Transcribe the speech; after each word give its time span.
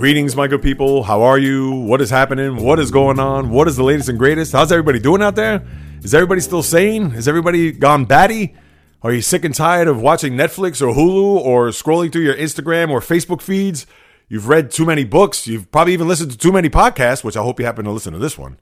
Greetings, 0.00 0.34
my 0.34 0.46
good 0.46 0.62
people. 0.62 1.02
How 1.02 1.20
are 1.20 1.36
you? 1.36 1.72
What 1.72 2.00
is 2.00 2.08
happening? 2.08 2.56
What 2.56 2.78
is 2.78 2.90
going 2.90 3.18
on? 3.18 3.50
What 3.50 3.68
is 3.68 3.76
the 3.76 3.82
latest 3.82 4.08
and 4.08 4.18
greatest? 4.18 4.52
How's 4.52 4.72
everybody 4.72 4.98
doing 4.98 5.20
out 5.20 5.36
there? 5.36 5.62
Is 6.02 6.14
everybody 6.14 6.40
still 6.40 6.62
sane? 6.62 7.12
Is 7.12 7.28
everybody 7.28 7.70
gone 7.70 8.06
batty? 8.06 8.54
Are 9.02 9.12
you 9.12 9.20
sick 9.20 9.44
and 9.44 9.54
tired 9.54 9.88
of 9.88 10.00
watching 10.00 10.32
Netflix 10.32 10.80
or 10.80 10.94
Hulu 10.94 11.44
or 11.44 11.68
scrolling 11.68 12.10
through 12.10 12.22
your 12.22 12.34
Instagram 12.34 12.88
or 12.88 13.00
Facebook 13.00 13.42
feeds? 13.42 13.86
You've 14.26 14.48
read 14.48 14.70
too 14.70 14.86
many 14.86 15.04
books. 15.04 15.46
You've 15.46 15.70
probably 15.70 15.92
even 15.92 16.08
listened 16.08 16.30
to 16.30 16.38
too 16.38 16.50
many 16.50 16.70
podcasts, 16.70 17.22
which 17.22 17.36
I 17.36 17.42
hope 17.42 17.60
you 17.60 17.66
happen 17.66 17.84
to 17.84 17.90
listen 17.90 18.14
to 18.14 18.18
this 18.18 18.38
one. 18.38 18.58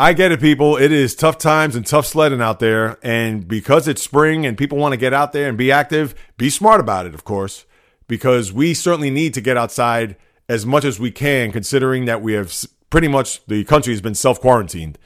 I 0.00 0.14
get 0.14 0.32
it, 0.32 0.40
people. 0.40 0.76
It 0.76 0.90
is 0.90 1.14
tough 1.14 1.38
times 1.38 1.76
and 1.76 1.86
tough 1.86 2.06
sledding 2.06 2.42
out 2.42 2.58
there. 2.58 2.98
And 3.04 3.46
because 3.46 3.86
it's 3.86 4.02
spring 4.02 4.44
and 4.44 4.58
people 4.58 4.78
want 4.78 4.94
to 4.94 4.98
get 4.98 5.14
out 5.14 5.32
there 5.32 5.48
and 5.48 5.56
be 5.56 5.70
active, 5.70 6.12
be 6.38 6.50
smart 6.50 6.80
about 6.80 7.06
it, 7.06 7.14
of 7.14 7.22
course, 7.22 7.66
because 8.08 8.52
we 8.52 8.74
certainly 8.74 9.10
need 9.10 9.32
to 9.34 9.40
get 9.40 9.56
outside 9.56 10.16
as 10.50 10.66
much 10.66 10.84
as 10.84 10.98
we 10.98 11.12
can, 11.12 11.52
considering 11.52 12.06
that 12.06 12.20
we 12.20 12.32
have 12.32 12.52
pretty 12.90 13.06
much 13.06 13.46
the 13.46 13.62
country 13.62 13.92
has 13.92 14.00
been 14.00 14.16
self 14.16 14.40
quarantined. 14.40 14.98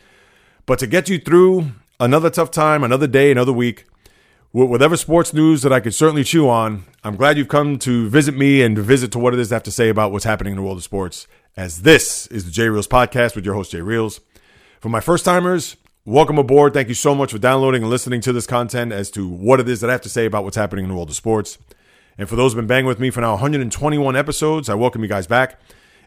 But 0.64 0.78
to 0.78 0.86
get 0.86 1.10
you 1.10 1.18
through 1.18 1.72
another 2.00 2.30
tough 2.30 2.50
time, 2.50 2.82
another 2.82 3.06
day, 3.06 3.30
another 3.30 3.52
week, 3.52 3.84
with 4.54 4.70
whatever 4.70 4.96
sports 4.96 5.34
news 5.34 5.60
that 5.60 5.72
I 5.72 5.80
could 5.80 5.92
certainly 5.92 6.24
chew 6.24 6.48
on, 6.48 6.84
I'm 7.04 7.16
glad 7.16 7.36
you've 7.36 7.48
come 7.48 7.78
to 7.80 8.08
visit 8.08 8.34
me 8.34 8.62
and 8.62 8.78
visit 8.78 9.12
to 9.12 9.18
what 9.18 9.34
it 9.34 9.38
is 9.38 9.52
I 9.52 9.56
have 9.56 9.62
to 9.64 9.70
say 9.70 9.90
about 9.90 10.12
what's 10.12 10.24
happening 10.24 10.52
in 10.52 10.56
the 10.56 10.62
world 10.62 10.78
of 10.78 10.84
sports. 10.84 11.26
As 11.58 11.82
this 11.82 12.26
is 12.28 12.46
the 12.46 12.50
J 12.50 12.70
Reels 12.70 12.88
podcast 12.88 13.36
with 13.36 13.44
your 13.44 13.54
host 13.54 13.72
Jay 13.72 13.82
Reels. 13.82 14.22
For 14.80 14.88
my 14.88 15.00
first 15.00 15.26
timers, 15.26 15.76
welcome 16.06 16.38
aboard. 16.38 16.72
Thank 16.72 16.88
you 16.88 16.94
so 16.94 17.14
much 17.14 17.32
for 17.32 17.38
downloading 17.38 17.82
and 17.82 17.90
listening 17.90 18.22
to 18.22 18.32
this 18.32 18.46
content 18.46 18.92
as 18.92 19.10
to 19.10 19.28
what 19.28 19.60
it 19.60 19.68
is 19.68 19.82
that 19.82 19.90
I 19.90 19.92
have 19.92 20.00
to 20.02 20.08
say 20.08 20.24
about 20.24 20.44
what's 20.44 20.56
happening 20.56 20.86
in 20.86 20.88
the 20.88 20.94
world 20.94 21.10
of 21.10 21.16
sports. 21.16 21.58
And 22.16 22.28
for 22.28 22.36
those 22.36 22.52
who've 22.52 22.58
been 22.58 22.66
banging 22.66 22.86
with 22.86 23.00
me 23.00 23.10
for 23.10 23.20
now 23.20 23.32
121 23.32 24.16
episodes, 24.16 24.68
I 24.68 24.74
welcome 24.74 25.02
you 25.02 25.08
guys 25.08 25.26
back. 25.26 25.58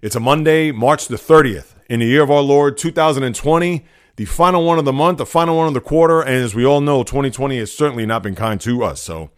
It's 0.01 0.15
a 0.15 0.19
Monday, 0.19 0.71
March 0.71 1.07
the 1.07 1.17
30th, 1.17 1.73
in 1.89 1.99
the 1.99 2.05
year 2.05 2.23
of 2.23 2.31
our 2.31 2.41
Lord 2.41 2.77
2020, 2.77 3.85
the 4.15 4.25
final 4.25 4.63
one 4.63 4.79
of 4.79 4.85
the 4.85 4.93
month, 4.93 5.17
the 5.17 5.25
final 5.25 5.57
one 5.57 5.67
of 5.67 5.73
the 5.73 5.81
quarter. 5.81 6.21
And 6.21 6.35
as 6.35 6.55
we 6.55 6.65
all 6.65 6.79
know, 6.81 7.03
2020 7.03 7.57
has 7.59 7.73
certainly 7.73 8.05
not 8.05 8.23
been 8.23 8.35
kind 8.35 8.61
to 8.61 8.83
us. 8.83 9.01
So, 9.01 9.31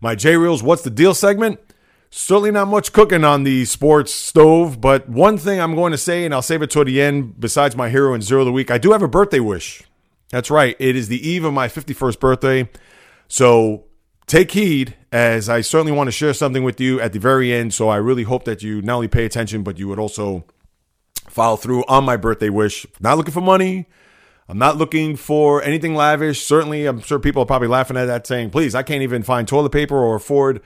my 0.00 0.14
J 0.14 0.36
Reels, 0.36 0.62
what's 0.62 0.82
the 0.82 0.90
deal 0.90 1.12
segment? 1.12 1.60
Certainly 2.08 2.52
not 2.52 2.68
much 2.68 2.92
cooking 2.92 3.24
on 3.24 3.42
the 3.42 3.64
sports 3.66 4.12
stove, 4.12 4.80
but 4.80 5.08
one 5.08 5.36
thing 5.36 5.60
I'm 5.60 5.74
going 5.74 5.92
to 5.92 5.98
say, 5.98 6.24
and 6.24 6.32
I'll 6.32 6.40
save 6.40 6.62
it 6.62 6.70
toward 6.70 6.88
the 6.88 7.02
end, 7.02 7.38
besides 7.38 7.76
my 7.76 7.90
hero 7.90 8.14
and 8.14 8.22
zero 8.22 8.40
of 8.40 8.46
the 8.46 8.52
week, 8.52 8.70
I 8.70 8.78
do 8.78 8.92
have 8.92 9.02
a 9.02 9.08
birthday 9.08 9.40
wish. 9.40 9.82
That's 10.30 10.50
right. 10.50 10.76
It 10.78 10.96
is 10.96 11.08
the 11.08 11.28
eve 11.28 11.44
of 11.44 11.52
my 11.52 11.68
51st 11.68 12.20
birthday. 12.20 12.70
So 13.28 13.84
take 14.26 14.52
heed, 14.52 14.96
as 15.12 15.48
I 15.48 15.60
certainly 15.60 15.92
want 15.92 16.08
to 16.08 16.12
share 16.12 16.34
something 16.34 16.64
with 16.64 16.80
you 16.80 17.00
at 17.00 17.12
the 17.12 17.18
very 17.18 17.52
end. 17.52 17.72
So 17.72 17.88
I 17.88 17.96
really 17.96 18.24
hope 18.24 18.44
that 18.44 18.62
you 18.62 18.82
not 18.82 18.96
only 18.96 19.08
pay 19.08 19.24
attention, 19.24 19.62
but 19.62 19.78
you 19.78 19.88
would 19.88 19.98
also 19.98 20.44
follow 21.28 21.56
through 21.56 21.84
on 21.86 22.04
my 22.04 22.16
birthday 22.16 22.50
wish. 22.50 22.86
Not 23.00 23.16
looking 23.16 23.34
for 23.34 23.40
money. 23.40 23.86
I'm 24.48 24.58
not 24.58 24.76
looking 24.76 25.16
for 25.16 25.62
anything 25.62 25.94
lavish. 25.94 26.44
Certainly, 26.44 26.86
I'm 26.86 27.00
sure 27.00 27.18
people 27.18 27.42
are 27.42 27.46
probably 27.46 27.68
laughing 27.68 27.96
at 27.96 28.06
that, 28.06 28.26
saying, 28.26 28.50
please, 28.50 28.74
I 28.74 28.82
can't 28.82 29.02
even 29.02 29.22
find 29.22 29.46
toilet 29.46 29.72
paper 29.72 29.96
or 29.96 30.14
afford 30.14 30.60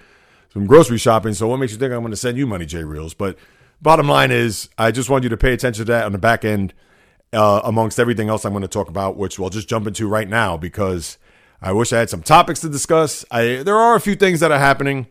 some 0.53 0.67
grocery 0.67 0.99
shopping. 0.99 1.33
So 1.33 1.49
what 1.49 1.59
makes 1.59 1.73
you 1.73 1.79
think 1.79 1.93
I'm 1.93 2.01
going 2.01 2.11
to 2.11 2.17
send 2.17 2.37
you 2.37 2.47
money, 2.47 2.67
J 2.67 2.85
Reels? 2.85 3.15
But 3.15 3.39
bottom 3.81 4.07
line 4.07 4.31
is, 4.31 4.69
I 4.77 4.91
just 4.91 5.09
want 5.09 5.23
you 5.23 5.31
to 5.31 5.37
pay 5.37 5.55
attention 5.55 5.87
to 5.87 5.93
that 5.93 6.05
on 6.05 6.13
the 6.13 6.19
back 6.19 6.45
end, 6.45 6.75
uh, 7.33 7.63
amongst 7.65 7.99
everything 7.99 8.29
else 8.29 8.45
I'm 8.45 8.53
going 8.53 8.63
to 8.63 8.69
talk 8.69 8.89
about, 8.89 9.17
which 9.17 9.39
we'll 9.39 9.51
just 9.51 9.69
jump 9.69 9.87
into 9.87 10.07
right 10.07 10.29
now 10.29 10.59
because 10.59 11.17
I 11.63 11.73
wish 11.73 11.93
I 11.93 11.99
had 11.99 12.11
some 12.11 12.23
topics 12.23 12.61
to 12.61 12.69
discuss. 12.69 13.25
I 13.31 13.63
there 13.65 13.77
are 13.77 13.95
a 13.95 14.01
few 14.01 14.15
things 14.15 14.41
that 14.41 14.51
are 14.51 14.59
happening, 14.59 15.07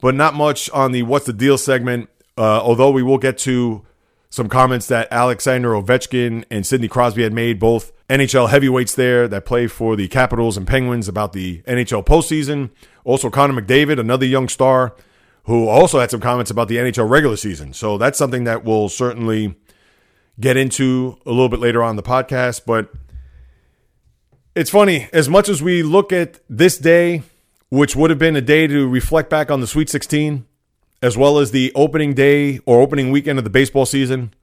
but 0.00 0.14
not 0.14 0.34
much 0.34 0.70
on 0.70 0.92
the 0.92 1.02
what's 1.02 1.26
the 1.26 1.32
deal 1.32 1.58
segment. 1.58 2.08
Uh, 2.38 2.60
although 2.60 2.90
we 2.90 3.02
will 3.02 3.18
get 3.18 3.36
to 3.38 3.84
some 4.30 4.48
comments 4.48 4.86
that 4.86 5.08
Alexander 5.10 5.70
Ovechkin 5.70 6.44
and 6.50 6.64
Sidney 6.64 6.86
Crosby 6.88 7.24
had 7.24 7.32
made, 7.32 7.58
both 7.58 7.92
NHL 8.08 8.48
heavyweights 8.48 8.94
there 8.94 9.26
that 9.26 9.44
play 9.44 9.66
for 9.66 9.96
the 9.96 10.06
Capitals 10.08 10.56
and 10.56 10.66
Penguins 10.66 11.08
about 11.08 11.32
the 11.32 11.62
NHL 11.62 12.06
postseason. 12.06 12.70
Also, 13.04 13.28
Connor 13.28 13.60
McDavid, 13.60 13.98
another 13.98 14.26
young 14.26 14.48
star, 14.48 14.94
who 15.44 15.68
also 15.68 15.98
had 15.98 16.10
some 16.10 16.20
comments 16.20 16.50
about 16.50 16.68
the 16.68 16.76
NHL 16.76 17.10
regular 17.10 17.36
season. 17.36 17.72
So 17.72 17.98
that's 17.98 18.18
something 18.18 18.44
that 18.44 18.64
we'll 18.64 18.88
certainly 18.88 19.56
get 20.38 20.56
into 20.56 21.18
a 21.26 21.30
little 21.30 21.48
bit 21.48 21.60
later 21.60 21.82
on 21.82 21.96
the 21.96 22.02
podcast. 22.02 22.62
But 22.64 22.90
it's 24.54 24.70
funny, 24.70 25.08
as 25.12 25.28
much 25.28 25.48
as 25.48 25.62
we 25.62 25.82
look 25.82 26.12
at 26.12 26.40
this 26.48 26.78
day, 26.78 27.22
which 27.68 27.94
would 27.94 28.10
have 28.10 28.18
been 28.18 28.36
a 28.36 28.40
day 28.40 28.66
to 28.66 28.88
reflect 28.88 29.30
back 29.30 29.50
on 29.50 29.60
the 29.60 29.66
Sweet 29.66 29.88
16, 29.88 30.44
as 31.02 31.16
well 31.16 31.38
as 31.38 31.50
the 31.50 31.72
opening 31.74 32.14
day 32.14 32.58
or 32.66 32.80
opening 32.80 33.10
weekend 33.10 33.38
of 33.38 33.44
the 33.44 33.50
baseball 33.50 33.86
season, 33.86 34.34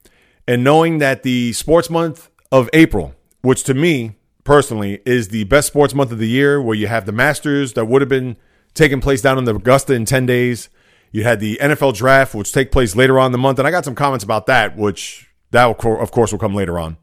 and 0.46 0.64
knowing 0.64 0.98
that 0.98 1.22
the 1.22 1.52
sports 1.52 1.90
month 1.90 2.30
of 2.50 2.70
April, 2.72 3.14
which 3.42 3.64
to 3.64 3.74
me 3.74 4.16
personally 4.44 5.00
is 5.04 5.28
the 5.28 5.44
best 5.44 5.68
sports 5.68 5.94
month 5.94 6.10
of 6.10 6.18
the 6.18 6.28
year, 6.28 6.60
where 6.60 6.74
you 6.74 6.86
have 6.86 7.04
the 7.04 7.12
Masters 7.12 7.74
that 7.74 7.84
would 7.84 8.00
have 8.00 8.08
been 8.08 8.36
taking 8.72 9.00
place 9.00 9.20
down 9.20 9.36
in 9.36 9.44
the 9.44 9.54
Augusta 9.54 9.92
in 9.92 10.06
10 10.06 10.24
days. 10.24 10.70
You 11.12 11.22
had 11.24 11.38
the 11.38 11.58
NFL 11.60 11.94
draft, 11.94 12.34
which 12.34 12.52
take 12.52 12.72
place 12.72 12.96
later 12.96 13.18
on 13.18 13.26
in 13.26 13.32
the 13.32 13.38
month. 13.38 13.58
And 13.58 13.68
I 13.68 13.70
got 13.70 13.84
some 13.84 13.94
comments 13.94 14.24
about 14.24 14.46
that, 14.46 14.76
which 14.76 15.28
that, 15.50 15.64
of 15.66 16.10
course, 16.10 16.32
will 16.32 16.38
come 16.38 16.54
later 16.54 16.78
on. 16.78 16.96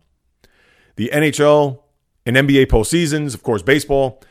The 0.96 1.12
NHL 1.14 1.82
and 2.26 2.36
NBA 2.36 2.68
postseasons, 2.68 3.34
of 3.34 3.44
course, 3.44 3.62
baseball. 3.62 4.22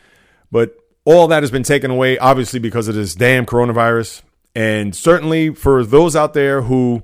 But 0.51 0.77
all 1.05 1.29
that 1.29 1.43
has 1.43 1.51
been 1.51 1.63
taken 1.63 1.91
away, 1.91 2.19
obviously, 2.19 2.59
because 2.59 2.89
of 2.89 2.95
this 2.95 3.15
damn 3.15 3.47
coronavirus. 3.47 4.23
And 4.55 4.95
certainly 4.95 5.55
for 5.55 5.85
those 5.85 6.15
out 6.15 6.35
there 6.35 6.63
who 6.63 7.03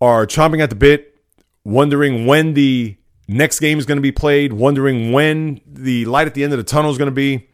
are 0.00 0.26
chomping 0.26 0.62
at 0.62 0.70
the 0.70 0.76
bit, 0.76 1.16
wondering 1.64 2.26
when 2.26 2.54
the 2.54 2.96
next 3.28 3.60
game 3.60 3.78
is 3.78 3.86
going 3.86 3.96
to 3.96 4.02
be 4.02 4.12
played, 4.12 4.52
wondering 4.52 5.12
when 5.12 5.60
the 5.66 6.04
light 6.06 6.26
at 6.26 6.34
the 6.34 6.44
end 6.44 6.52
of 6.52 6.58
the 6.58 6.64
tunnel 6.64 6.90
is 6.90 6.98
going 6.98 7.10
to 7.10 7.14
be, 7.14 7.48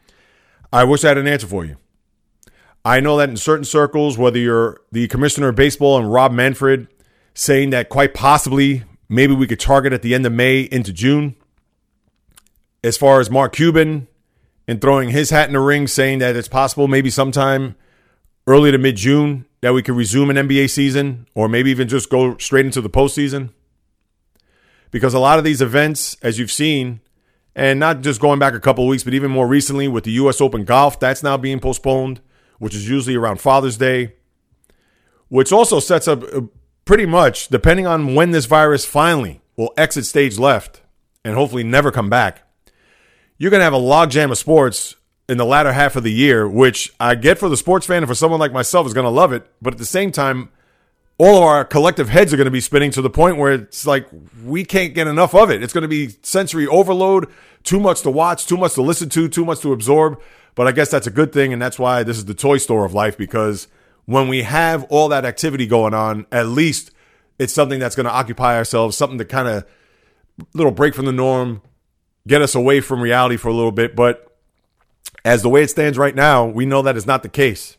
I 0.73 0.85
wish 0.85 1.05
I 1.05 1.09
had 1.09 1.19
an 1.19 1.27
answer 1.27 1.47
for 1.47 1.65
you. 1.65 1.77
I 2.85 3.01
know 3.01 3.19
that 3.19 3.29
in 3.29 3.37
certain 3.37 3.65
circles, 3.65 4.17
whether 4.17 4.39
you're 4.39 4.81
the 4.91 5.07
commissioner 5.09 5.49
of 5.49 5.57
baseball 5.57 5.99
and 5.99 6.11
Rob 6.11 6.33
Manfred 6.33 6.89
saying 7.35 7.71
that 7.71 7.89
quite 7.89 8.15
possibly 8.15 8.85
maybe 9.09 9.35
we 9.35 9.47
could 9.47 9.61
target 9.61 9.93
at 9.93 10.03
the 10.03 10.15
end 10.15 10.25
of 10.25 10.33
May 10.33 10.63
into 10.63 10.93
June. 10.93 11.37
As 12.83 12.97
far 12.97 13.21
as 13.21 13.31
Mark 13.31 13.55
Cuban 13.55 14.09
and 14.67 14.81
throwing 14.81 15.11
his 15.11 15.31
hat 15.31 15.49
in 15.49 15.53
the 15.53 15.61
ring, 15.61 15.87
saying 15.87 16.21
that 16.21 16.37
it's 16.37 16.49
possible 16.49 16.89
maybe 16.89 17.11
sometime 17.11 17.75
early 18.47 18.71
to 18.71 18.79
mid 18.79 18.97
June 18.97 19.47
that 19.61 19.75
we 19.75 19.83
could 19.83 19.95
resume 19.95 20.31
an 20.31 20.49
NBA 20.49 20.71
season 20.71 21.27
or 21.35 21.49
maybe 21.49 21.71
even 21.71 21.89
just 21.89 22.11
go 22.11 22.37
straight 22.39 22.67
into 22.67 22.81
the 22.81 22.91
postseason. 22.91 23.51
Because 24.91 25.15
a 25.15 25.21
lot 25.21 25.39
of 25.39 25.45
these 25.45 25.63
events, 25.63 26.17
as 26.23 26.39
you've 26.39 26.51
seen, 26.51 27.01
and 27.55 27.79
not 27.79 28.01
just 28.01 28.21
going 28.21 28.39
back 28.39 28.55
a 28.55 28.61
couple 28.61 28.85
of 28.85 28.89
weeks, 28.89 29.05
but 29.05 29.15
even 29.15 29.31
more 29.31 29.47
recently 29.47 29.87
with 29.87 30.05
the 30.05 30.13
U.S. 30.13 30.41
Open 30.41 30.65
Golf, 30.65 30.99
that's 30.99 31.23
now 31.23 31.37
being 31.37 31.61
postponed, 31.61 32.21
which 32.59 32.75
is 32.75 32.89
usually 32.89 33.17
around 33.17 33.41
Father's 33.41 33.77
Day, 33.77 34.15
which 35.29 35.53
also 35.53 35.79
sets 35.79 36.09
up 36.09 36.23
uh, 36.35 36.43
pretty 36.85 37.07
much, 37.07 37.49
depending 37.49 37.87
on 37.87 38.15
when 38.15 38.31
this 38.31 38.47
virus 38.47 38.85
finally 38.85 39.41
will 39.57 39.73
exit 39.77 40.07
stage 40.07 40.39
left 40.39 40.81
and 41.25 41.35
hopefully 41.35 41.63
never 41.63 41.93
come 41.93 42.09
back, 42.09 42.43
you're 43.41 43.51
going 43.51 43.61
to 43.61 43.65
have 43.65 43.73
a 43.73 43.79
logjam 43.79 44.31
of 44.31 44.37
sports 44.37 44.97
in 45.27 45.39
the 45.39 45.47
latter 45.47 45.73
half 45.73 45.97
of 45.97 46.03
the 46.03 46.13
year, 46.13 46.47
which 46.47 46.93
I 47.01 47.15
get 47.15 47.39
for 47.39 47.49
the 47.49 47.57
sports 47.57 47.87
fan 47.87 48.03
and 48.03 48.07
for 48.07 48.15
someone 48.15 48.39
like 48.39 48.53
myself 48.53 48.87
is 48.87 48.93
going 48.93 49.07
to 49.07 49.11
love 49.11 49.33
it. 49.33 49.51
But 49.63 49.73
at 49.73 49.79
the 49.79 49.87
same 49.87 50.13
time, 50.13 50.51
all 51.17 51.39
of 51.39 51.45
our 51.45 51.65
collective 51.65 52.11
heads 52.11 52.35
are 52.35 52.37
going 52.37 52.45
to 52.45 52.51
be 52.51 52.61
spinning 52.61 52.91
to 52.91 53.01
the 53.01 53.09
point 53.09 53.39
where 53.39 53.53
it's 53.53 53.87
like 53.87 54.07
we 54.45 54.63
can't 54.63 54.93
get 54.93 55.07
enough 55.07 55.35
of 55.35 55.51
it. 55.51 55.63
It's 55.63 55.73
going 55.73 55.83
to 55.83 55.89
be 55.89 56.11
sensory 56.21 56.67
overload, 56.67 57.29
too 57.65 57.81
much 57.81 58.03
to 58.03 58.11
watch, 58.11 58.45
too 58.45 58.59
much 58.59 58.75
to 58.75 58.83
listen 58.83 59.09
to, 59.09 59.27
too 59.27 59.47
much 59.47 59.61
to 59.61 59.73
absorb. 59.73 60.21
But 60.55 60.67
I 60.67 60.73
guess 60.73 60.91
that's 60.91 61.07
a 61.07 61.11
good 61.11 61.33
thing. 61.33 61.55
And 61.55 61.63
that's 61.63 61.79
why 61.79 62.03
this 62.03 62.19
is 62.19 62.27
the 62.27 62.35
toy 62.35 62.59
store 62.59 62.85
of 62.85 62.93
life 62.93 63.17
because 63.17 63.69
when 64.05 64.29
we 64.29 64.43
have 64.43 64.85
all 64.91 65.09
that 65.09 65.25
activity 65.25 65.67
going 65.67 65.95
on, 65.95 66.27
at 66.31 66.47
least 66.47 66.91
it's 67.39 67.55
something 67.55 67.79
that's 67.79 67.97
going 67.97 68.05
to 68.05 68.13
occupy 68.13 68.57
ourselves, 68.57 68.99
something 68.99 69.17
to 69.17 69.25
kind 69.25 69.49
of 69.49 69.65
little 70.53 70.73
break 70.73 70.95
from 70.95 71.07
the 71.07 71.13
norm, 71.13 71.63
get 72.27 72.43
us 72.43 72.55
away 72.55 72.81
from 72.81 73.01
reality 73.01 73.37
for 73.37 73.49
a 73.49 73.55
little 73.55 73.73
bit. 73.73 73.97
But 73.97 74.27
as 75.25 75.43
the 75.43 75.49
way 75.49 75.63
it 75.63 75.71
stands 75.71 75.99
right 75.99 76.15
now, 76.15 76.47
we 76.47 76.67
know 76.67 76.83
that 76.83 76.97
is 76.97 77.07
not 77.07 77.23
the 77.23 77.29
case. 77.29 77.77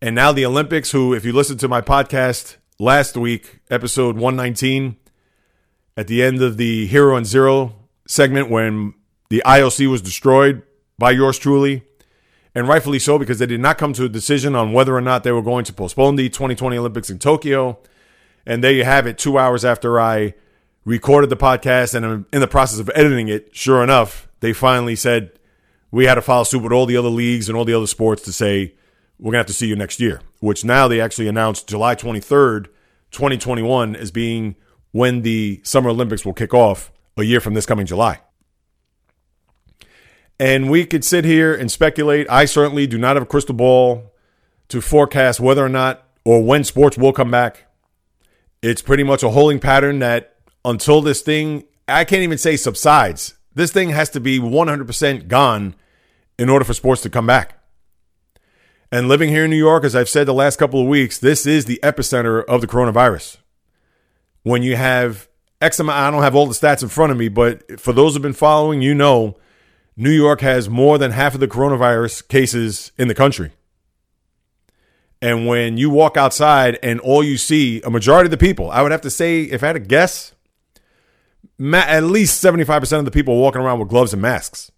And 0.00 0.14
now 0.14 0.32
the 0.32 0.44
Olympics, 0.44 0.90
who, 0.90 1.14
if 1.14 1.24
you 1.24 1.32
listen 1.32 1.56
to 1.58 1.68
my 1.68 1.80
podcast 1.80 2.56
last 2.78 3.16
week, 3.16 3.60
episode 3.70 4.16
119, 4.16 4.96
at 5.96 6.08
the 6.08 6.22
end 6.22 6.42
of 6.42 6.56
the 6.56 6.86
Hero 6.86 7.16
and 7.16 7.26
Zero 7.26 7.74
segment, 8.06 8.50
when 8.50 8.94
the 9.30 9.42
IOC 9.46 9.90
was 9.90 10.02
destroyed 10.02 10.62
by 10.98 11.10
yours 11.10 11.38
truly, 11.38 11.82
and 12.54 12.68
rightfully 12.68 12.98
so, 12.98 13.18
because 13.18 13.38
they 13.38 13.46
did 13.46 13.60
not 13.60 13.78
come 13.78 13.92
to 13.94 14.04
a 14.04 14.08
decision 14.08 14.54
on 14.54 14.72
whether 14.72 14.94
or 14.94 15.00
not 15.00 15.24
they 15.24 15.32
were 15.32 15.42
going 15.42 15.64
to 15.64 15.72
postpone 15.72 16.16
the 16.16 16.28
2020 16.28 16.76
Olympics 16.76 17.10
in 17.10 17.18
Tokyo. 17.18 17.78
And 18.46 18.62
there 18.62 18.72
you 18.72 18.84
have 18.84 19.06
it, 19.06 19.18
two 19.18 19.38
hours 19.38 19.64
after 19.64 19.98
I 19.98 20.34
recorded 20.84 21.30
the 21.30 21.36
podcast 21.36 21.94
and 21.94 22.04
I'm 22.04 22.26
in 22.32 22.40
the 22.40 22.48
process 22.48 22.78
of 22.78 22.90
editing 22.94 23.28
it. 23.28 23.54
Sure 23.54 23.82
enough, 23.82 24.28
they 24.40 24.52
finally 24.52 24.96
said, 24.96 25.32
we 25.90 26.06
had 26.06 26.16
to 26.16 26.22
follow 26.22 26.44
suit 26.44 26.62
with 26.62 26.72
all 26.72 26.86
the 26.86 26.96
other 26.96 27.08
leagues 27.08 27.48
and 27.48 27.56
all 27.56 27.64
the 27.64 27.74
other 27.74 27.86
sports 27.86 28.22
to 28.22 28.32
say 28.32 28.74
we're 29.18 29.26
going 29.30 29.34
to 29.34 29.38
have 29.38 29.46
to 29.46 29.52
see 29.52 29.66
you 29.66 29.76
next 29.76 30.00
year, 30.00 30.20
which 30.40 30.64
now 30.64 30.88
they 30.88 31.00
actually 31.00 31.28
announced 31.28 31.68
July 31.68 31.94
23rd, 31.94 32.66
2021 33.12 33.94
as 33.94 34.10
being 34.10 34.56
when 34.90 35.22
the 35.22 35.60
Summer 35.62 35.90
Olympics 35.90 36.24
will 36.24 36.34
kick 36.34 36.52
off 36.52 36.92
a 37.16 37.22
year 37.22 37.40
from 37.40 37.54
this 37.54 37.66
coming 37.66 37.86
July. 37.86 38.20
And 40.38 40.68
we 40.68 40.84
could 40.84 41.04
sit 41.04 41.24
here 41.24 41.54
and 41.54 41.70
speculate. 41.70 42.26
I 42.28 42.44
certainly 42.44 42.86
do 42.86 42.98
not 42.98 43.14
have 43.14 43.22
a 43.22 43.26
crystal 43.26 43.54
ball 43.54 44.12
to 44.68 44.80
forecast 44.80 45.38
whether 45.38 45.64
or 45.64 45.68
not 45.68 46.08
or 46.24 46.42
when 46.42 46.64
sports 46.64 46.98
will 46.98 47.12
come 47.12 47.30
back. 47.30 47.66
It's 48.62 48.82
pretty 48.82 49.04
much 49.04 49.22
a 49.22 49.30
holding 49.30 49.60
pattern 49.60 50.00
that 50.00 50.33
until 50.64 51.02
this 51.02 51.20
thing, 51.20 51.64
I 51.86 52.04
can't 52.04 52.22
even 52.22 52.38
say 52.38 52.56
subsides, 52.56 53.34
this 53.54 53.72
thing 53.72 53.90
has 53.90 54.10
to 54.10 54.20
be 54.20 54.38
100% 54.38 55.28
gone 55.28 55.74
in 56.38 56.48
order 56.48 56.64
for 56.64 56.74
sports 56.74 57.02
to 57.02 57.10
come 57.10 57.26
back. 57.26 57.58
And 58.90 59.08
living 59.08 59.28
here 59.28 59.44
in 59.44 59.50
New 59.50 59.56
York, 59.56 59.84
as 59.84 59.96
I've 59.96 60.08
said 60.08 60.26
the 60.26 60.34
last 60.34 60.56
couple 60.56 60.80
of 60.80 60.86
weeks, 60.86 61.18
this 61.18 61.46
is 61.46 61.64
the 61.64 61.80
epicenter 61.82 62.44
of 62.44 62.60
the 62.60 62.66
coronavirus. 62.66 63.38
When 64.42 64.62
you 64.62 64.76
have 64.76 65.28
X 65.60 65.80
amount, 65.80 65.98
I 65.98 66.10
don't 66.10 66.22
have 66.22 66.34
all 66.34 66.46
the 66.46 66.54
stats 66.54 66.82
in 66.82 66.88
front 66.88 67.12
of 67.12 67.18
me, 67.18 67.28
but 67.28 67.80
for 67.80 67.92
those 67.92 68.12
who've 68.12 68.22
been 68.22 68.32
following, 68.32 68.82
you 68.82 68.94
know, 68.94 69.36
New 69.96 70.10
York 70.10 70.40
has 70.40 70.68
more 70.68 70.98
than 70.98 71.12
half 71.12 71.34
of 71.34 71.40
the 71.40 71.48
coronavirus 71.48 72.28
cases 72.28 72.92
in 72.98 73.08
the 73.08 73.14
country. 73.14 73.52
And 75.22 75.46
when 75.46 75.78
you 75.78 75.88
walk 75.88 76.16
outside 76.16 76.78
and 76.82 77.00
all 77.00 77.24
you 77.24 77.38
see, 77.38 77.80
a 77.82 77.90
majority 77.90 78.26
of 78.26 78.30
the 78.32 78.36
people, 78.36 78.70
I 78.70 78.82
would 78.82 78.92
have 78.92 79.00
to 79.02 79.10
say, 79.10 79.42
if 79.42 79.62
I 79.62 79.68
had 79.68 79.72
to 79.72 79.80
guess, 79.80 80.33
at 81.60 82.02
least 82.02 82.42
75% 82.42 82.98
of 82.98 83.04
the 83.04 83.10
people 83.10 83.36
walking 83.36 83.60
around 83.60 83.78
with 83.78 83.88
gloves 83.88 84.12
and 84.12 84.22
masks. 84.22 84.70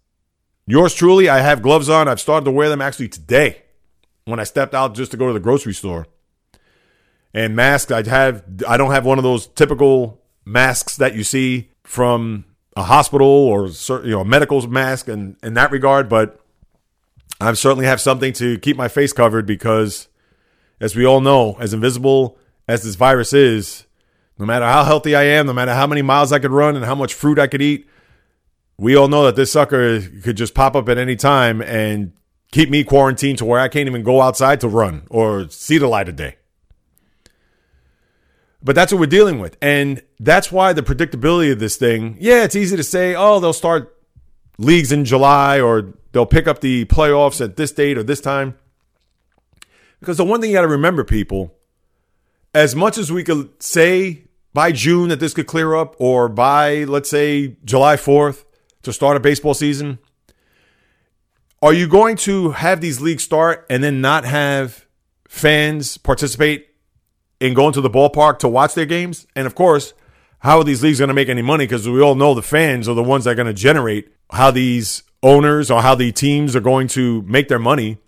Yours 0.65 0.93
truly, 0.93 1.29
I 1.29 1.39
have 1.39 1.61
gloves 1.61 1.89
on. 1.89 2.07
I've 2.07 2.19
started 2.19 2.45
to 2.45 2.51
wear 2.51 2.69
them 2.69 2.81
actually 2.81 3.07
today 3.07 3.63
when 4.25 4.39
I 4.39 4.43
stepped 4.43 4.75
out 4.75 4.93
just 4.93 5.11
to 5.11 5.17
go 5.17 5.27
to 5.27 5.33
the 5.33 5.39
grocery 5.39 5.73
store. 5.73 6.07
And 7.33 7.55
masks, 7.55 7.91
I 7.91 8.07
have 8.07 8.43
I 8.67 8.77
don't 8.77 8.91
have 8.91 9.05
one 9.05 9.17
of 9.17 9.23
those 9.23 9.47
typical 9.47 10.21
masks 10.45 10.97
that 10.97 11.15
you 11.15 11.23
see 11.23 11.69
from 11.83 12.45
a 12.75 12.83
hospital 12.83 13.27
or 13.27 13.67
you 13.67 14.11
know 14.11 14.21
a 14.21 14.25
medical 14.25 14.65
mask 14.67 15.07
in, 15.07 15.37
in 15.41 15.53
that 15.55 15.71
regard, 15.71 16.09
but 16.09 16.39
I 17.39 17.53
certainly 17.53 17.85
have 17.85 18.01
something 18.01 18.33
to 18.33 18.59
keep 18.59 18.77
my 18.77 18.87
face 18.87 19.13
covered 19.13 19.45
because 19.45 20.07
as 20.79 20.95
we 20.95 21.05
all 21.05 21.21
know, 21.21 21.55
as 21.59 21.73
invisible 21.73 22.37
as 22.67 22.83
this 22.83 22.95
virus 22.95 23.33
is, 23.33 23.85
no 24.37 24.45
matter 24.45 24.65
how 24.65 24.83
healthy 24.83 25.15
I 25.15 25.23
am, 25.23 25.47
no 25.47 25.53
matter 25.53 25.73
how 25.73 25.87
many 25.87 26.01
miles 26.01 26.31
I 26.31 26.39
could 26.39 26.51
run 26.51 26.75
and 26.75 26.85
how 26.85 26.95
much 26.95 27.13
fruit 27.13 27.39
I 27.39 27.47
could 27.47 27.61
eat, 27.61 27.87
we 28.77 28.95
all 28.95 29.07
know 29.07 29.25
that 29.25 29.35
this 29.35 29.51
sucker 29.51 30.01
could 30.01 30.37
just 30.37 30.53
pop 30.53 30.75
up 30.75 30.87
at 30.89 30.97
any 30.97 31.15
time 31.15 31.61
and 31.61 32.13
keep 32.51 32.69
me 32.69 32.83
quarantined 32.83 33.39
to 33.39 33.45
where 33.45 33.59
I 33.59 33.67
can't 33.67 33.87
even 33.87 34.03
go 34.03 34.21
outside 34.21 34.61
to 34.61 34.67
run 34.67 35.07
or 35.09 35.49
see 35.49 35.77
the 35.77 35.87
light 35.87 36.07
of 36.07 36.15
day. 36.15 36.35
But 38.63 38.75
that's 38.75 38.91
what 38.91 38.99
we're 38.99 39.07
dealing 39.07 39.39
with. 39.39 39.57
And 39.61 40.01
that's 40.19 40.51
why 40.51 40.73
the 40.73 40.81
predictability 40.81 41.51
of 41.51 41.59
this 41.59 41.77
thing, 41.77 42.17
yeah, 42.19 42.43
it's 42.43 42.55
easy 42.55 42.75
to 42.77 42.83
say, 42.83 43.15
oh, 43.15 43.39
they'll 43.39 43.53
start 43.53 43.95
leagues 44.57 44.91
in 44.91 45.05
July 45.05 45.59
or 45.59 45.93
they'll 46.11 46.25
pick 46.25 46.47
up 46.47 46.61
the 46.61 46.85
playoffs 46.85 47.43
at 47.43 47.55
this 47.55 47.71
date 47.71 47.97
or 47.97 48.03
this 48.03 48.21
time. 48.21 48.57
Because 49.99 50.17
the 50.17 50.25
one 50.25 50.41
thing 50.41 50.51
you 50.51 50.55
got 50.55 50.61
to 50.61 50.67
remember, 50.67 51.03
people, 51.03 51.55
as 52.53 52.75
much 52.75 52.97
as 52.97 53.11
we 53.11 53.23
could 53.23 53.61
say 53.61 54.26
by 54.57 54.71
June 54.71 55.09
that 55.09 55.19
this 55.19 55.35
could 55.35 55.45
clear 55.45 55.75
up, 55.75 55.95
or 55.99 56.27
by, 56.27 56.83
let's 56.85 57.11
say, 57.11 57.55
July 57.63 57.95
4th 57.95 58.43
to 58.81 58.91
start 58.91 59.15
a 59.15 59.19
baseball 59.19 59.53
season, 59.53 59.99
are 61.61 61.73
you 61.73 61.87
going 61.87 62.15
to 62.15 62.49
have 62.49 62.81
these 62.81 62.99
leagues 62.99 63.21
start 63.21 63.67
and 63.69 63.83
then 63.83 64.01
not 64.01 64.25
have 64.25 64.87
fans 65.27 65.99
participate 65.99 66.69
in 67.39 67.53
going 67.53 67.71
to 67.71 67.81
the 67.81 67.89
ballpark 67.91 68.39
to 68.39 68.47
watch 68.47 68.73
their 68.73 68.87
games? 68.87 69.27
And 69.35 69.45
of 69.45 69.53
course, 69.53 69.93
how 70.39 70.57
are 70.57 70.63
these 70.63 70.81
leagues 70.81 70.97
going 70.97 71.09
to 71.09 71.13
make 71.13 71.29
any 71.29 71.43
money? 71.43 71.65
Because 71.65 71.87
we 71.87 72.01
all 72.01 72.15
know 72.15 72.33
the 72.33 72.41
fans 72.41 72.89
are 72.89 72.95
the 72.95 73.03
ones 73.03 73.25
that 73.25 73.33
are 73.33 73.35
going 73.35 73.45
to 73.45 73.53
generate 73.53 74.11
how 74.31 74.49
these 74.49 75.03
owners 75.21 75.69
or 75.69 75.83
how 75.83 75.93
the 75.93 76.11
teams 76.11 76.55
are 76.55 76.61
going 76.61 76.87
to 76.87 77.21
make 77.27 77.47
their 77.47 77.59
money 77.59 77.99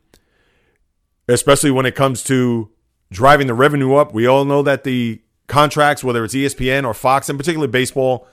especially 1.28 1.70
when 1.70 1.86
it 1.86 1.94
comes 1.94 2.24
to 2.24 2.72
driving 3.12 3.46
the 3.46 3.54
revenue 3.54 3.94
up. 3.94 4.16
We 4.16 4.26
all 4.26 4.46
know 4.46 4.64
that 4.64 4.84
the 4.84 5.22
contracts, 5.50 6.04
whether 6.04 6.24
it's 6.24 6.36
ESPN 6.36 6.86
or 6.86 6.94
Fox, 6.94 7.30
and 7.30 7.38
particularly 7.38 7.70
baseball, 7.70 8.28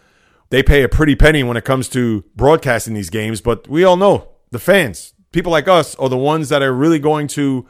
they 0.51 0.63
pay 0.63 0.83
a 0.83 0.89
pretty 0.89 1.17
penny 1.17 1.43
when 1.43 1.57
it 1.57 1.65
comes 1.65 1.89
to 1.91 2.25
broadcasting 2.37 2.95
these 2.95 3.11
games. 3.11 3.41
But 3.41 3.67
we 3.69 3.83
all 3.85 3.97
know 3.97 4.29
the 4.51 4.59
fans, 4.59 5.15
people 5.33 5.51
like 5.51 5.67
us, 5.67 5.95
are 5.97 6.09
the 6.09 6.17
ones 6.17 6.49
that 6.51 6.63
are 6.63 6.73
really 6.73 6.99
going 6.99 7.27
to 7.29 7.67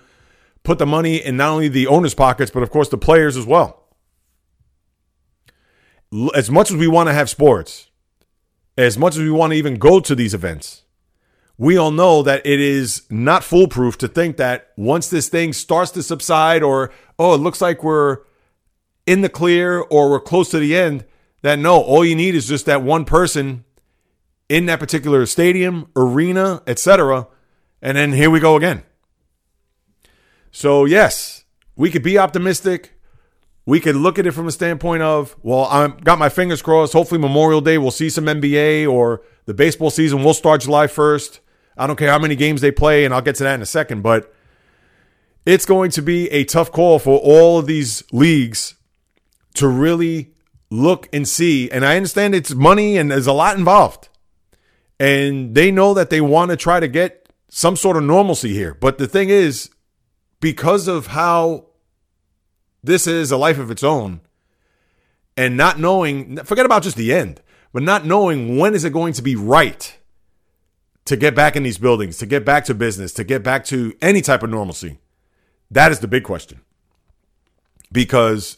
put 0.62 0.78
the 0.78 0.86
money 0.86 1.16
in 1.16 1.36
not 1.36 1.50
only 1.50 1.68
the 1.68 1.86
owners' 1.86 2.14
pockets, 2.14 2.50
but 2.50 2.62
of 2.62 2.70
course 2.70 2.88
the 2.88 2.98
players 2.98 3.36
as 3.36 3.46
well. 3.46 3.84
As 6.34 6.50
much 6.50 6.70
as 6.70 6.76
we 6.76 6.86
want 6.86 7.08
to 7.08 7.14
have 7.14 7.30
sports, 7.30 7.90
as 8.76 8.98
much 8.98 9.14
as 9.14 9.22
we 9.22 9.30
want 9.30 9.52
to 9.52 9.56
even 9.56 9.76
go 9.76 10.00
to 10.00 10.14
these 10.14 10.34
events, 10.34 10.82
we 11.58 11.76
all 11.76 11.90
know 11.90 12.22
that 12.22 12.44
it 12.44 12.60
is 12.60 13.02
not 13.08 13.42
foolproof 13.42 13.96
to 13.98 14.08
think 14.08 14.36
that 14.36 14.72
once 14.76 15.08
this 15.08 15.28
thing 15.28 15.52
starts 15.52 15.90
to 15.92 16.02
subside 16.02 16.62
or, 16.62 16.92
oh, 17.18 17.34
it 17.34 17.38
looks 17.38 17.60
like 17.60 17.82
we're 17.82 18.18
in 19.06 19.20
the 19.20 19.28
clear 19.28 19.80
or 19.80 20.10
we're 20.10 20.20
close 20.20 20.50
to 20.50 20.58
the 20.58 20.76
end, 20.76 21.04
that 21.42 21.58
no, 21.58 21.80
all 21.80 22.04
you 22.04 22.16
need 22.16 22.34
is 22.34 22.48
just 22.48 22.66
that 22.66 22.82
one 22.82 23.04
person 23.04 23.64
in 24.48 24.66
that 24.66 24.80
particular 24.80 25.24
stadium, 25.26 25.88
arena, 25.96 26.62
etc. 26.66 27.28
And 27.80 27.96
then 27.96 28.12
here 28.12 28.30
we 28.30 28.40
go 28.40 28.56
again. 28.56 28.82
So, 30.50 30.84
yes, 30.84 31.44
we 31.76 31.90
could 31.90 32.02
be 32.02 32.18
optimistic. 32.18 32.94
We 33.64 33.80
could 33.80 33.96
look 33.96 34.18
at 34.18 34.26
it 34.26 34.32
from 34.32 34.46
a 34.46 34.52
standpoint 34.52 35.02
of, 35.02 35.36
well, 35.42 35.64
I've 35.64 36.02
got 36.04 36.18
my 36.18 36.28
fingers 36.28 36.62
crossed. 36.62 36.92
Hopefully, 36.92 37.20
Memorial 37.20 37.60
Day, 37.60 37.78
we'll 37.78 37.90
see 37.90 38.08
some 38.08 38.26
NBA 38.26 38.90
or 38.90 39.22
the 39.44 39.54
baseball 39.54 39.90
season 39.90 40.22
will 40.22 40.34
start 40.34 40.62
July 40.62 40.86
1st. 40.86 41.40
I 41.76 41.86
don't 41.86 41.96
care 41.96 42.10
how 42.10 42.18
many 42.18 42.36
games 42.36 42.60
they 42.60 42.70
play, 42.70 43.04
and 43.04 43.12
I'll 43.12 43.20
get 43.20 43.34
to 43.36 43.44
that 43.44 43.54
in 43.54 43.62
a 43.62 43.66
second, 43.66 44.02
but 44.02 44.32
it's 45.44 45.66
going 45.66 45.90
to 45.92 46.02
be 46.02 46.30
a 46.30 46.44
tough 46.44 46.72
call 46.72 46.98
for 46.98 47.18
all 47.18 47.58
of 47.58 47.66
these 47.66 48.02
leagues 48.12 48.75
to 49.56 49.68
really 49.68 50.32
look 50.70 51.08
and 51.12 51.26
see. 51.26 51.70
And 51.70 51.84
I 51.84 51.96
understand 51.96 52.34
it's 52.34 52.54
money 52.54 52.96
and 52.96 53.10
there's 53.10 53.26
a 53.26 53.32
lot 53.32 53.56
involved. 53.56 54.08
And 54.98 55.54
they 55.54 55.70
know 55.70 55.94
that 55.94 56.10
they 56.10 56.20
want 56.20 56.50
to 56.50 56.56
try 56.56 56.80
to 56.80 56.88
get 56.88 57.32
some 57.48 57.76
sort 57.76 57.96
of 57.96 58.02
normalcy 58.02 58.52
here. 58.52 58.74
But 58.74 58.98
the 58.98 59.06
thing 59.06 59.28
is, 59.28 59.70
because 60.40 60.88
of 60.88 61.08
how 61.08 61.66
this 62.82 63.06
is 63.06 63.30
a 63.30 63.36
life 63.36 63.58
of 63.58 63.70
its 63.70 63.82
own, 63.82 64.20
and 65.36 65.56
not 65.56 65.78
knowing, 65.78 66.38
forget 66.38 66.64
about 66.64 66.82
just 66.82 66.96
the 66.96 67.12
end, 67.12 67.42
but 67.72 67.82
not 67.82 68.06
knowing 68.06 68.56
when 68.56 68.74
is 68.74 68.84
it 68.84 68.92
going 68.92 69.12
to 69.14 69.22
be 69.22 69.36
right 69.36 69.98
to 71.04 71.16
get 71.16 71.34
back 71.34 71.56
in 71.56 71.62
these 71.62 71.78
buildings, 71.78 72.16
to 72.18 72.26
get 72.26 72.44
back 72.44 72.64
to 72.64 72.74
business, 72.74 73.12
to 73.12 73.24
get 73.24 73.42
back 73.42 73.64
to 73.66 73.94
any 74.00 74.22
type 74.22 74.42
of 74.42 74.50
normalcy? 74.50 74.98
That 75.70 75.92
is 75.92 76.00
the 76.00 76.08
big 76.08 76.24
question. 76.24 76.62
Because 77.92 78.56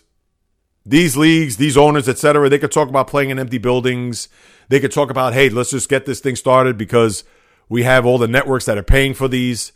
these 0.89 1.17
leagues, 1.17 1.59
these 1.59 1.77
owners, 1.77 2.09
etc., 2.09 2.49
they 2.49 2.59
could 2.59 2.73
talk 2.73 2.89
about 2.89 3.09
playing 3.09 3.29
in 3.31 3.39
empty 3.39 3.59
buildings. 3.59 4.29
They 4.69 4.81
could 4.81 4.93
talk 4.93 5.11
about, 5.11 5.35
hey, 5.35 5.51
let's 5.51 5.71
just 5.71 5.89
get 5.89 6.07
this 6.07 6.21
thing 6.21 6.35
started 6.35 6.79
because 6.79 7.25
we 7.69 7.83
have 7.83 8.07
all 8.07 8.17
the 8.17 8.27
networks 8.27 8.65
that 8.65 8.79
are 8.79 8.83
paying 8.83 9.13
for 9.13 9.29
these 9.29 9.73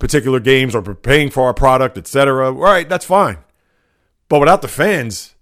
particular 0.00 0.40
games 0.40 0.74
or 0.74 0.82
paying 0.82 1.30
for 1.30 1.44
our 1.44 1.54
product, 1.54 1.96
etc. 1.96 2.46
All 2.46 2.60
right, 2.60 2.88
that's 2.88 3.04
fine. 3.04 3.38
But 4.28 4.40
without 4.40 4.62
the 4.62 4.68
fans, 4.68 5.34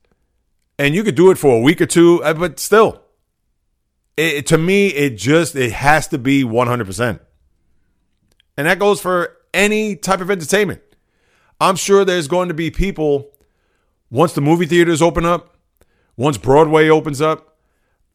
and 0.78 0.94
you 0.94 1.02
could 1.02 1.14
do 1.14 1.30
it 1.30 1.38
for 1.38 1.56
a 1.56 1.60
week 1.60 1.80
or 1.80 1.86
two, 1.86 2.22
uh, 2.22 2.34
but 2.34 2.60
still, 2.60 3.02
it, 4.18 4.46
to 4.48 4.58
me, 4.58 4.88
it 4.88 5.16
just 5.16 5.56
it 5.56 5.72
has 5.72 6.08
to 6.08 6.18
be 6.18 6.44
100%. 6.44 7.20
And 8.58 8.66
that 8.66 8.78
goes 8.78 9.00
for 9.00 9.36
any 9.54 9.96
type 9.96 10.20
of 10.20 10.30
entertainment. 10.30 10.82
I'm 11.60 11.76
sure 11.76 12.04
there's 12.04 12.28
going 12.28 12.48
to 12.48 12.54
be 12.54 12.70
people 12.70 13.30
once 14.10 14.32
the 14.32 14.40
movie 14.40 14.66
theaters 14.66 15.02
open 15.02 15.24
up, 15.24 15.56
once 16.16 16.38
Broadway 16.38 16.88
opens 16.88 17.20
up, 17.20 17.56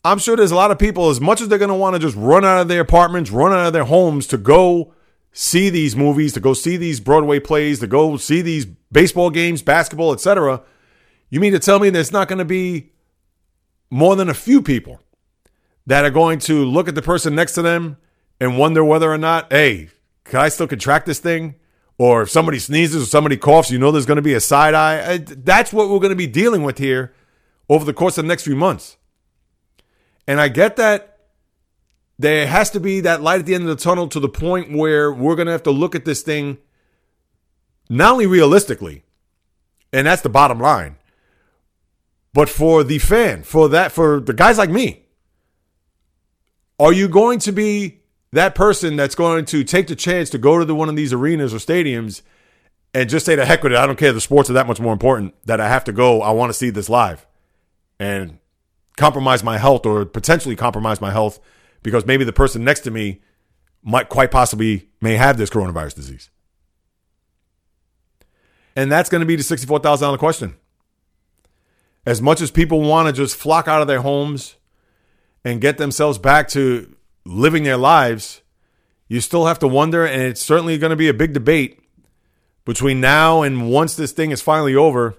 I'm 0.06 0.20
sure 0.20 0.36
there's 0.36 0.52
a 0.52 0.56
lot 0.56 0.72
of 0.72 0.80
people, 0.80 1.10
as 1.10 1.22
much 1.22 1.40
as 1.40 1.48
they're 1.48 1.58
going 1.58 1.70
to 1.70 1.76
want 1.76 1.96
to 1.96 2.00
just 2.00 2.18
run 2.18 2.44
out 2.44 2.62
of 2.62 2.68
their 2.68 2.82
apartments, 2.82 3.32
run 3.32 3.54
out 3.54 3.68
of 3.68 3.74
their 3.74 3.86
homes 3.86 4.28
to 4.28 4.38
go 4.38 4.94
see 5.32 5.70
these 5.70 5.96
movies, 5.96 6.34
to 6.34 6.40
go 6.40 6.54
see 6.54 6.76
these 6.76 7.00
Broadway 7.00 7.40
plays, 7.40 7.80
to 7.80 7.88
go 7.88 8.18
see 8.18 8.42
these 8.42 8.66
baseball 8.66 9.30
games, 9.30 9.62
basketball, 9.62 10.12
etc. 10.12 10.62
You 11.30 11.40
mean 11.40 11.54
to 11.54 11.60
tell 11.60 11.80
me 11.80 11.90
there's 11.90 12.12
not 12.12 12.28
going 12.28 12.40
to 12.40 12.46
be 12.46 12.92
more 13.90 14.16
than 14.16 14.28
a 14.28 14.34
few 14.34 14.62
people 14.62 15.00
that 15.88 16.04
are 16.04 16.12
going 16.12 16.40
to 16.40 16.66
look 16.66 16.88
at 16.88 16.96
the 16.96 17.02
person 17.02 17.34
next 17.34 17.54
to 17.54 17.62
them 17.62 17.98
and 18.40 18.58
wonder 18.58 18.84
whether 18.84 19.12
or 19.12 19.18
not, 19.18 19.52
hey, 19.52 19.90
can 20.26 20.40
I 20.40 20.50
still 20.50 20.68
contract 20.68 21.06
this 21.06 21.20
thing? 21.20 21.56
Or 21.98 22.24
if 22.24 22.32
somebody 22.32 22.60
sneezes 22.60 23.04
or 23.04 23.06
somebody 23.06 23.38
coughs, 23.38 23.70
you 23.70 23.78
know 23.78 23.92
there's 23.92 24.06
going 24.06 24.18
to 24.18 24.22
be 24.22 24.34
a 24.34 24.40
side 24.40 24.74
eye. 24.74 24.98
Uh, 24.98 25.20
that's 25.22 25.72
what 25.72 25.90
we're 25.90 26.00
going 26.00 26.10
to 26.10 26.16
be 26.16 26.28
dealing 26.28 26.64
with 26.64 26.80
here 26.80 27.14
over 27.70 27.86
the 27.86 27.94
course 27.94 28.18
of 28.18 28.26
the 28.26 28.28
next 28.28 28.44
few 28.44 28.56
months. 28.56 28.98
And 30.28 30.42
I 30.42 30.48
get 30.48 30.76
that 30.78 31.20
there 32.18 32.48
has 32.48 32.70
to 32.72 32.80
be 32.80 33.02
that 33.02 33.22
light 33.22 33.40
at 33.40 33.46
the 33.46 33.56
end 33.56 33.64
of 33.64 33.70
the 33.70 33.84
tunnel 33.84 34.08
to 34.08 34.20
the 34.20 34.30
point 34.30 34.76
where 34.76 35.12
we're 35.12 35.36
going 35.36 35.46
to 35.48 35.52
have 35.52 35.64
to 35.64 35.72
look 35.72 35.96
at 35.96 36.06
this 36.06 36.22
thing 36.22 36.58
not 37.90 38.14
only 38.14 38.26
realistically, 38.26 39.04
and 39.92 40.08
that's 40.08 40.22
the 40.22 40.30
bottom 40.30 40.60
line, 40.60 40.98
But 42.34 42.50
for 42.50 42.84
the 42.84 42.98
fan, 43.00 43.44
for 43.44 43.70
that, 43.70 43.92
for 43.92 44.20
the 44.20 44.34
guys 44.34 44.58
like 44.58 44.70
me, 44.70 45.06
are 46.80 46.92
you 46.92 47.08
going 47.08 47.40
to 47.40 47.52
be 47.52 48.02
that 48.34 48.56
person 48.56 48.96
that's 48.96 49.14
going 49.14 49.46
to 49.46 49.64
take 49.64 49.86
the 49.86 49.96
chance 49.96 50.30
to 50.32 50.40
go 50.40 50.58
to 50.58 50.66
the, 50.66 50.74
one 50.74 50.90
of 50.90 50.96
these 50.96 51.14
arenas 51.14 51.54
or 51.54 51.58
stadiums 51.58 52.24
and 52.92 53.08
just 53.08 53.28
say 53.28 53.36
to 53.36 53.46
heck 53.46 53.62
with 53.62 53.74
it, 53.74 53.78
I 53.78 53.86
don't 53.86 53.98
care. 53.98 54.12
The 54.12 54.22
sports 54.22 54.50
are 54.50 54.54
that 54.54 54.66
much 54.66 54.80
more 54.80 54.92
important 54.92 55.36
that 55.46 55.62
I 55.62 55.70
have 55.70 55.84
to 55.86 55.92
go. 55.92 56.22
I 56.22 56.32
want 56.32 56.50
to 56.50 56.54
see 56.54 56.72
this 56.72 56.90
live 56.90 57.28
and 58.00 58.40
compromise 58.98 59.44
my 59.44 59.60
health 59.60 59.86
or 59.86 60.04
potentially 60.06 60.56
compromise 60.56 61.00
my 61.00 61.12
health 61.12 61.40
because 61.84 62.08
maybe 62.08 62.24
the 62.24 62.34
person 62.34 62.64
next 62.64 62.82
to 62.82 62.92
me 62.92 63.22
might 63.84 64.10
quite 64.10 64.32
possibly 64.32 64.90
may 65.00 65.16
have 65.16 65.38
this 65.38 65.52
coronavirus 65.52 65.96
disease. 65.96 66.32
And 68.76 68.92
that's 68.92 69.10
going 69.10 69.22
to 69.22 69.28
be 69.28 69.36
the 69.36 69.44
$64,000 69.44 70.18
question. 70.18 70.56
As 72.04 72.20
much 72.20 72.42
as 72.42 72.50
people 72.50 72.82
want 72.82 73.08
to 73.08 73.14
just 73.14 73.36
flock 73.36 73.68
out 73.68 73.82
of 73.82 73.88
their 73.88 74.02
homes 74.02 74.56
and 75.46 75.62
get 75.62 75.78
themselves 75.78 76.18
back 76.18 76.48
to 76.50 76.96
living 77.26 77.64
their 77.64 77.78
lives, 77.78 78.42
you 79.08 79.22
still 79.22 79.46
have 79.46 79.60
to 79.60 79.68
wonder, 79.68 80.06
and 80.06 80.22
it's 80.22 80.42
certainly 80.42 80.78
going 80.78 80.90
to 80.90 80.96
be 80.96 81.08
a 81.08 81.14
big 81.14 81.34
debate 81.34 81.80
between 82.66 83.02
now 83.02 83.42
and 83.42 83.70
once 83.70 83.96
this 83.96 84.12
thing 84.12 84.32
is 84.32 84.42
finally 84.42 84.76
over, 84.76 85.16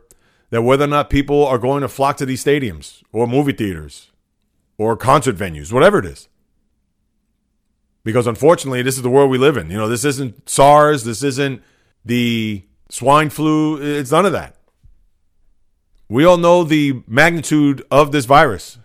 that 0.51 0.63
whether 0.63 0.85
or 0.85 0.89
not 0.89 1.11
people 1.11 1.47
are 1.47 1.59
going 1.59 1.83
to 1.83 1.89
flock 1.89 2.17
to 2.17 2.27
these 2.27 2.45
stadiums 2.45 3.03
or 3.13 3.27
movie 3.27 3.53
theaters 3.53 4.11
or 4.79 4.97
concert 4.97 5.37
venues, 5.37 5.73
whatever 5.73 5.99
it 5.99 6.07
is. 6.07 6.29
Because 8.03 8.27
unfortunately, 8.27 8.83
this 8.83 8.97
is 8.97 9.03
the 9.03 9.11
world 9.11 9.31
we 9.31 9.39
live 9.39 9.57
in. 9.57 9.71
You 9.71 9.79
know, 9.79 9.89
this 9.89 10.05
isn't 10.05 10.49
SARS, 10.49 11.05
this 11.05 11.23
isn't 11.23 11.63
the 12.05 12.65
swine 12.91 13.31
flu, 13.31 13.81
it's 13.81 14.11
none 14.11 14.27
of 14.27 14.33
that. 14.33 14.57
We 16.09 16.25
all 16.25 16.37
know 16.37 16.65
the 16.65 17.03
magnitude 17.07 17.83
of 17.91 18.13
this 18.13 18.27
virus. 18.27 18.79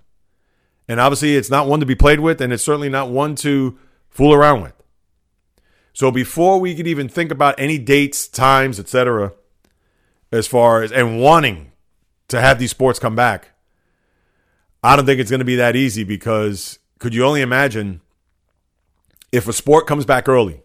And 0.89 0.99
obviously, 0.99 1.35
it's 1.35 1.51
not 1.51 1.67
one 1.67 1.79
to 1.81 1.85
be 1.85 1.93
played 1.93 2.19
with, 2.19 2.41
and 2.41 2.51
it's 2.51 2.63
certainly 2.63 2.89
not 2.89 3.11
one 3.11 3.35
to 3.35 3.77
fool 4.09 4.33
around 4.33 4.63
with. 4.63 4.73
So 5.93 6.09
before 6.09 6.59
we 6.59 6.73
could 6.73 6.87
even 6.87 7.07
think 7.07 7.31
about 7.31 7.59
any 7.59 7.77
dates, 7.77 8.27
times, 8.27 8.79
etc., 8.79 9.33
as 10.31 10.47
far 10.47 10.81
as 10.81 10.91
and 10.91 11.21
wanting 11.21 11.71
to 12.29 12.41
have 12.41 12.57
these 12.57 12.71
sports 12.71 12.97
come 12.97 13.15
back, 13.15 13.49
I 14.83 14.95
don't 14.95 15.05
think 15.05 15.19
it's 15.19 15.29
going 15.29 15.39
to 15.39 15.45
be 15.45 15.57
that 15.57 15.75
easy 15.75 16.03
because 16.03 16.79
could 16.97 17.13
you 17.13 17.23
only 17.23 17.41
imagine 17.41 18.01
if 19.31 19.47
a 19.47 19.53
sport 19.53 19.85
comes 19.85 20.05
back 20.05 20.27
early? 20.27 20.63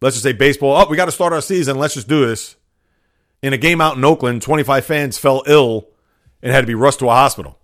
Let's 0.00 0.16
just 0.16 0.24
say 0.24 0.32
baseball. 0.32 0.74
Oh, 0.74 0.88
we 0.88 0.96
got 0.96 1.04
to 1.06 1.12
start 1.12 1.34
our 1.34 1.42
season. 1.42 1.78
Let's 1.78 1.94
just 1.94 2.08
do 2.08 2.26
this. 2.26 2.56
In 3.42 3.52
a 3.52 3.58
game 3.58 3.82
out 3.82 3.98
in 3.98 4.04
Oakland, 4.06 4.40
25 4.40 4.86
fans 4.86 5.18
fell 5.18 5.42
ill 5.46 5.88
and 6.42 6.50
had 6.50 6.62
to 6.62 6.66
be 6.66 6.74
rushed 6.74 7.00
to 7.00 7.10
a 7.10 7.14
hospital. 7.14 7.59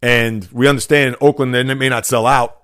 And 0.00 0.48
we 0.52 0.68
understand 0.68 1.16
Oakland 1.20 1.54
then 1.54 1.70
it 1.70 1.74
may 1.74 1.88
not 1.88 2.06
sell 2.06 2.26
out. 2.26 2.62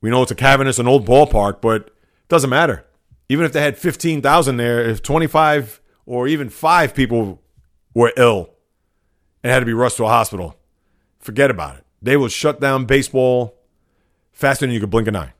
We 0.00 0.10
know 0.10 0.22
it's 0.22 0.32
a 0.32 0.36
cavernous, 0.36 0.78
an 0.78 0.88
old 0.88 1.06
ballpark, 1.06 1.60
but 1.60 1.82
it 1.82 1.92
doesn't 2.28 2.50
matter. 2.50 2.84
Even 3.28 3.46
if 3.46 3.52
they 3.52 3.62
had 3.62 3.78
15,000 3.78 4.56
there, 4.56 4.80
if 4.82 5.02
25 5.02 5.80
or 6.04 6.28
even 6.28 6.50
five 6.50 6.94
people 6.94 7.40
were 7.94 8.12
ill 8.16 8.50
and 9.42 9.52
had 9.52 9.60
to 9.60 9.66
be 9.66 9.72
rushed 9.72 9.96
to 9.98 10.04
a 10.04 10.08
hospital, 10.08 10.56
forget 11.18 11.50
about 11.50 11.76
it. 11.76 11.84
They 12.02 12.16
will 12.16 12.28
shut 12.28 12.60
down 12.60 12.84
baseball 12.84 13.54
faster 14.32 14.66
than 14.66 14.74
you 14.74 14.80
could 14.80 14.90
blink 14.90 15.08
an 15.08 15.16
eye. 15.16 15.32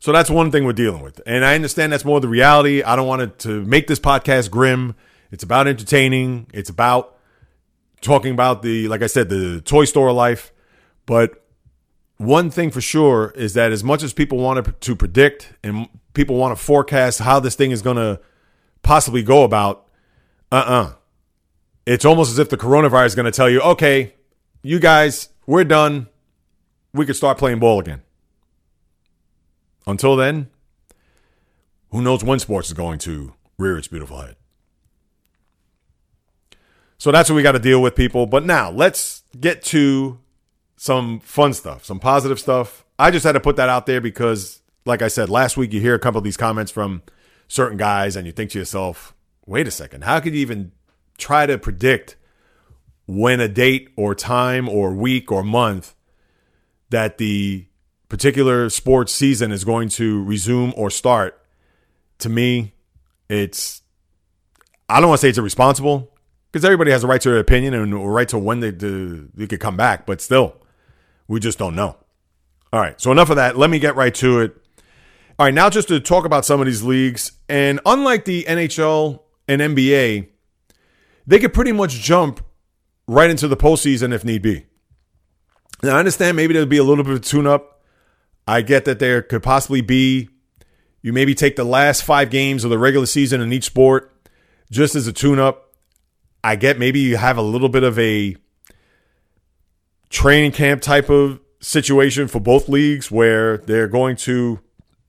So 0.00 0.12
that's 0.12 0.30
one 0.30 0.50
thing 0.50 0.64
we're 0.64 0.72
dealing 0.72 1.02
with. 1.02 1.20
And 1.26 1.44
I 1.44 1.54
understand 1.54 1.92
that's 1.92 2.04
more 2.04 2.20
the 2.20 2.28
reality. 2.28 2.82
I 2.82 2.96
don't 2.96 3.06
want 3.06 3.22
it 3.22 3.38
to 3.40 3.64
make 3.64 3.86
this 3.86 3.98
podcast 3.98 4.50
grim. 4.50 4.94
It's 5.30 5.42
about 5.42 5.66
entertaining. 5.66 6.48
It's 6.52 6.70
about 6.70 7.17
talking 8.00 8.32
about 8.32 8.62
the, 8.62 8.88
like 8.88 9.02
I 9.02 9.06
said, 9.06 9.28
the 9.28 9.60
toy 9.60 9.84
store 9.84 10.12
life. 10.12 10.52
But 11.06 11.44
one 12.16 12.50
thing 12.50 12.70
for 12.70 12.80
sure 12.80 13.32
is 13.36 13.54
that 13.54 13.72
as 13.72 13.82
much 13.82 14.02
as 14.02 14.12
people 14.12 14.38
want 14.38 14.80
to 14.80 14.96
predict 14.96 15.52
and 15.62 15.88
people 16.14 16.36
want 16.36 16.56
to 16.56 16.62
forecast 16.62 17.20
how 17.20 17.40
this 17.40 17.54
thing 17.54 17.70
is 17.70 17.82
going 17.82 17.96
to 17.96 18.20
possibly 18.82 19.22
go 19.22 19.44
about, 19.44 19.86
uh 20.50 20.56
uh-uh. 20.56 20.82
uh 20.82 20.92
It's 21.86 22.04
almost 22.04 22.30
as 22.32 22.38
if 22.38 22.48
the 22.48 22.56
coronavirus 22.56 23.06
is 23.06 23.14
going 23.14 23.26
to 23.26 23.32
tell 23.32 23.48
you, 23.48 23.60
okay, 23.60 24.14
you 24.62 24.78
guys, 24.78 25.28
we're 25.46 25.64
done. 25.64 26.08
We 26.92 27.06
could 27.06 27.16
start 27.16 27.38
playing 27.38 27.58
ball 27.60 27.80
again. 27.80 28.02
Until 29.86 30.16
then, 30.16 30.50
who 31.90 32.02
knows 32.02 32.22
when 32.22 32.38
sports 32.38 32.68
is 32.68 32.74
going 32.74 32.98
to 33.00 33.34
rear 33.58 33.78
its 33.78 33.88
beautiful 33.88 34.20
head. 34.20 34.36
So 36.98 37.12
that's 37.12 37.30
what 37.30 37.36
we 37.36 37.42
got 37.42 37.52
to 37.52 37.60
deal 37.60 37.80
with, 37.80 37.94
people. 37.94 38.26
But 38.26 38.44
now 38.44 38.70
let's 38.70 39.22
get 39.38 39.62
to 39.66 40.18
some 40.76 41.20
fun 41.20 41.54
stuff, 41.54 41.84
some 41.84 42.00
positive 42.00 42.40
stuff. 42.40 42.84
I 42.98 43.12
just 43.12 43.24
had 43.24 43.32
to 43.32 43.40
put 43.40 43.56
that 43.56 43.68
out 43.68 43.86
there 43.86 44.00
because, 44.00 44.60
like 44.84 45.00
I 45.00 45.08
said, 45.08 45.30
last 45.30 45.56
week 45.56 45.72
you 45.72 45.80
hear 45.80 45.94
a 45.94 45.98
couple 45.98 46.18
of 46.18 46.24
these 46.24 46.36
comments 46.36 46.72
from 46.72 47.02
certain 47.46 47.78
guys 47.78 48.16
and 48.16 48.26
you 48.26 48.32
think 48.32 48.50
to 48.50 48.58
yourself, 48.58 49.14
wait 49.46 49.68
a 49.68 49.70
second, 49.70 50.04
how 50.04 50.18
could 50.18 50.34
you 50.34 50.40
even 50.40 50.72
try 51.16 51.46
to 51.46 51.56
predict 51.56 52.16
when 53.06 53.40
a 53.40 53.48
date 53.48 53.90
or 53.96 54.14
time 54.14 54.68
or 54.68 54.92
week 54.92 55.30
or 55.30 55.44
month 55.44 55.94
that 56.90 57.18
the 57.18 57.66
particular 58.08 58.68
sports 58.70 59.12
season 59.12 59.52
is 59.52 59.64
going 59.64 59.88
to 59.90 60.24
resume 60.24 60.74
or 60.76 60.90
start? 60.90 61.40
To 62.18 62.28
me, 62.28 62.74
it's, 63.28 63.82
I 64.88 64.98
don't 65.00 65.10
want 65.10 65.20
to 65.20 65.22
say 65.22 65.28
it's 65.28 65.38
irresponsible 65.38 66.12
because 66.50 66.64
everybody 66.64 66.90
has 66.90 67.04
a 67.04 67.06
right 67.06 67.20
to 67.20 67.30
their 67.30 67.40
opinion 67.40 67.74
and 67.74 67.92
a 67.92 67.96
right 67.96 68.28
to 68.28 68.38
when 68.38 68.60
they, 68.60 68.70
do, 68.70 69.28
they 69.34 69.46
could 69.46 69.60
come 69.60 69.76
back, 69.76 70.06
but 70.06 70.20
still, 70.20 70.56
we 71.26 71.40
just 71.40 71.58
don't 71.58 71.74
know. 71.74 71.96
All 72.72 72.80
right, 72.80 73.00
so 73.00 73.12
enough 73.12 73.30
of 73.30 73.36
that. 73.36 73.56
Let 73.56 73.70
me 73.70 73.78
get 73.78 73.96
right 73.96 74.14
to 74.16 74.40
it. 74.40 74.56
All 75.38 75.46
right, 75.46 75.54
now 75.54 75.70
just 75.70 75.88
to 75.88 76.00
talk 76.00 76.24
about 76.24 76.44
some 76.44 76.60
of 76.60 76.66
these 76.66 76.82
leagues, 76.82 77.32
and 77.48 77.80
unlike 77.86 78.24
the 78.24 78.44
NHL 78.44 79.20
and 79.46 79.60
NBA, 79.60 80.28
they 81.26 81.38
could 81.38 81.52
pretty 81.52 81.72
much 81.72 81.92
jump 81.92 82.44
right 83.06 83.30
into 83.30 83.48
the 83.48 83.56
postseason 83.56 84.12
if 84.12 84.24
need 84.24 84.42
be. 84.42 84.66
Now, 85.82 85.96
I 85.96 85.98
understand 85.98 86.36
maybe 86.36 86.54
there'll 86.54 86.68
be 86.68 86.78
a 86.78 86.84
little 86.84 87.04
bit 87.04 87.14
of 87.14 87.22
tune 87.22 87.46
up. 87.46 87.82
I 88.46 88.62
get 88.62 88.84
that 88.86 88.98
there 88.98 89.22
could 89.22 89.42
possibly 89.42 89.80
be, 89.80 90.28
you 91.02 91.12
maybe 91.12 91.34
take 91.34 91.56
the 91.56 91.64
last 91.64 92.02
five 92.02 92.30
games 92.30 92.64
of 92.64 92.70
the 92.70 92.78
regular 92.78 93.06
season 93.06 93.40
in 93.40 93.52
each 93.52 93.64
sport 93.64 94.12
just 94.70 94.94
as 94.94 95.06
a 95.06 95.12
tune 95.12 95.38
up 95.38 95.67
I 96.42 96.56
get 96.56 96.78
maybe 96.78 97.00
you 97.00 97.16
have 97.16 97.36
a 97.36 97.42
little 97.42 97.68
bit 97.68 97.82
of 97.82 97.98
a 97.98 98.36
training 100.10 100.52
camp 100.52 100.82
type 100.82 101.10
of 101.10 101.40
situation 101.60 102.28
for 102.28 102.40
both 102.40 102.68
leagues 102.68 103.10
where 103.10 103.58
they're 103.58 103.88
going 103.88 104.16
to 104.16 104.60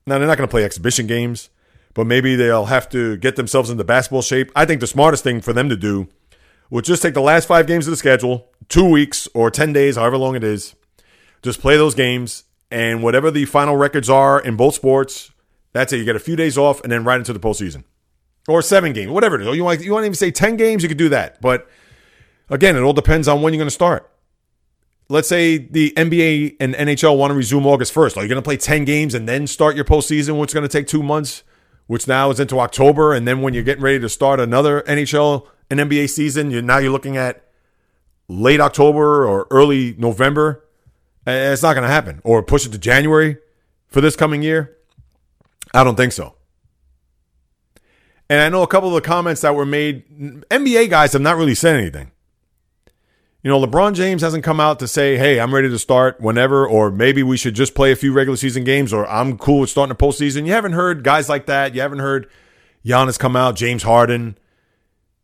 now 0.06 0.18
they're 0.18 0.26
not 0.26 0.38
going 0.38 0.48
to 0.48 0.50
play 0.50 0.64
exhibition 0.64 1.06
games, 1.06 1.50
but 1.94 2.06
maybe 2.06 2.34
they'll 2.34 2.64
have 2.66 2.88
to 2.88 3.16
get 3.18 3.36
themselves 3.36 3.70
into 3.70 3.84
basketball 3.84 4.22
shape. 4.22 4.50
I 4.56 4.64
think 4.64 4.80
the 4.80 4.86
smartest 4.86 5.22
thing 5.22 5.40
for 5.40 5.52
them 5.52 5.68
to 5.68 5.76
do 5.76 6.08
would 6.70 6.84
just 6.84 7.02
take 7.02 7.14
the 7.14 7.20
last 7.20 7.46
five 7.46 7.66
games 7.66 7.86
of 7.86 7.92
the 7.92 7.96
schedule, 7.96 8.48
two 8.68 8.88
weeks 8.88 9.28
or 9.34 9.50
ten 9.50 9.72
days, 9.72 9.96
however 9.96 10.16
long 10.16 10.34
it 10.34 10.44
is, 10.44 10.74
just 11.42 11.60
play 11.60 11.76
those 11.76 11.94
games, 11.94 12.44
and 12.70 13.02
whatever 13.02 13.30
the 13.30 13.44
final 13.44 13.76
records 13.76 14.08
are 14.10 14.40
in 14.40 14.56
both 14.56 14.74
sports, 14.74 15.30
that's 15.72 15.92
it. 15.92 15.98
You 15.98 16.04
get 16.04 16.16
a 16.16 16.20
few 16.20 16.36
days 16.36 16.58
off, 16.58 16.80
and 16.82 16.90
then 16.90 17.04
right 17.04 17.18
into 17.18 17.32
the 17.32 17.40
postseason 17.40 17.84
or 18.50 18.62
seven 18.62 18.92
games, 18.92 19.10
whatever 19.10 19.40
it 19.40 19.46
is. 19.46 19.56
You 19.56 19.64
want 19.64 19.80
you 19.80 19.92
want 19.92 20.02
to 20.02 20.06
even 20.06 20.14
say 20.14 20.30
ten 20.30 20.56
games, 20.56 20.82
you 20.82 20.88
could 20.88 20.98
do 20.98 21.08
that. 21.10 21.40
But 21.40 21.68
again, 22.50 22.76
it 22.76 22.80
all 22.80 22.92
depends 22.92 23.28
on 23.28 23.42
when 23.42 23.52
you're 23.52 23.60
going 23.60 23.68
to 23.68 23.74
start. 23.74 24.10
Let's 25.08 25.28
say 25.28 25.58
the 25.58 25.92
NBA 25.96 26.56
and 26.60 26.74
NHL 26.74 27.16
want 27.18 27.32
to 27.32 27.34
resume 27.34 27.66
August 27.66 27.92
1st. 27.92 28.16
Are 28.16 28.22
you 28.22 28.28
going 28.28 28.40
to 28.40 28.42
play 28.42 28.56
10 28.56 28.84
games 28.84 29.12
and 29.12 29.28
then 29.28 29.48
start 29.48 29.74
your 29.74 29.84
postseason, 29.84 30.38
which 30.38 30.50
is 30.50 30.54
going 30.54 30.62
to 30.62 30.68
take 30.68 30.86
two 30.86 31.02
months, 31.02 31.42
which 31.88 32.06
now 32.06 32.30
is 32.30 32.38
into 32.38 32.60
October? 32.60 33.12
And 33.12 33.26
then 33.26 33.40
when 33.40 33.52
you're 33.52 33.64
getting 33.64 33.82
ready 33.82 33.98
to 33.98 34.08
start 34.08 34.38
another 34.38 34.82
NHL 34.82 35.48
and 35.68 35.80
NBA 35.80 36.10
season, 36.10 36.52
you're 36.52 36.62
now 36.62 36.78
you're 36.78 36.92
looking 36.92 37.16
at 37.16 37.44
late 38.28 38.60
October 38.60 39.26
or 39.26 39.48
early 39.50 39.96
November. 39.98 40.64
Eh, 41.26 41.52
it's 41.52 41.62
not 41.62 41.74
going 41.74 41.82
to 41.82 41.92
happen. 41.92 42.20
Or 42.22 42.40
push 42.40 42.64
it 42.64 42.70
to 42.70 42.78
January 42.78 43.36
for 43.88 44.00
this 44.00 44.14
coming 44.14 44.42
year. 44.42 44.76
I 45.74 45.82
don't 45.82 45.96
think 45.96 46.12
so. 46.12 46.36
And 48.30 48.40
I 48.40 48.48
know 48.48 48.62
a 48.62 48.68
couple 48.68 48.88
of 48.88 48.94
the 48.94 49.06
comments 49.06 49.40
that 49.40 49.56
were 49.56 49.66
made, 49.66 50.08
NBA 50.50 50.88
guys 50.88 51.14
have 51.14 51.20
not 51.20 51.36
really 51.36 51.56
said 51.56 51.74
anything. 51.74 52.12
You 53.42 53.50
know, 53.50 53.60
LeBron 53.60 53.94
James 53.94 54.22
hasn't 54.22 54.44
come 54.44 54.60
out 54.60 54.78
to 54.78 54.86
say, 54.86 55.16
hey, 55.16 55.40
I'm 55.40 55.52
ready 55.52 55.68
to 55.68 55.78
start 55.80 56.20
whenever, 56.20 56.64
or 56.64 56.92
maybe 56.92 57.24
we 57.24 57.36
should 57.36 57.54
just 57.54 57.74
play 57.74 57.90
a 57.90 57.96
few 57.96 58.12
regular 58.12 58.36
season 58.36 58.62
games, 58.62 58.92
or 58.92 59.04
I'm 59.08 59.36
cool 59.36 59.58
with 59.58 59.70
starting 59.70 59.90
a 59.90 59.96
postseason. 59.96 60.46
You 60.46 60.52
haven't 60.52 60.74
heard 60.74 61.02
guys 61.02 61.28
like 61.28 61.46
that. 61.46 61.74
You 61.74 61.80
haven't 61.80 61.98
heard 61.98 62.30
Giannis 62.84 63.18
come 63.18 63.34
out, 63.34 63.56
James 63.56 63.82
Harden, 63.82 64.38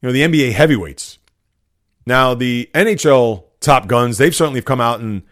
you 0.03 0.09
know, 0.09 0.13
the 0.13 0.23
NBA 0.23 0.53
heavyweights. 0.55 1.19
Now, 2.07 2.35
the 2.35 2.69
NHL 2.75 3.45
top 3.61 3.87
guns, 3.87 4.19
they've 4.19 4.35
certainly 4.35 4.63
come 4.63 4.81
out 4.81 4.99
and 4.99 5.23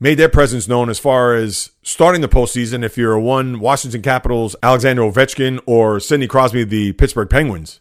made 0.00 0.18
their 0.18 0.28
presence 0.28 0.68
known 0.68 0.90
as 0.90 0.98
far 0.98 1.34
as 1.34 1.70
starting 1.82 2.20
the 2.20 2.28
postseason. 2.28 2.84
If 2.84 2.98
you're 2.98 3.18
one 3.18 3.60
Washington 3.60 4.02
Capitals, 4.02 4.56
Alexander 4.62 5.02
Ovechkin, 5.02 5.60
or 5.66 6.00
Sidney 6.00 6.26
Crosby, 6.26 6.64
the 6.64 6.92
Pittsburgh 6.92 7.30
Penguins, 7.30 7.80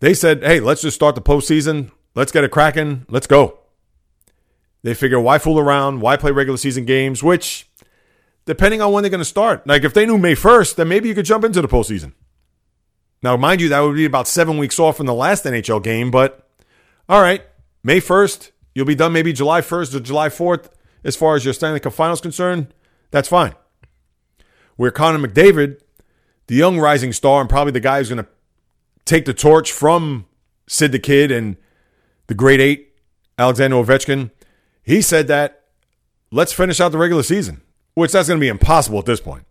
They 0.00 0.14
said, 0.14 0.42
hey, 0.42 0.60
let's 0.60 0.82
just 0.82 0.94
start 0.94 1.14
the 1.14 1.22
postseason. 1.22 1.90
Let's 2.14 2.32
get 2.32 2.44
it 2.44 2.50
cracking. 2.50 3.06
Let's 3.08 3.26
go. 3.26 3.58
They 4.82 4.94
figure, 4.94 5.20
why 5.20 5.38
fool 5.38 5.58
around? 5.58 6.00
Why 6.00 6.16
play 6.16 6.30
regular 6.30 6.56
season 6.56 6.86
games? 6.86 7.22
Which, 7.22 7.68
depending 8.46 8.80
on 8.80 8.92
when 8.92 9.02
they're 9.02 9.10
going 9.10 9.18
to 9.18 9.26
start, 9.26 9.66
like 9.66 9.84
if 9.84 9.92
they 9.92 10.06
knew 10.06 10.18
May 10.18 10.34
1st, 10.34 10.76
then 10.76 10.88
maybe 10.88 11.08
you 11.08 11.14
could 11.14 11.26
jump 11.26 11.44
into 11.44 11.60
the 11.60 11.68
postseason. 11.68 12.12
Now, 13.22 13.36
mind 13.36 13.60
you, 13.60 13.68
that 13.68 13.80
would 13.80 13.94
be 13.94 14.06
about 14.06 14.26
seven 14.26 14.56
weeks 14.56 14.78
off 14.78 14.96
from 14.96 15.04
the 15.04 15.14
last 15.14 15.44
NHL 15.44 15.82
game, 15.82 16.10
but 16.10 16.48
all 17.08 17.20
right, 17.20 17.42
May 17.84 18.00
1st, 18.00 18.50
you'll 18.74 18.86
be 18.86 18.94
done 18.94 19.12
maybe 19.12 19.34
July 19.34 19.60
1st 19.60 19.94
or 19.94 20.00
July 20.00 20.30
4th 20.30 20.70
as 21.04 21.16
far 21.16 21.36
as 21.36 21.44
your 21.44 21.54
Stanley 21.54 21.80
Cup 21.80 21.92
finals 21.92 22.20
concerned. 22.20 22.72
That's 23.10 23.28
fine. 23.28 23.54
Where 24.76 24.90
Connor 24.90 25.26
McDavid, 25.26 25.80
the 26.46 26.54
young 26.54 26.78
rising 26.78 27.12
star, 27.12 27.40
and 27.40 27.50
probably 27.50 27.72
the 27.72 27.80
guy 27.80 27.98
who's 27.98 28.08
going 28.08 28.24
to 28.24 28.30
take 29.04 29.24
the 29.24 29.34
torch 29.34 29.72
from 29.72 30.26
Sid 30.66 30.92
the 30.92 30.98
Kid 30.98 31.30
and 31.30 31.56
the 32.28 32.34
great 32.34 32.60
eight, 32.60 32.94
Alexander 33.38 33.76
Ovechkin, 33.76 34.30
he 34.82 35.02
said 35.02 35.28
that 35.28 35.64
let's 36.30 36.52
finish 36.52 36.80
out 36.80 36.92
the 36.92 36.98
regular 36.98 37.22
season, 37.22 37.62
which 37.94 38.12
that's 38.12 38.28
going 38.28 38.38
to 38.38 38.44
be 38.44 38.48
impossible 38.48 38.98
at 38.98 39.06
this 39.06 39.20
point 39.20 39.44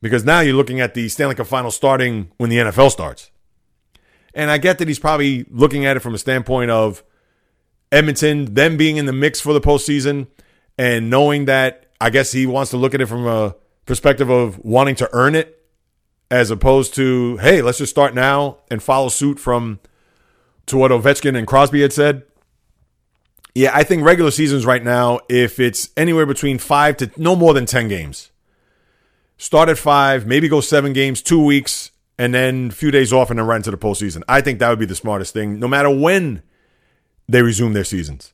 because 0.00 0.24
now 0.24 0.40
you're 0.40 0.56
looking 0.56 0.80
at 0.80 0.94
the 0.94 1.08
Stanley 1.08 1.34
Cup 1.34 1.46
final 1.46 1.70
starting 1.70 2.30
when 2.36 2.50
the 2.50 2.56
NFL 2.56 2.90
starts. 2.90 3.30
And 4.34 4.50
I 4.50 4.58
get 4.58 4.78
that 4.78 4.88
he's 4.88 4.98
probably 4.98 5.44
looking 5.50 5.86
at 5.86 5.96
it 5.96 6.00
from 6.00 6.14
a 6.14 6.18
standpoint 6.18 6.70
of 6.70 7.04
Edmonton, 7.90 8.54
them 8.54 8.76
being 8.76 8.96
in 8.96 9.06
the 9.06 9.12
mix 9.12 9.40
for 9.40 9.52
the 9.52 9.60
postseason, 9.60 10.26
and 10.78 11.10
knowing 11.10 11.46
that 11.46 11.86
I 12.00 12.10
guess 12.10 12.32
he 12.32 12.46
wants 12.46 12.70
to 12.72 12.76
look 12.76 12.94
at 12.94 13.00
it 13.00 13.06
from 13.06 13.26
a 13.26 13.54
perspective 13.86 14.30
of 14.30 14.58
wanting 14.64 14.94
to 14.96 15.08
earn 15.12 15.34
it 15.34 15.62
as 16.30 16.50
opposed 16.50 16.94
to, 16.94 17.36
hey, 17.38 17.62
let's 17.62 17.78
just 17.78 17.90
start 17.90 18.14
now 18.14 18.58
and 18.70 18.82
follow 18.82 19.08
suit 19.08 19.38
from 19.38 19.80
to 20.66 20.76
what 20.76 20.90
Ovechkin 20.90 21.36
and 21.36 21.46
Crosby 21.46 21.82
had 21.82 21.92
said. 21.92 22.22
Yeah, 23.54 23.70
I 23.74 23.82
think 23.82 24.02
regular 24.02 24.30
seasons 24.30 24.64
right 24.64 24.82
now, 24.82 25.20
if 25.28 25.60
it's 25.60 25.90
anywhere 25.96 26.24
between 26.24 26.58
five 26.58 26.96
to 26.98 27.10
no 27.18 27.36
more 27.36 27.52
than 27.52 27.66
10 27.66 27.88
games, 27.88 28.30
start 29.36 29.68
at 29.68 29.76
five, 29.76 30.26
maybe 30.26 30.48
go 30.48 30.62
seven 30.62 30.94
games, 30.94 31.20
two 31.20 31.44
weeks, 31.44 31.90
and 32.18 32.32
then 32.32 32.68
a 32.68 32.72
few 32.72 32.90
days 32.90 33.12
off 33.12 33.28
and 33.30 33.38
then 33.38 33.46
right 33.46 33.56
into 33.56 33.70
the 33.70 33.76
postseason. 33.76 34.22
I 34.26 34.40
think 34.40 34.58
that 34.58 34.70
would 34.70 34.78
be 34.78 34.86
the 34.86 34.94
smartest 34.94 35.34
thing, 35.34 35.58
no 35.58 35.68
matter 35.68 35.90
when 35.90 36.42
they 37.28 37.42
resume 37.42 37.74
their 37.74 37.84
seasons. 37.84 38.32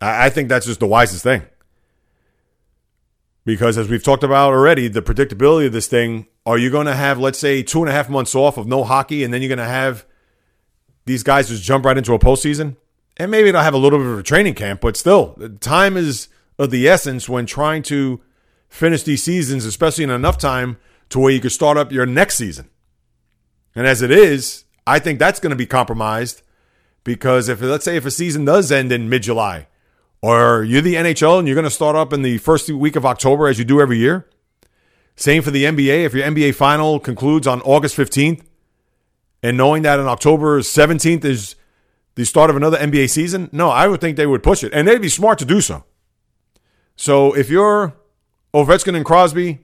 I 0.00 0.30
think 0.30 0.48
that's 0.48 0.66
just 0.66 0.80
the 0.80 0.86
wisest 0.86 1.22
thing. 1.22 1.42
Because 3.44 3.76
as 3.76 3.88
we've 3.88 4.02
talked 4.02 4.22
about 4.24 4.52
already, 4.52 4.88
the 4.88 5.02
predictability 5.02 5.66
of 5.66 5.72
this 5.72 5.86
thing, 5.86 6.26
are 6.46 6.58
you 6.58 6.70
going 6.70 6.86
to 6.86 6.94
have, 6.94 7.18
let's 7.18 7.38
say, 7.38 7.62
two 7.62 7.80
and 7.80 7.88
a 7.88 7.92
half 7.92 8.08
months 8.08 8.34
off 8.34 8.56
of 8.56 8.66
no 8.66 8.84
hockey, 8.84 9.24
and 9.24 9.32
then 9.32 9.42
you're 9.42 9.48
going 9.48 9.58
to 9.58 9.64
have 9.64 10.06
these 11.06 11.22
guys 11.22 11.48
just 11.48 11.62
jump 11.62 11.84
right 11.84 11.98
into 11.98 12.14
a 12.14 12.18
postseason? 12.18 12.76
And 13.16 13.30
maybe 13.30 13.50
they'll 13.50 13.62
have 13.62 13.74
a 13.74 13.78
little 13.78 13.98
bit 13.98 14.08
of 14.08 14.18
a 14.18 14.22
training 14.22 14.54
camp, 14.54 14.80
but 14.80 14.96
still, 14.96 15.36
time 15.60 15.96
is 15.96 16.28
of 16.58 16.70
the 16.70 16.88
essence 16.88 17.28
when 17.28 17.46
trying 17.46 17.82
to 17.84 18.20
finish 18.68 19.02
these 19.02 19.22
seasons, 19.22 19.64
especially 19.64 20.04
in 20.04 20.10
enough 20.10 20.38
time 20.38 20.78
to 21.10 21.18
where 21.18 21.32
you 21.32 21.40
can 21.40 21.50
start 21.50 21.76
up 21.76 21.92
your 21.92 22.06
next 22.06 22.36
season. 22.36 22.70
And 23.74 23.86
as 23.86 24.02
it 24.02 24.10
is, 24.10 24.64
I 24.86 24.98
think 24.98 25.18
that's 25.18 25.40
going 25.40 25.50
to 25.50 25.56
be 25.56 25.66
compromised 25.66 26.42
because 27.04 27.48
if, 27.48 27.60
let's 27.60 27.84
say, 27.84 27.96
if 27.96 28.06
a 28.06 28.10
season 28.10 28.44
does 28.44 28.70
end 28.70 28.92
in 28.92 29.08
mid 29.08 29.22
July, 29.22 29.66
or 30.22 30.62
you're 30.64 30.82
the 30.82 30.94
NHL 30.94 31.38
and 31.38 31.48
you're 31.48 31.54
going 31.54 31.64
to 31.64 31.70
start 31.70 31.96
up 31.96 32.12
in 32.12 32.22
the 32.22 32.38
first 32.38 32.70
week 32.70 32.96
of 32.96 33.06
October 33.06 33.48
as 33.48 33.58
you 33.58 33.64
do 33.64 33.80
every 33.80 33.98
year. 33.98 34.28
Same 35.16 35.42
for 35.42 35.50
the 35.50 35.64
NBA. 35.64 36.04
If 36.04 36.14
your 36.14 36.24
NBA 36.24 36.54
final 36.54 36.98
concludes 36.98 37.46
on 37.46 37.60
August 37.62 37.96
15th, 37.96 38.42
and 39.42 39.56
knowing 39.56 39.82
that 39.82 39.98
on 39.98 40.06
October 40.06 40.60
17th 40.60 41.24
is 41.24 41.56
the 42.14 42.24
start 42.24 42.50
of 42.50 42.56
another 42.56 42.76
NBA 42.76 43.08
season, 43.08 43.48
no, 43.52 43.70
I 43.70 43.86
would 43.86 44.00
think 44.00 44.16
they 44.16 44.26
would 44.26 44.42
push 44.42 44.62
it. 44.62 44.72
And 44.72 44.86
they'd 44.86 45.00
be 45.00 45.08
smart 45.08 45.38
to 45.38 45.44
do 45.44 45.60
so. 45.60 45.84
So 46.96 47.34
if 47.34 47.48
you're 47.48 47.94
Ovechkin 48.52 48.94
and 48.94 49.04
Crosby, 49.04 49.60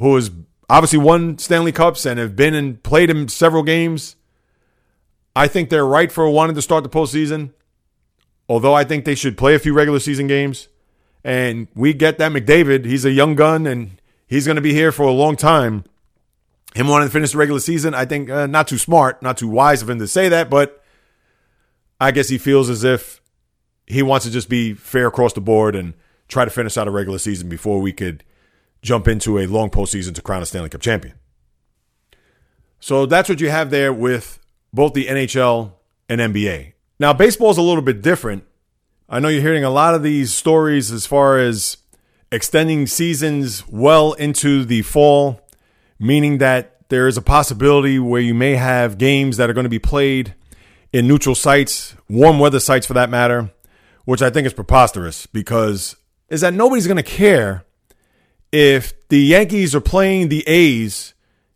who 0.00 0.14
has 0.16 0.30
obviously 0.68 0.98
won 0.98 1.38
Stanley 1.38 1.72
Cups 1.72 2.04
and 2.04 2.18
have 2.18 2.34
been 2.34 2.54
and 2.54 2.82
played 2.82 3.10
in 3.10 3.28
several 3.28 3.62
games, 3.62 4.16
I 5.36 5.46
think 5.46 5.70
they're 5.70 5.86
right 5.86 6.10
for 6.10 6.28
wanting 6.28 6.56
to 6.56 6.62
start 6.62 6.82
the 6.82 6.90
postseason. 6.90 7.52
Although 8.48 8.74
I 8.74 8.84
think 8.84 9.04
they 9.04 9.14
should 9.14 9.36
play 9.36 9.54
a 9.54 9.58
few 9.58 9.72
regular 9.72 9.98
season 9.98 10.26
games. 10.26 10.68
And 11.24 11.66
we 11.74 11.92
get 11.92 12.18
that 12.18 12.30
McDavid, 12.30 12.84
he's 12.84 13.04
a 13.04 13.10
young 13.10 13.34
gun 13.34 13.66
and 13.66 14.00
he's 14.28 14.46
going 14.46 14.56
to 14.56 14.62
be 14.62 14.72
here 14.72 14.92
for 14.92 15.02
a 15.02 15.10
long 15.10 15.36
time. 15.36 15.84
Him 16.74 16.88
wanting 16.88 17.08
to 17.08 17.12
finish 17.12 17.32
the 17.32 17.38
regular 17.38 17.60
season, 17.60 17.94
I 17.94 18.04
think 18.04 18.30
uh, 18.30 18.46
not 18.46 18.68
too 18.68 18.78
smart, 18.78 19.22
not 19.22 19.38
too 19.38 19.48
wise 19.48 19.82
of 19.82 19.90
him 19.90 19.98
to 19.98 20.06
say 20.06 20.28
that, 20.28 20.50
but 20.50 20.84
I 22.00 22.10
guess 22.10 22.28
he 22.28 22.38
feels 22.38 22.68
as 22.68 22.84
if 22.84 23.20
he 23.86 24.02
wants 24.02 24.26
to 24.26 24.32
just 24.32 24.48
be 24.48 24.74
fair 24.74 25.06
across 25.06 25.32
the 25.32 25.40
board 25.40 25.74
and 25.74 25.94
try 26.28 26.44
to 26.44 26.50
finish 26.50 26.76
out 26.76 26.86
a 26.86 26.90
regular 26.90 27.18
season 27.18 27.48
before 27.48 27.80
we 27.80 27.92
could 27.92 28.22
jump 28.82 29.08
into 29.08 29.38
a 29.38 29.46
long 29.46 29.70
postseason 29.70 30.14
to 30.14 30.22
crown 30.22 30.42
a 30.42 30.46
Stanley 30.46 30.68
Cup 30.68 30.80
champion. 30.80 31.14
So 32.78 33.06
that's 33.06 33.28
what 33.28 33.40
you 33.40 33.50
have 33.50 33.70
there 33.70 33.92
with 33.92 34.38
both 34.72 34.92
the 34.92 35.06
NHL 35.06 35.72
and 36.08 36.20
NBA. 36.20 36.74
Now, 36.98 37.12
baseball 37.12 37.50
is 37.50 37.58
a 37.58 37.62
little 37.62 37.82
bit 37.82 38.02
different. 38.02 38.44
I 39.08 39.20
know 39.20 39.28
you're 39.28 39.42
hearing 39.42 39.64
a 39.64 39.70
lot 39.70 39.94
of 39.94 40.02
these 40.02 40.34
stories 40.34 40.90
as 40.90 41.06
far 41.06 41.38
as 41.38 41.76
extending 42.32 42.86
seasons 42.86 43.66
well 43.68 44.14
into 44.14 44.64
the 44.64 44.82
fall, 44.82 45.40
meaning 45.98 46.38
that 46.38 46.88
there 46.88 47.06
is 47.06 47.16
a 47.16 47.22
possibility 47.22 47.98
where 47.98 48.20
you 48.20 48.34
may 48.34 48.56
have 48.56 48.98
games 48.98 49.36
that 49.36 49.50
are 49.50 49.52
going 49.52 49.64
to 49.64 49.70
be 49.70 49.78
played 49.78 50.34
in 50.92 51.06
neutral 51.06 51.34
sites, 51.34 51.94
warm 52.08 52.38
weather 52.38 52.60
sites 52.60 52.86
for 52.86 52.94
that 52.94 53.10
matter, 53.10 53.50
which 54.04 54.22
I 54.22 54.30
think 54.30 54.46
is 54.46 54.54
preposterous 54.54 55.26
because 55.26 55.96
is 56.28 56.40
that 56.40 56.54
nobody's 56.54 56.86
going 56.86 56.96
to 56.96 57.02
care 57.02 57.64
if 58.52 58.94
the 59.08 59.18
Yankees 59.18 59.74
are 59.74 59.80
playing 59.80 60.28
the 60.28 60.46
A's 60.46 61.14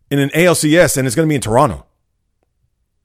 in 0.09 0.19
an 0.19 0.29
ALCS 0.29 0.97
and 0.97 1.07
it's 1.07 1.15
going 1.15 1.27
to 1.27 1.31
be 1.31 1.35
in 1.35 1.41
Toronto. 1.41 1.85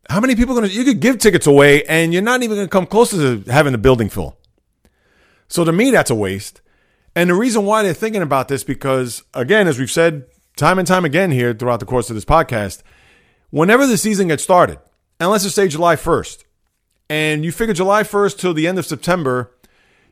How 0.09 0.21
many 0.21 0.37
people 0.37 0.57
are 0.57 0.61
going 0.61 0.71
to, 0.71 0.77
you 0.77 0.85
could 0.85 1.01
give 1.01 1.19
tickets 1.19 1.47
away 1.47 1.85
and 1.85 2.13
you're 2.13 2.23
not 2.23 2.43
even 2.43 2.57
going 2.57 2.67
to 2.67 2.71
come 2.71 2.87
close 2.87 3.11
to 3.11 3.43
having 3.49 3.73
the 3.73 3.79
building 3.79 4.09
full. 4.09 4.39
So 5.49 5.65
to 5.65 5.73
me, 5.73 5.91
that's 5.91 6.11
a 6.11 6.15
waste. 6.15 6.61
And 7.15 7.31
the 7.31 7.35
reason 7.35 7.65
why 7.65 7.83
they're 7.83 7.95
thinking 7.95 8.23
about 8.23 8.49
this, 8.49 8.63
because 8.63 9.23
again, 9.35 9.67
as 9.67 9.79
we've 9.79 9.91
said 9.91 10.27
time 10.57 10.79
and 10.79 10.87
time 10.87 11.05
again 11.05 11.31
here 11.31 11.55
throughout 11.55 11.81
the 11.81 11.87
course 11.87 12.11
of 12.11 12.15
this 12.15 12.25
podcast, 12.25 12.83
whenever 13.51 13.87
the 13.87 13.97
season 13.97 14.29
gets 14.29 14.43
started, 14.43 14.79
and 15.19 15.31
let's 15.31 15.45
just 15.45 15.57
say 15.57 15.67
July 15.69 15.97
1st, 15.97 16.45
and 17.09 17.45
you 17.45 17.53
figure 17.53 17.75
July 17.75 18.03
1st 18.03 18.39
till 18.39 18.55
the 18.55 18.67
end 18.67 18.79
of 18.79 18.87
September, 18.87 19.53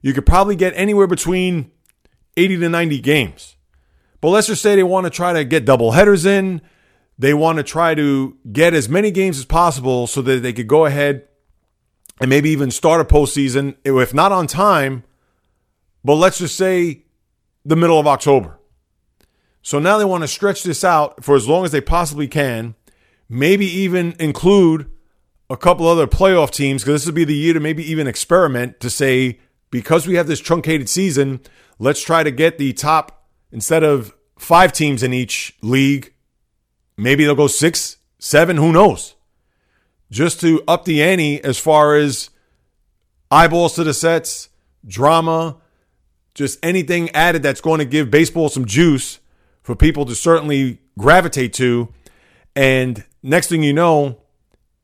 you 0.01 0.13
could 0.13 0.27
probably 0.27 0.57
get 0.57 0.73
anywhere 0.77 1.07
between 1.07 1.71
80 2.37 2.59
to 2.59 2.69
90 2.69 3.01
games. 3.01 3.57
But 4.21 4.31
let's 4.31 4.47
just 4.47 4.63
say 4.63 4.77
they 4.77 4.83
want 4.83 5.05
to 5.05 5.11
try 5.11 5.33
to 5.35 5.45
get 5.45 5.65
double 5.65 5.93
headers 5.93 6.25
in. 6.25 6.63
They 7.19 7.35
want 7.35 7.59
to 7.59 7.63
try 7.63 7.95
to 7.95 8.37
get 8.53 8.75
as 8.75 8.89
many 8.89 9.11
games 9.11 9.39
as 9.39 9.45
possible 9.45 10.07
so 10.07 10.21
that 10.23 10.43
they 10.43 10.53
could 10.53 10.67
go 10.67 10.85
ahead 10.87 11.29
and 12.21 12.31
maybe 12.31 12.51
even 12.51 12.71
start 12.71 13.01
a 13.01 13.05
postseason, 13.05 13.77
if 13.85 14.15
not 14.15 14.33
on 14.33 14.47
time, 14.47 15.05
but 16.05 16.15
let's 16.15 16.39
just 16.39 16.57
say 16.57 17.05
the 17.65 17.77
middle 17.77 17.99
of 17.99 18.07
October. 18.07 18.59
So 19.63 19.79
now 19.79 19.99
they 19.99 20.05
want 20.05 20.23
to 20.23 20.29
stretch 20.29 20.63
this 20.63 20.85
out 20.85 21.25
for 21.25 21.35
as 21.35 21.49
long 21.49 21.65
as 21.65 21.73
they 21.73 21.81
possibly 21.81 22.29
can, 22.29 22.75
maybe 23.29 23.67
even 23.67 24.15
include 24.19 24.91
a 25.51 25.57
couple 25.57 25.87
other 25.87 26.07
playoff 26.07 26.51
teams, 26.51 26.83
because 26.83 27.03
this 27.03 27.07
would 27.07 27.15
be 27.15 27.25
the 27.25 27.35
year 27.35 27.55
to 27.55 27.61
maybe 27.61 27.89
even 27.91 28.07
experiment 28.07 28.81
to 28.81 28.91
say, 28.91 29.39
because 29.71 30.07
we 30.07 30.15
have 30.15 30.27
this 30.27 30.41
truncated 30.41 30.89
season, 30.89 31.41
let's 31.79 32.03
try 32.03 32.23
to 32.23 32.31
get 32.31 32.59
the 32.59 32.73
top, 32.73 33.29
instead 33.53 33.83
of 33.83 34.15
five 34.39 34.73
teams 34.73 35.03
in 35.03 35.13
each 35.13 35.57
league, 35.63 36.14
Maybe 36.97 37.25
they'll 37.25 37.35
go 37.35 37.47
six, 37.47 37.97
seven, 38.19 38.57
who 38.57 38.73
knows? 38.73 39.15
Just 40.11 40.41
to 40.41 40.63
up 40.69 40.85
the 40.85 41.03
ante 41.03 41.43
as 41.43 41.59
far 41.59 41.97
as 41.97 42.31
eyeballs 43.31 43.75
to 43.75 43.85
the 43.85 43.95
sets, 43.95 44.49
drama, 44.87 45.57
just 46.35 46.59
anything 46.65 47.11
added 47.11 47.43
that's 47.43 47.61
going 47.61 47.79
to 47.79 47.85
give 47.85 48.11
baseball 48.11 48.49
some 48.49 48.65
juice 48.65 49.21
for 49.63 49.75
people 49.75 50.05
to 50.07 50.15
certainly 50.15 50.81
gravitate 50.99 51.53
to. 51.55 51.89
And 52.55 53.05
next 53.23 53.49
thing 53.49 53.63
you 53.63 53.73
know, 53.73 54.21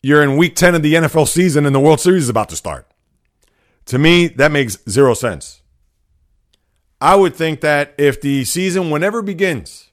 you're 0.02 0.22
in 0.22 0.36
week 0.36 0.56
10 0.56 0.74
of 0.74 0.82
the 0.82 0.94
NFL 0.94 1.28
season 1.28 1.66
and 1.66 1.74
the 1.74 1.80
World 1.80 2.00
Series 2.00 2.24
is 2.24 2.28
about 2.28 2.48
to 2.48 2.56
start. 2.56 2.86
To 3.86 3.98
me, 3.98 4.28
that 4.28 4.52
makes 4.52 4.78
zero 4.88 5.14
sense. 5.14 5.62
I 7.00 7.16
would 7.16 7.34
think 7.34 7.60
that 7.60 7.94
if 7.98 8.20
the 8.20 8.44
season, 8.44 8.90
whenever 8.90 9.22
begins, 9.22 9.89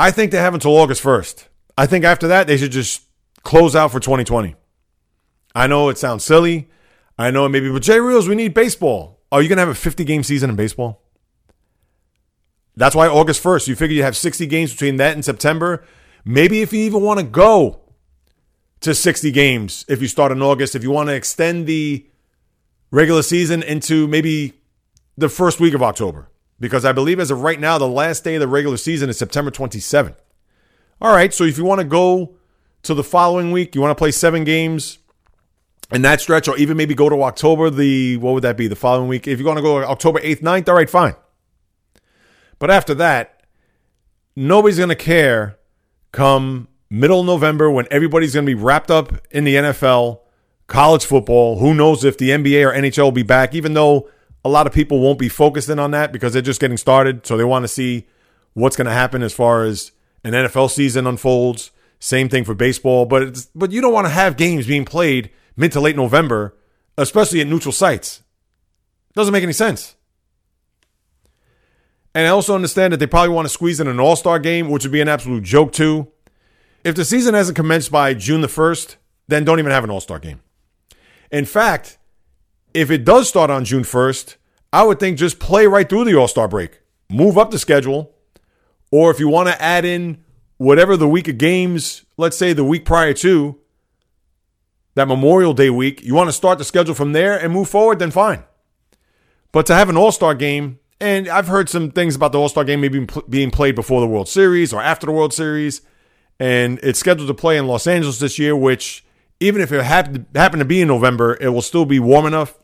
I 0.00 0.10
think 0.10 0.32
they 0.32 0.38
have 0.38 0.54
until 0.54 0.78
August 0.78 1.02
1st. 1.02 1.44
I 1.76 1.84
think 1.84 2.06
after 2.06 2.28
that, 2.28 2.46
they 2.46 2.56
should 2.56 2.72
just 2.72 3.02
close 3.42 3.76
out 3.76 3.92
for 3.92 4.00
2020. 4.00 4.54
I 5.54 5.66
know 5.66 5.90
it 5.90 5.98
sounds 5.98 6.24
silly. 6.24 6.70
I 7.18 7.30
know 7.30 7.44
it 7.44 7.50
maybe, 7.50 7.70
but 7.70 7.82
Jay 7.82 8.00
Reels, 8.00 8.26
we 8.26 8.34
need 8.34 8.54
baseball. 8.54 9.20
Are 9.30 9.42
you 9.42 9.48
going 9.50 9.58
to 9.58 9.60
have 9.60 9.68
a 9.68 9.74
50 9.74 10.02
game 10.04 10.22
season 10.22 10.48
in 10.48 10.56
baseball? 10.56 11.02
That's 12.76 12.94
why 12.94 13.08
August 13.08 13.42
1st, 13.42 13.68
you 13.68 13.76
figure 13.76 13.94
you 13.94 14.02
have 14.02 14.16
60 14.16 14.46
games 14.46 14.72
between 14.72 14.96
that 14.96 15.12
and 15.12 15.22
September. 15.22 15.84
Maybe 16.24 16.62
if 16.62 16.72
you 16.72 16.80
even 16.80 17.02
want 17.02 17.20
to 17.20 17.26
go 17.26 17.82
to 18.80 18.94
60 18.94 19.30
games 19.32 19.84
if 19.86 20.00
you 20.00 20.08
start 20.08 20.32
in 20.32 20.40
August. 20.40 20.74
If 20.74 20.82
you 20.82 20.90
want 20.90 21.10
to 21.10 21.14
extend 21.14 21.66
the 21.66 22.06
regular 22.90 23.22
season 23.22 23.62
into 23.62 24.08
maybe 24.08 24.54
the 25.18 25.28
first 25.28 25.60
week 25.60 25.74
of 25.74 25.82
October, 25.82 26.29
because 26.60 26.84
I 26.84 26.92
believe 26.92 27.18
as 27.18 27.30
of 27.30 27.40
right 27.40 27.58
now, 27.58 27.78
the 27.78 27.88
last 27.88 28.22
day 28.22 28.36
of 28.36 28.40
the 28.40 28.48
regular 28.48 28.76
season 28.76 29.08
is 29.08 29.18
September 29.18 29.50
27th. 29.50 30.16
All 31.00 31.12
right, 31.12 31.32
so 31.32 31.44
if 31.44 31.56
you 31.56 31.64
want 31.64 31.80
to 31.80 31.86
go 31.86 32.36
to 32.82 32.94
the 32.94 33.02
following 33.02 33.50
week, 33.50 33.74
you 33.74 33.80
want 33.80 33.90
to 33.90 34.00
play 34.00 34.10
seven 34.10 34.44
games 34.44 34.98
in 35.90 36.02
that 36.02 36.20
stretch, 36.20 36.46
or 36.46 36.56
even 36.56 36.76
maybe 36.76 36.94
go 36.94 37.08
to 37.08 37.22
October, 37.22 37.70
the 37.70 38.16
what 38.18 38.34
would 38.34 38.44
that 38.44 38.56
be? 38.56 38.68
The 38.68 38.76
following 38.76 39.08
week. 39.08 39.26
If 39.26 39.40
you 39.40 39.46
want 39.46 39.56
to 39.56 39.62
go 39.62 39.82
October 39.82 40.20
8th, 40.20 40.40
9th, 40.40 40.68
all 40.68 40.74
right, 40.74 40.88
fine. 40.88 41.14
But 42.58 42.70
after 42.70 42.94
that, 42.94 43.42
nobody's 44.36 44.76
going 44.76 44.90
to 44.90 44.94
care 44.94 45.58
come 46.12 46.68
middle 46.90 47.24
November 47.24 47.70
when 47.70 47.86
everybody's 47.90 48.34
going 48.34 48.46
to 48.46 48.54
be 48.54 48.60
wrapped 48.60 48.90
up 48.90 49.26
in 49.30 49.44
the 49.44 49.54
NFL, 49.56 50.20
college 50.66 51.04
football. 51.04 51.58
Who 51.58 51.74
knows 51.74 52.04
if 52.04 52.18
the 52.18 52.30
NBA 52.30 52.68
or 52.68 52.72
NHL 52.72 53.04
will 53.04 53.12
be 53.12 53.22
back, 53.22 53.54
even 53.54 53.74
though 53.74 54.08
a 54.44 54.48
lot 54.48 54.66
of 54.66 54.72
people 54.72 55.00
won't 55.00 55.18
be 55.18 55.28
focusing 55.28 55.78
on 55.78 55.90
that 55.90 56.12
because 56.12 56.32
they're 56.32 56.42
just 56.42 56.60
getting 56.60 56.76
started. 56.76 57.26
So 57.26 57.36
they 57.36 57.44
want 57.44 57.64
to 57.64 57.68
see 57.68 58.06
what's 58.54 58.76
going 58.76 58.86
to 58.86 58.92
happen 58.92 59.22
as 59.22 59.32
far 59.32 59.64
as 59.64 59.92
an 60.24 60.32
NFL 60.32 60.70
season 60.70 61.06
unfolds. 61.06 61.70
Same 61.98 62.28
thing 62.28 62.44
for 62.44 62.54
baseball, 62.54 63.04
but 63.04 63.46
but 63.54 63.72
you 63.72 63.82
don't 63.82 63.92
want 63.92 64.06
to 64.06 64.12
have 64.12 64.38
games 64.38 64.66
being 64.66 64.86
played 64.86 65.30
mid 65.54 65.70
to 65.72 65.80
late 65.80 65.96
November, 65.96 66.56
especially 66.96 67.42
at 67.42 67.46
neutral 67.46 67.72
sites. 67.72 68.22
Doesn't 69.14 69.32
make 69.32 69.42
any 69.42 69.52
sense. 69.52 69.96
And 72.14 72.26
I 72.26 72.30
also 72.30 72.54
understand 72.54 72.92
that 72.92 72.96
they 72.96 73.06
probably 73.06 73.34
want 73.34 73.46
to 73.46 73.50
squeeze 73.52 73.80
in 73.80 73.86
an 73.86 74.00
All 74.00 74.16
Star 74.16 74.38
game, 74.38 74.70
which 74.70 74.82
would 74.84 74.92
be 74.92 75.02
an 75.02 75.08
absolute 75.08 75.44
joke 75.44 75.72
too. 75.72 76.08
If 76.84 76.94
the 76.94 77.04
season 77.04 77.34
hasn't 77.34 77.56
commenced 77.56 77.92
by 77.92 78.14
June 78.14 78.40
the 78.40 78.48
1st, 78.48 78.96
then 79.28 79.44
don't 79.44 79.58
even 79.58 79.70
have 79.70 79.84
an 79.84 79.90
All 79.90 80.00
Star 80.00 80.18
game. 80.18 80.40
In 81.30 81.44
fact, 81.44 81.98
if 82.74 82.90
it 82.90 83.04
does 83.04 83.28
start 83.28 83.50
on 83.50 83.64
June 83.64 83.82
1st, 83.82 84.36
I 84.72 84.84
would 84.84 85.00
think 85.00 85.18
just 85.18 85.38
play 85.38 85.66
right 85.66 85.88
through 85.88 86.04
the 86.04 86.14
All 86.14 86.28
Star 86.28 86.48
break, 86.48 86.80
move 87.08 87.36
up 87.36 87.50
the 87.50 87.58
schedule, 87.58 88.14
or 88.90 89.10
if 89.10 89.18
you 89.18 89.28
want 89.28 89.48
to 89.48 89.60
add 89.62 89.84
in 89.84 90.24
whatever 90.58 90.96
the 90.96 91.08
week 91.08 91.28
of 91.28 91.38
games, 91.38 92.04
let's 92.16 92.36
say 92.36 92.52
the 92.52 92.64
week 92.64 92.84
prior 92.84 93.14
to 93.14 93.58
that 94.94 95.08
Memorial 95.08 95.54
Day 95.54 95.70
week, 95.70 96.02
you 96.02 96.14
want 96.14 96.28
to 96.28 96.32
start 96.32 96.58
the 96.58 96.64
schedule 96.64 96.94
from 96.94 97.12
there 97.12 97.38
and 97.38 97.52
move 97.52 97.68
forward, 97.68 97.98
then 97.98 98.10
fine. 98.10 98.44
But 99.52 99.66
to 99.66 99.74
have 99.74 99.88
an 99.88 99.96
All 99.96 100.12
Star 100.12 100.34
game, 100.34 100.78
and 101.00 101.28
I've 101.28 101.48
heard 101.48 101.68
some 101.68 101.90
things 101.90 102.14
about 102.14 102.32
the 102.32 102.38
All 102.38 102.48
Star 102.48 102.64
game 102.64 102.80
maybe 102.80 103.06
being 103.28 103.50
played 103.50 103.74
before 103.74 104.00
the 104.00 104.06
World 104.06 104.28
Series 104.28 104.72
or 104.72 104.82
after 104.82 105.06
the 105.06 105.12
World 105.12 105.32
Series, 105.32 105.80
and 106.38 106.78
it's 106.82 107.00
scheduled 107.00 107.28
to 107.28 107.34
play 107.34 107.56
in 107.56 107.66
Los 107.66 107.86
Angeles 107.86 108.18
this 108.18 108.38
year, 108.38 108.54
which 108.54 109.04
even 109.40 109.60
if 109.62 109.72
it 109.72 109.82
happened 109.82 110.26
to 110.34 110.64
be 110.64 110.82
in 110.82 110.88
November, 110.88 111.36
it 111.40 111.48
will 111.48 111.62
still 111.62 111.86
be 111.86 111.98
warm 111.98 112.26
enough 112.26 112.58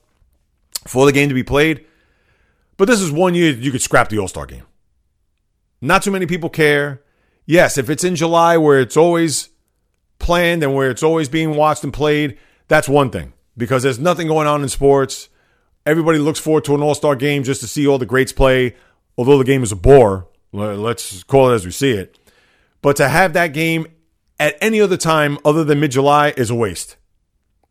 for 0.86 1.06
the 1.06 1.12
game 1.12 1.28
to 1.28 1.34
be 1.34 1.42
played. 1.42 1.84
But 2.76 2.86
this 2.86 3.00
is 3.00 3.10
one 3.10 3.34
year 3.34 3.52
you 3.52 3.72
could 3.72 3.82
scrap 3.82 4.08
the 4.08 4.18
All 4.18 4.28
Star 4.28 4.46
game. 4.46 4.64
Not 5.80 6.02
too 6.02 6.10
many 6.10 6.26
people 6.26 6.50
care. 6.50 7.02
Yes, 7.44 7.78
if 7.78 7.88
it's 7.88 8.04
in 8.04 8.16
July 8.16 8.56
where 8.56 8.80
it's 8.80 8.96
always 8.96 9.50
planned 10.18 10.62
and 10.62 10.74
where 10.74 10.90
it's 10.90 11.02
always 11.02 11.28
being 11.28 11.54
watched 11.54 11.84
and 11.84 11.92
played, 11.92 12.38
that's 12.68 12.88
one 12.88 13.10
thing 13.10 13.32
because 13.56 13.82
there's 13.82 13.98
nothing 13.98 14.26
going 14.26 14.46
on 14.46 14.62
in 14.62 14.68
sports. 14.68 15.28
Everybody 15.84 16.18
looks 16.18 16.40
forward 16.40 16.64
to 16.64 16.74
an 16.74 16.82
All 16.82 16.94
Star 16.94 17.14
game 17.16 17.44
just 17.44 17.60
to 17.60 17.68
see 17.68 17.86
all 17.86 17.98
the 17.98 18.06
greats 18.06 18.32
play, 18.32 18.74
although 19.16 19.38
the 19.38 19.44
game 19.44 19.62
is 19.62 19.72
a 19.72 19.76
bore. 19.76 20.28
Let's 20.52 21.22
call 21.22 21.50
it 21.50 21.54
as 21.54 21.64
we 21.64 21.70
see 21.70 21.92
it. 21.92 22.18
But 22.82 22.96
to 22.96 23.08
have 23.08 23.32
that 23.34 23.48
game 23.48 23.86
at 24.38 24.56
any 24.60 24.80
other 24.80 24.96
time 24.96 25.38
other 25.44 25.64
than 25.64 25.80
mid 25.80 25.92
July 25.92 26.32
is 26.36 26.50
a 26.50 26.54
waste. 26.54 26.96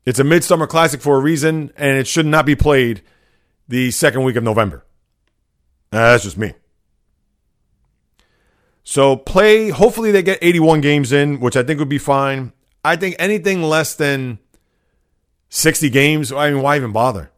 It's 0.05 0.19
a 0.19 0.23
midsummer 0.23 0.67
classic 0.67 1.01
for 1.01 1.17
a 1.17 1.19
reason, 1.19 1.71
and 1.77 1.97
it 1.97 2.07
should 2.07 2.25
not 2.25 2.45
be 2.45 2.55
played 2.55 3.01
the 3.67 3.91
second 3.91 4.23
week 4.23 4.35
of 4.35 4.43
November. 4.43 4.85
Uh, 5.91 6.11
that's 6.11 6.23
just 6.23 6.37
me. 6.37 6.53
So 8.83 9.15
play. 9.15 9.69
Hopefully 9.69 10.11
they 10.11 10.21
get 10.21 10.37
81 10.41 10.81
games 10.81 11.11
in, 11.11 11.39
which 11.39 11.57
I 11.57 11.63
think 11.63 11.79
would 11.79 11.89
be 11.89 11.97
fine. 11.97 12.53
I 12.83 12.95
think 12.95 13.15
anything 13.17 13.63
less 13.63 13.95
than 13.95 14.37
60 15.49 15.89
games. 15.89 16.31
I 16.31 16.51
mean, 16.51 16.61
why 16.61 16.75
even 16.75 16.91
bother? 16.91 17.31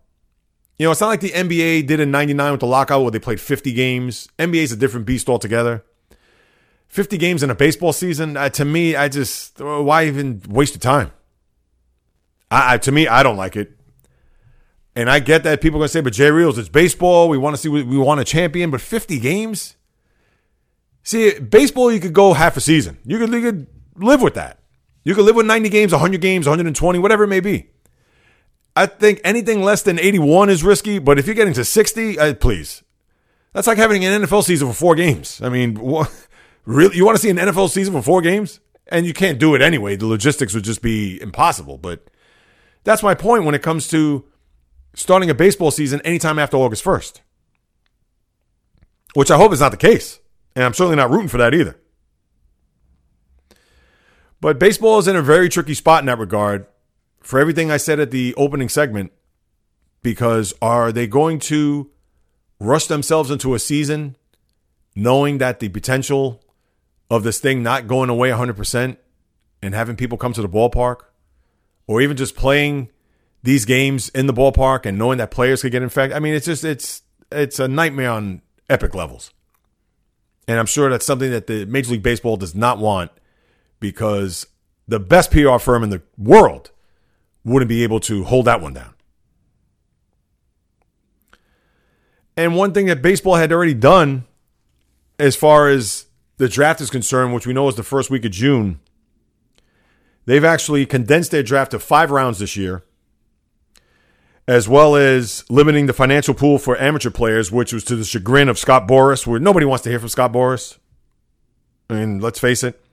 You 0.77 0.86
know, 0.86 0.91
it's 0.91 1.01
not 1.01 1.08
like 1.08 1.21
the 1.21 1.32
NBA 1.32 1.88
did 1.88 1.99
in 1.99 2.12
99 2.12 2.51
with 2.51 2.60
the 2.60 2.67
lockout 2.67 3.01
where 3.01 3.12
they 3.12 3.19
played 3.19 3.39
50 3.39 3.71
games. 3.73 4.27
NBA 4.38 4.63
is 4.63 4.71
a 4.73 4.75
different 4.75 5.06
beast 5.06 5.30
altogether. 5.30 5.84
50 6.88 7.17
games 7.17 7.43
in 7.43 7.49
a 7.49 7.56
baseball 7.56 7.93
season, 7.93 8.38
uh, 8.38 8.49
to 8.49 8.65
me, 8.65 8.95
I 8.95 9.08
just, 9.10 9.60
why 9.60 10.06
even 10.06 10.41
waste 10.47 10.73
your 10.73 10.80
time? 10.80 11.12
I, 12.49 12.75
I, 12.75 12.77
to 12.79 12.91
me, 12.91 13.07
I 13.07 13.23
don't 13.23 13.38
like 13.38 13.55
it. 13.55 13.77
And 14.95 15.10
I 15.10 15.19
get 15.19 15.43
that 15.43 15.62
people 15.62 15.77
are 15.77 15.81
going 15.81 15.89
to 15.89 15.93
say, 15.93 16.01
but 16.01 16.13
Jay 16.13 16.31
Reels, 16.31 16.57
it's 16.57 16.69
baseball. 16.69 17.29
We 17.29 17.38
want 17.38 17.55
to 17.55 17.62
see, 17.62 17.69
we 17.69 17.97
want 17.97 18.19
a 18.19 18.23
champion, 18.23 18.71
but 18.71 18.81
50 18.81 19.19
games? 19.19 19.75
See, 21.03 21.39
baseball, 21.39 21.91
you 21.91 21.99
could 21.99 22.13
go 22.13 22.33
half 22.33 22.57
a 22.57 22.62
season. 22.62 22.97
You 23.05 23.19
could, 23.19 23.31
you 23.31 23.41
could 23.41 23.67
live 23.95 24.21
with 24.21 24.33
that. 24.33 24.60
You 25.03 25.15
could 25.15 25.25
live 25.25 25.36
with 25.36 25.45
90 25.45 25.69
games, 25.69 25.91
100 25.91 26.19
games, 26.19 26.47
120, 26.47 26.99
whatever 26.99 27.23
it 27.23 27.27
may 27.27 27.39
be. 27.39 27.69
I 28.75 28.86
think 28.86 29.21
anything 29.23 29.63
less 29.63 29.81
than 29.81 29.99
81 29.99 30.49
is 30.49 30.63
risky, 30.63 30.99
but 30.99 31.17
if 31.17 31.25
you're 31.25 31.36
getting 31.36 31.53
to 31.53 31.63
60, 31.63 32.19
uh, 32.19 32.33
please. 32.33 32.83
That's 33.53 33.65
like 33.65 33.77
having 33.77 34.05
an 34.05 34.23
NFL 34.23 34.43
season 34.43 34.67
for 34.67 34.73
four 34.73 34.95
games. 34.95 35.41
I 35.41 35.49
mean, 35.49 35.75
what, 35.79 36.12
really, 36.65 36.95
you 36.95 37.05
want 37.05 37.17
to 37.17 37.21
see 37.21 37.29
an 37.29 37.38
NFL 37.38 37.69
season 37.69 37.93
for 37.93 38.01
four 38.01 38.21
games? 38.21 38.60
And 38.89 39.05
you 39.05 39.13
can't 39.13 39.39
do 39.39 39.55
it 39.55 39.62
anyway. 39.62 39.95
The 39.95 40.05
logistics 40.07 40.53
would 40.53 40.63
just 40.63 40.81
be 40.81 41.21
impossible. 41.21 41.77
But 41.77 42.10
that's 42.88 43.04
my 43.04 43.13
point 43.13 43.43
when 43.43 43.54
it 43.54 43.62
comes 43.62 43.89
to 43.89 44.23
starting 44.95 45.30
a 45.30 45.34
baseball 45.34 45.71
season 45.71 46.00
anytime 46.06 46.39
after 46.39 46.56
August 46.56 46.86
1st, 46.86 47.19
which 49.13 49.30
I 49.30 49.36
hope 49.36 49.52
is 49.52 49.60
not 49.60 49.71
the 49.71 49.78
case. 49.78 50.21
And 50.56 50.63
I'm 50.63 50.73
certainly 50.73 50.95
not 50.95 51.10
rooting 51.10 51.28
for 51.28 51.38
that 51.38 51.54
either. 51.54 51.78
But 54.39 54.58
baseball 54.58 55.00
is 55.00 55.08
in 55.08 55.17
a 55.17 55.21
very 55.21 55.50
tricky 55.50 55.73
spot 55.73 56.02
in 56.02 56.06
that 56.06 56.17
regard 56.17 56.65
for 57.19 57.39
everything 57.41 57.69
I 57.69 57.76
said 57.76 58.00
at 58.00 58.12
the 58.12 58.34
opening 58.36 58.69
segment 58.69 59.12
because 60.02 60.54
are 60.62 60.93
they 60.93 61.08
going 61.08 61.39
to 61.39 61.91
rush 62.58 62.88
themselves 62.88 63.30
into 63.30 63.54
a 63.54 63.60
season 63.60 64.15
knowing 64.95 65.39
that 65.39 65.60
the 65.60 65.67
potential 65.67 66.41
of 67.10 67.23
this 67.23 67.41
thing 67.41 67.62
not 67.62 67.86
going 67.86 68.10
away 68.10 68.30
100% 68.30 68.95
and 69.62 69.73
having 69.73 69.97
people 69.97 70.17
come 70.17 70.32
to 70.32 70.41
the 70.41 70.47
ballpark 70.47 71.06
or 71.88 72.02
even 72.02 72.17
just 72.17 72.36
playing 72.36 72.89
these 73.43 73.65
games 73.65 74.10
in 74.10 74.28
the 74.28 74.34
ballpark 74.34 74.86
and 74.86 74.97
knowing 74.97 75.17
that 75.17 75.32
players 75.32 75.62
could 75.62 75.71
get 75.71 75.82
infected. 75.82 76.15
I 76.15 76.19
mean, 76.19 76.34
it's 76.34 76.45
just 76.45 76.63
it's 76.63 77.02
it's 77.32 77.60
a 77.60 77.67
nightmare 77.67 78.12
on 78.12 78.41
epic 78.69 78.93
levels. 78.93 79.32
And 80.47 80.60
I'm 80.60 80.65
sure 80.65 80.89
that's 80.89 81.06
something 81.06 81.32
that 81.32 81.47
the 81.47 81.65
Major 81.65 81.91
League 81.91 82.04
Baseball 82.04 82.38
does 82.38 82.56
not 82.56 82.78
want 82.78 83.12
because 83.80 84.47
the 84.88 85.00
best 85.00 85.32
PR 85.32 85.58
firm 85.58 85.84
in 85.84 85.89
the 85.89 86.02
world 86.17 86.71
wouldn't 87.43 87.69
be 87.69 87.84
able 87.84 88.00
to 88.02 88.23
hold 88.23 88.45
that 88.45 88.62
one 88.62 88.73
down. 88.73 88.93
And 92.38 92.56
one 92.56 92.71
thing 92.71 92.86
that 92.86 93.02
baseball 93.02 93.36
had 93.36 93.52
already 93.52 93.73
done 93.73 94.26
as 95.19 95.36
far 95.36 95.69
as 95.69 96.06
the 96.38 96.47
draft 96.47 96.82
is 96.82 96.89
concerned, 96.89 97.34
which 97.34 97.47
we 97.47 97.54
know 97.54 97.67
is 97.67 97.76
the 97.76 97.84
first 97.84 98.10
week 98.10 98.23
of 98.26 98.32
June, 98.32 98.80
They've 100.27 100.43
actually 100.43 100.85
condensed 100.85 101.31
their 101.31 101.41
draft 101.41 101.71
to 101.71 101.79
five 101.79 102.11
rounds 102.11 102.39
this 102.39 102.57
year, 102.57 102.83
as 104.45 104.67
well 104.67 104.97
as 104.97 105.45
limiting 105.49 105.85
the 105.85 105.93
financial 105.93 106.33
pool 106.33 106.59
for 106.59 106.77
amateur 106.77 107.09
players, 107.09 107.49
which 107.49 107.71
was 107.71 107.85
to 107.85 107.95
the 107.95 108.03
chagrin 108.03 108.49
of 108.49 108.59
Scott 108.59 108.89
Boras, 108.89 109.25
where 109.25 109.39
nobody 109.39 109.65
wants 109.65 109.85
to 109.85 109.89
hear 109.89 109.99
from 109.99 110.09
Scott 110.09 110.33
Boras. 110.33 110.79
I 111.89 111.93
mean, 111.93 112.19
let's 112.19 112.39
face 112.39 112.61
it. 112.61 112.83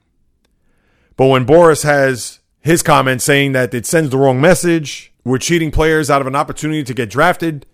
But 1.16 1.26
when 1.26 1.44
Boras 1.44 1.82
has 1.82 2.38
his 2.60 2.82
comment 2.84 3.20
saying 3.20 3.50
that 3.50 3.74
it 3.74 3.84
sends 3.84 4.10
the 4.10 4.18
wrong 4.18 4.40
message, 4.40 5.12
we're 5.24 5.38
cheating 5.38 5.72
players 5.72 6.10
out 6.10 6.20
of 6.20 6.28
an 6.28 6.36
opportunity 6.36 6.84
to 6.84 6.94
get 6.94 7.10
drafted. 7.10 7.66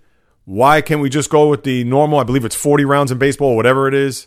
Why 0.47 0.81
can't 0.81 1.03
we 1.03 1.11
just 1.11 1.29
go 1.29 1.51
with 1.51 1.65
the 1.65 1.85
normal? 1.85 2.19
I 2.19 2.25
believe 2.25 2.47
it's 2.47 2.57
40 2.57 2.87
rounds 2.87 3.13
in 3.13 3.19
baseball, 3.19 3.57
whatever 3.57 3.87
it 3.89 3.93
is. 3.93 4.27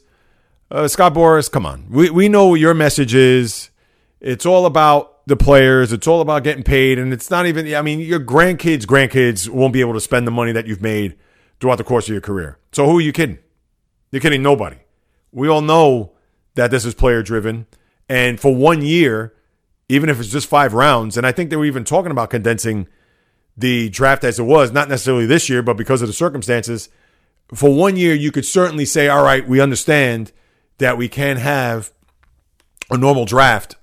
Uh, 0.69 0.87
Scott 0.87 1.15
Boras, 1.15 1.51
come 1.51 1.65
on. 1.65 1.87
We, 1.89 2.11
we 2.11 2.29
know 2.29 2.49
what 2.49 2.59
your 2.59 2.75
message 2.75 3.15
is. 3.15 3.71
It's 4.21 4.45
all 4.45 4.67
about 4.67 5.12
the 5.25 5.37
players. 5.37 5.93
It's 5.93 6.07
all 6.07 6.21
about 6.21 6.43
getting 6.43 6.63
paid. 6.63 6.99
And 6.99 7.13
it's 7.13 7.29
not 7.29 7.45
even, 7.45 7.73
I 7.73 7.81
mean, 7.81 7.99
your 7.99 8.19
grandkids, 8.19 8.85
grandkids 8.85 9.49
won't 9.49 9.73
be 9.73 9.81
able 9.81 9.93
to 9.93 10.01
spend 10.01 10.27
the 10.27 10.31
money 10.31 10.51
that 10.51 10.67
you've 10.67 10.81
made 10.81 11.17
throughout 11.59 11.77
the 11.77 11.83
course 11.83 12.07
of 12.07 12.11
your 12.11 12.21
career. 12.21 12.57
So 12.71 12.85
who 12.85 12.97
are 12.97 13.01
you 13.01 13.13
kidding? 13.13 13.39
You're 14.11 14.21
kidding 14.21 14.43
nobody. 14.43 14.77
We 15.31 15.47
all 15.47 15.61
know 15.61 16.11
that 16.55 16.71
this 16.71 16.85
is 16.85 16.93
player 16.93 17.23
driven. 17.23 17.67
And 18.09 18.39
for 18.39 18.53
one 18.53 18.81
year, 18.81 19.33
even 19.89 20.09
if 20.09 20.19
it's 20.19 20.29
just 20.29 20.47
five 20.47 20.73
rounds, 20.73 21.17
and 21.17 21.25
I 21.25 21.31
think 21.31 21.49
they 21.49 21.55
were 21.55 21.65
even 21.65 21.83
talking 21.83 22.11
about 22.11 22.29
condensing 22.29 22.87
the 23.55 23.89
draft 23.89 24.23
as 24.23 24.39
it 24.39 24.43
was, 24.43 24.71
not 24.71 24.89
necessarily 24.89 25.25
this 25.25 25.49
year, 25.49 25.61
but 25.61 25.77
because 25.77 26.01
of 26.01 26.07
the 26.07 26.13
circumstances. 26.13 26.89
For 27.53 27.73
one 27.73 27.95
year, 27.95 28.15
you 28.15 28.31
could 28.31 28.45
certainly 28.45 28.85
say, 28.85 29.07
all 29.07 29.23
right, 29.23 29.47
we 29.47 29.61
understand 29.61 30.31
that 30.79 30.97
we 30.97 31.07
can 31.07 31.37
have 31.37 31.91
a 32.89 32.97
normal 32.97 33.25
draft 33.25 33.75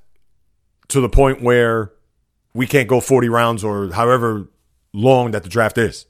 to 0.91 1.01
the 1.01 1.09
point 1.09 1.43
where 1.43 1.93
we 2.55 2.67
can't 2.67 2.89
go 2.89 3.01
40 3.01 3.29
rounds 3.29 3.65
or 3.65 3.93
however 3.93 4.49
long 4.93 5.31
that 5.31 5.43
the 5.43 5.49
draft 5.49 5.79
is. 5.79 6.07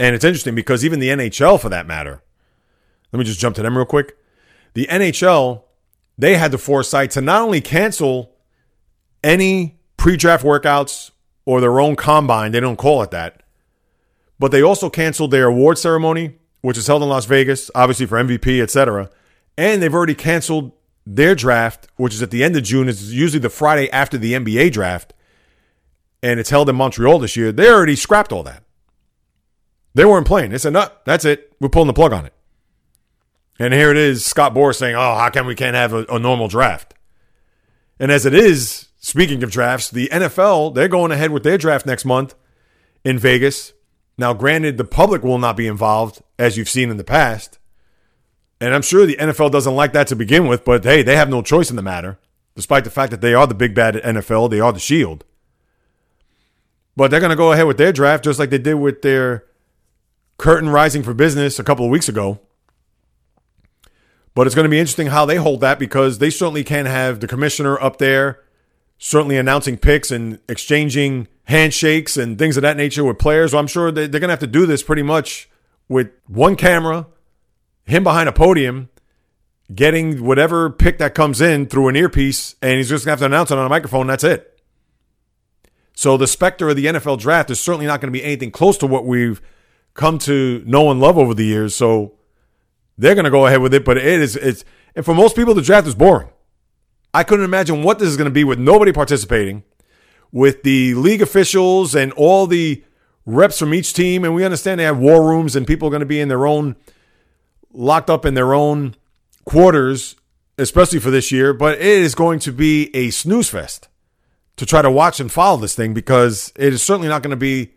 And 0.00 0.14
it's 0.14 0.24
interesting 0.24 0.54
because 0.54 0.84
even 0.84 0.98
the 0.98 1.08
NHL, 1.08 1.60
for 1.60 1.68
that 1.68 1.86
matter, 1.86 2.22
let 3.12 3.18
me 3.18 3.24
just 3.24 3.38
jump 3.38 3.54
to 3.56 3.62
them 3.62 3.76
real 3.76 3.86
quick. 3.86 4.16
The 4.74 4.88
NHL, 4.90 5.62
they 6.18 6.36
had 6.36 6.50
the 6.50 6.58
foresight 6.58 7.12
to 7.12 7.20
not 7.20 7.42
only 7.42 7.60
cancel 7.60 8.32
any 9.22 9.78
pre 9.96 10.16
draft 10.16 10.44
workouts 10.44 11.12
or 11.44 11.60
their 11.60 11.78
own 11.78 11.94
combine, 11.94 12.50
they 12.50 12.60
don't 12.60 12.76
call 12.76 13.02
it 13.02 13.12
that, 13.12 13.42
but 14.38 14.50
they 14.50 14.62
also 14.62 14.90
canceled 14.90 15.30
their 15.30 15.46
award 15.46 15.78
ceremony, 15.78 16.38
which 16.60 16.76
is 16.76 16.88
held 16.88 17.02
in 17.02 17.08
Las 17.08 17.26
Vegas, 17.26 17.70
obviously 17.74 18.06
for 18.06 18.18
MVP, 18.18 18.60
etc. 18.60 19.08
And 19.56 19.80
they've 19.80 19.94
already 19.94 20.16
canceled 20.16 20.72
their 21.06 21.34
draft, 21.34 21.88
which 21.96 22.14
is 22.14 22.22
at 22.22 22.30
the 22.30 22.42
end 22.42 22.56
of 22.56 22.62
June, 22.62 22.88
is 22.88 23.12
usually 23.12 23.40
the 23.40 23.50
Friday 23.50 23.90
after 23.90 24.16
the 24.16 24.32
NBA 24.32 24.72
draft, 24.72 25.12
and 26.22 26.40
it's 26.40 26.50
held 26.50 26.68
in 26.68 26.76
Montreal 26.76 27.18
this 27.18 27.36
year. 27.36 27.52
They 27.52 27.68
already 27.68 27.96
scrapped 27.96 28.32
all 28.32 28.42
that. 28.44 28.62
They 29.94 30.04
weren't 30.04 30.26
playing. 30.26 30.50
They 30.50 30.58
said, 30.58 30.72
no, 30.72 30.88
that's 31.04 31.24
it. 31.24 31.52
We're 31.60 31.68
pulling 31.68 31.86
the 31.86 31.92
plug 31.92 32.12
on 32.12 32.26
it. 32.26 32.32
And 33.58 33.72
here 33.72 33.90
it 33.90 33.96
is, 33.96 34.24
Scott 34.24 34.54
Boras 34.54 34.76
saying, 34.76 34.96
oh, 34.96 35.14
how 35.14 35.30
come 35.30 35.46
we 35.46 35.54
can't 35.54 35.76
have 35.76 35.92
a, 35.92 36.04
a 36.06 36.18
normal 36.18 36.48
draft? 36.48 36.94
And 38.00 38.10
as 38.10 38.26
it 38.26 38.34
is, 38.34 38.88
speaking 38.98 39.42
of 39.44 39.52
drafts, 39.52 39.90
the 39.90 40.08
NFL, 40.08 40.74
they're 40.74 40.88
going 40.88 41.12
ahead 41.12 41.30
with 41.30 41.44
their 41.44 41.58
draft 41.58 41.86
next 41.86 42.04
month 42.04 42.34
in 43.04 43.18
Vegas. 43.18 43.72
Now, 44.18 44.34
granted, 44.34 44.76
the 44.76 44.84
public 44.84 45.22
will 45.22 45.38
not 45.38 45.56
be 45.56 45.68
involved, 45.68 46.22
as 46.38 46.56
you've 46.56 46.68
seen 46.68 46.90
in 46.90 46.96
the 46.96 47.04
past. 47.04 47.58
And 48.60 48.74
I'm 48.74 48.82
sure 48.82 49.04
the 49.04 49.16
NFL 49.16 49.50
doesn't 49.50 49.74
like 49.74 49.92
that 49.92 50.06
to 50.08 50.16
begin 50.16 50.46
with, 50.46 50.64
but 50.64 50.84
hey, 50.84 51.02
they 51.02 51.16
have 51.16 51.28
no 51.28 51.42
choice 51.42 51.70
in 51.70 51.76
the 51.76 51.82
matter, 51.82 52.18
despite 52.54 52.84
the 52.84 52.90
fact 52.90 53.10
that 53.10 53.20
they 53.20 53.34
are 53.34 53.46
the 53.46 53.54
big 53.54 53.74
bad 53.74 53.96
NFL, 53.96 54.50
they 54.50 54.60
are 54.60 54.72
the 54.72 54.78
shield. 54.78 55.24
But 56.96 57.10
they're 57.10 57.20
going 57.20 57.30
to 57.30 57.36
go 57.36 57.52
ahead 57.52 57.66
with 57.66 57.78
their 57.78 57.92
draft 57.92 58.24
just 58.24 58.38
like 58.38 58.50
they 58.50 58.58
did 58.58 58.74
with 58.74 59.02
their 59.02 59.44
curtain 60.38 60.68
rising 60.68 61.02
for 61.02 61.14
business 61.14 61.58
a 61.58 61.64
couple 61.64 61.84
of 61.84 61.90
weeks 61.90 62.08
ago. 62.08 62.40
But 64.34 64.46
it's 64.46 64.54
going 64.54 64.64
to 64.64 64.70
be 64.70 64.80
interesting 64.80 65.08
how 65.08 65.26
they 65.26 65.36
hold 65.36 65.60
that 65.60 65.78
because 65.78 66.18
they 66.18 66.30
certainly 66.30 66.64
can 66.64 66.86
have 66.86 67.20
the 67.20 67.28
commissioner 67.28 67.80
up 67.80 67.98
there, 67.98 68.42
certainly 68.98 69.36
announcing 69.36 69.76
picks 69.76 70.10
and 70.10 70.40
exchanging 70.48 71.28
handshakes 71.44 72.16
and 72.16 72.38
things 72.38 72.56
of 72.56 72.62
that 72.62 72.76
nature 72.76 73.04
with 73.04 73.18
players. 73.18 73.54
I'm 73.54 73.66
sure 73.66 73.92
they're 73.92 74.08
going 74.08 74.22
to 74.22 74.28
have 74.28 74.38
to 74.40 74.46
do 74.46 74.66
this 74.66 74.82
pretty 74.82 75.02
much 75.02 75.48
with 75.88 76.10
one 76.26 76.56
camera, 76.56 77.06
him 77.84 78.02
behind 78.02 78.28
a 78.28 78.32
podium, 78.32 78.88
getting 79.74 80.24
whatever 80.24 80.70
pick 80.70 80.98
that 80.98 81.14
comes 81.14 81.40
in 81.40 81.66
through 81.66 81.88
an 81.88 81.96
earpiece, 81.96 82.56
and 82.62 82.76
he's 82.78 82.88
just 82.88 83.04
going 83.04 83.16
to 83.16 83.22
have 83.22 83.30
to 83.30 83.34
announce 83.34 83.50
it 83.50 83.58
on 83.58 83.66
a 83.66 83.68
microphone. 83.68 84.06
that's 84.06 84.24
it. 84.24 84.50
So 85.94 86.16
the 86.16 86.26
specter 86.26 86.68
of 86.68 86.76
the 86.76 86.86
NFL 86.86 87.20
draft 87.20 87.50
is 87.50 87.60
certainly 87.60 87.86
not 87.86 88.00
going 88.00 88.12
to 88.12 88.18
be 88.18 88.24
anything 88.24 88.50
close 88.50 88.76
to 88.78 88.86
what 88.86 89.06
we've 89.06 89.40
come 89.94 90.18
to 90.18 90.62
know 90.66 90.90
and 90.90 91.00
love 91.00 91.16
over 91.16 91.34
the 91.34 91.44
years. 91.44 91.74
So 91.74 92.14
they're 92.98 93.14
going 93.14 93.24
to 93.24 93.30
go 93.30 93.46
ahead 93.46 93.60
with 93.60 93.72
it, 93.72 93.84
but 93.84 93.96
it 93.96 94.04
is 94.04 94.36
it's 94.36 94.64
and 94.96 95.04
for 95.04 95.14
most 95.14 95.36
people 95.36 95.54
the 95.54 95.62
draft 95.62 95.86
is 95.86 95.94
boring. 95.94 96.28
I 97.12 97.22
couldn't 97.22 97.44
imagine 97.44 97.84
what 97.84 98.00
this 98.00 98.08
is 98.08 98.16
going 98.16 98.28
to 98.28 98.34
be 98.34 98.42
with 98.42 98.58
nobody 98.58 98.92
participating, 98.92 99.62
with 100.32 100.64
the 100.64 100.94
league 100.94 101.22
officials 101.22 101.94
and 101.94 102.12
all 102.12 102.48
the 102.48 102.82
reps 103.24 103.58
from 103.58 103.72
each 103.72 103.94
team 103.94 104.24
and 104.24 104.34
we 104.34 104.44
understand 104.44 104.80
they 104.80 104.84
have 104.84 104.98
war 104.98 105.26
rooms 105.26 105.56
and 105.56 105.66
people 105.66 105.88
are 105.88 105.90
going 105.90 106.00
to 106.00 106.06
be 106.06 106.20
in 106.20 106.28
their 106.28 106.46
own 106.46 106.76
locked 107.74 108.08
up 108.08 108.24
in 108.24 108.34
their 108.34 108.54
own 108.54 108.94
quarters 109.44 110.16
especially 110.58 111.00
for 111.00 111.10
this 111.10 111.32
year, 111.32 111.52
but 111.52 111.78
it 111.78 111.80
is 111.80 112.14
going 112.14 112.38
to 112.40 112.52
be 112.52 112.94
a 112.94 113.10
snooze 113.10 113.48
fest 113.48 113.88
to 114.56 114.64
try 114.64 114.82
to 114.82 114.90
watch 114.90 115.18
and 115.20 115.32
follow 115.32 115.56
this 115.56 115.74
thing 115.74 115.94
because 115.94 116.52
it 116.56 116.72
is 116.72 116.82
certainly 116.82 117.08
not 117.08 117.22
going 117.22 117.30
to 117.30 117.36
be 117.36 117.72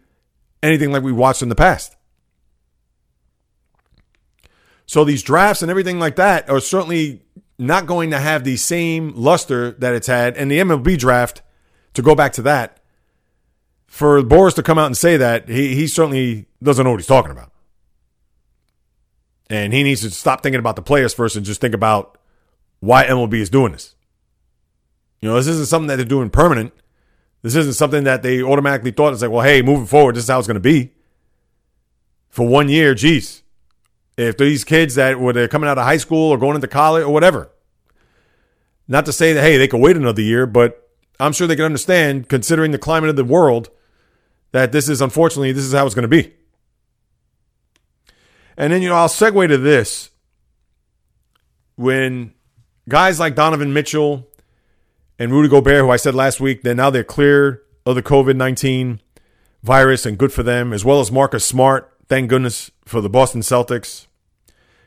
anything 0.61 0.91
like 0.91 1.03
we 1.03 1.11
watched 1.11 1.41
in 1.41 1.49
the 1.49 1.55
past. 1.55 1.95
So 4.85 5.03
these 5.03 5.23
drafts 5.23 5.61
and 5.61 5.71
everything 5.71 5.99
like 5.99 6.15
that 6.15 6.49
are 6.49 6.59
certainly 6.59 7.23
not 7.57 7.87
going 7.87 8.11
to 8.11 8.19
have 8.19 8.43
the 8.43 8.57
same 8.57 9.13
luster 9.15 9.71
that 9.71 9.93
it's 9.93 10.07
had. 10.07 10.37
And 10.37 10.49
the 10.49 10.59
MLB 10.59 10.97
draft, 10.97 11.41
to 11.95 12.01
go 12.01 12.15
back 12.15 12.31
to 12.33 12.41
that, 12.43 12.79
for 13.87 14.21
Boras 14.21 14.53
to 14.55 14.63
come 14.63 14.77
out 14.77 14.85
and 14.85 14.95
say 14.95 15.17
that, 15.17 15.49
he, 15.49 15.75
he 15.75 15.87
certainly 15.87 16.45
doesn't 16.61 16.83
know 16.83 16.91
what 16.91 16.99
he's 16.99 17.07
talking 17.07 17.31
about. 17.31 17.51
And 19.49 19.73
he 19.73 19.83
needs 19.83 20.01
to 20.01 20.11
stop 20.11 20.43
thinking 20.43 20.59
about 20.59 20.75
the 20.75 20.81
players 20.81 21.13
first 21.13 21.35
and 21.35 21.45
just 21.45 21.61
think 21.61 21.73
about 21.73 22.17
why 22.79 23.05
MLB 23.05 23.35
is 23.35 23.49
doing 23.49 23.71
this. 23.71 23.95
You 25.21 25.29
know, 25.29 25.35
this 25.35 25.47
isn't 25.47 25.67
something 25.67 25.87
that 25.87 25.95
they're 25.95 26.05
doing 26.05 26.29
permanent. 26.29 26.73
This 27.41 27.55
isn't 27.55 27.73
something 27.73 28.03
that 28.03 28.23
they 28.23 28.41
automatically 28.41 28.91
thought 28.91 29.13
it's 29.13 29.21
like, 29.21 29.31
well, 29.31 29.43
hey, 29.43 29.61
moving 29.61 29.85
forward, 29.85 30.15
this 30.15 30.23
is 30.23 30.29
how 30.29 30.37
it's 30.37 30.47
going 30.47 30.55
to 30.55 30.59
be. 30.61 30.91
For 32.29 32.47
one 32.47 32.69
year, 32.69 32.93
geez, 32.93 33.43
if 34.17 34.37
these 34.37 34.63
kids 34.63 34.95
that 34.95 35.19
were 35.19 35.33
they're 35.33 35.47
coming 35.47 35.69
out 35.69 35.77
of 35.77 35.85
high 35.85 35.97
school 35.97 36.31
or 36.31 36.37
going 36.37 36.55
into 36.55 36.67
college 36.67 37.03
or 37.03 37.13
whatever. 37.13 37.51
Not 38.87 39.05
to 39.05 39.13
say 39.13 39.33
that 39.33 39.41
hey 39.41 39.57
they 39.57 39.67
could 39.67 39.81
wait 39.81 39.95
another 39.95 40.21
year, 40.21 40.45
but 40.45 40.89
I'm 41.19 41.33
sure 41.33 41.47
they 41.47 41.55
can 41.55 41.65
understand, 41.65 42.29
considering 42.29 42.71
the 42.71 42.77
climate 42.77 43.09
of 43.09 43.15
the 43.15 43.23
world, 43.23 43.69
that 44.51 44.71
this 44.71 44.89
is 44.89 45.01
unfortunately 45.01 45.51
this 45.51 45.65
is 45.65 45.73
how 45.73 45.85
it's 45.85 45.95
going 45.95 46.03
to 46.03 46.07
be. 46.07 46.33
And 48.57 48.73
then 48.73 48.81
you 48.81 48.89
know 48.89 48.95
I'll 48.95 49.07
segue 49.07 49.47
to 49.47 49.57
this 49.57 50.09
when 51.75 52.33
guys 52.89 53.19
like 53.19 53.35
Donovan 53.35 53.71
Mitchell 53.71 54.27
and 55.19 55.31
Rudy 55.31 55.49
Gobert, 55.49 55.81
who 55.81 55.91
I 55.91 55.97
said 55.97 56.15
last 56.15 56.39
week, 56.39 56.63
that 56.63 56.75
now 56.75 56.89
they're 56.89 57.03
clear 57.03 57.61
of 57.85 57.95
the 57.95 58.03
COVID 58.03 58.35
nineteen 58.35 59.01
virus 59.63 60.05
and 60.05 60.17
good 60.17 60.33
for 60.33 60.43
them, 60.43 60.73
as 60.73 60.83
well 60.83 60.99
as 60.99 61.11
Marcus 61.11 61.45
Smart. 61.45 61.93
Thank 62.07 62.29
goodness 62.29 62.71
for 62.85 63.01
the 63.01 63.09
Boston 63.09 63.41
Celtics. 63.41 64.07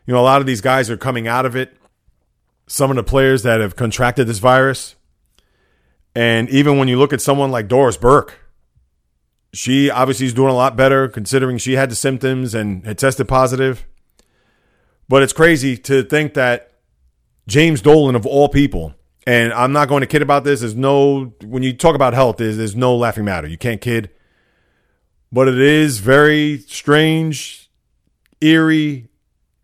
You 0.06 0.14
know, 0.14 0.20
a 0.20 0.22
lot 0.22 0.40
of 0.40 0.46
these 0.46 0.60
guys 0.60 0.90
are 0.90 0.96
coming 0.96 1.28
out 1.28 1.46
of 1.46 1.54
it. 1.54 1.76
Some 2.66 2.90
of 2.90 2.96
the 2.96 3.02
players 3.02 3.42
that 3.42 3.60
have 3.60 3.76
contracted 3.76 4.26
this 4.26 4.38
virus. 4.38 4.96
And 6.14 6.48
even 6.50 6.78
when 6.78 6.88
you 6.88 6.98
look 6.98 7.12
at 7.12 7.20
someone 7.20 7.50
like 7.50 7.68
Doris 7.68 7.96
Burke, 7.96 8.39
she 9.52 9.90
obviously 9.90 10.26
is 10.26 10.34
doing 10.34 10.50
a 10.50 10.54
lot 10.54 10.76
better 10.76 11.08
considering 11.08 11.58
she 11.58 11.74
had 11.74 11.90
the 11.90 11.96
symptoms 11.96 12.54
and 12.54 12.84
had 12.86 12.98
tested 12.98 13.28
positive. 13.28 13.86
But 15.08 15.22
it's 15.22 15.32
crazy 15.32 15.76
to 15.76 16.04
think 16.04 16.34
that 16.34 16.72
James 17.48 17.82
Dolan, 17.82 18.14
of 18.14 18.26
all 18.26 18.48
people, 18.48 18.94
and 19.26 19.52
I'm 19.52 19.72
not 19.72 19.88
going 19.88 20.02
to 20.02 20.06
kid 20.06 20.22
about 20.22 20.44
this, 20.44 20.60
there's 20.60 20.76
no, 20.76 21.34
when 21.44 21.62
you 21.62 21.72
talk 21.72 21.94
about 21.94 22.14
health, 22.14 22.36
there's, 22.36 22.56
there's 22.56 22.76
no 22.76 22.96
laughing 22.96 23.24
matter. 23.24 23.48
You 23.48 23.58
can't 23.58 23.80
kid. 23.80 24.10
But 25.32 25.48
it 25.48 25.58
is 25.58 25.98
very 25.98 26.58
strange, 26.58 27.70
eerie, 28.40 29.08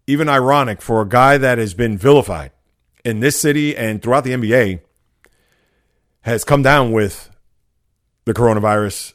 even 0.07 0.29
ironic 0.29 0.81
for 0.81 1.01
a 1.01 1.09
guy 1.09 1.38
that 1.38 1.59
has 1.59 1.75
been 1.75 1.96
vilified 1.96 2.53
in 3.05 3.20
this 3.20 3.38
city 3.38 3.77
and 3.77 4.03
throughout 4.03 4.25
the 4.25 4.33
NBA 4.33 4.81
has 6.22 6.44
come 6.44 6.62
down 6.62 6.90
with 6.92 7.31
the 8.25 8.35
coronavirus. 8.35 9.14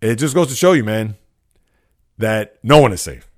It 0.00 0.16
just 0.16 0.34
goes 0.34 0.48
to 0.48 0.54
show 0.54 0.72
you, 0.72 0.84
man, 0.84 1.16
that 2.18 2.58
no 2.62 2.78
one 2.80 2.92
is 2.92 3.00
safe. 3.00 3.30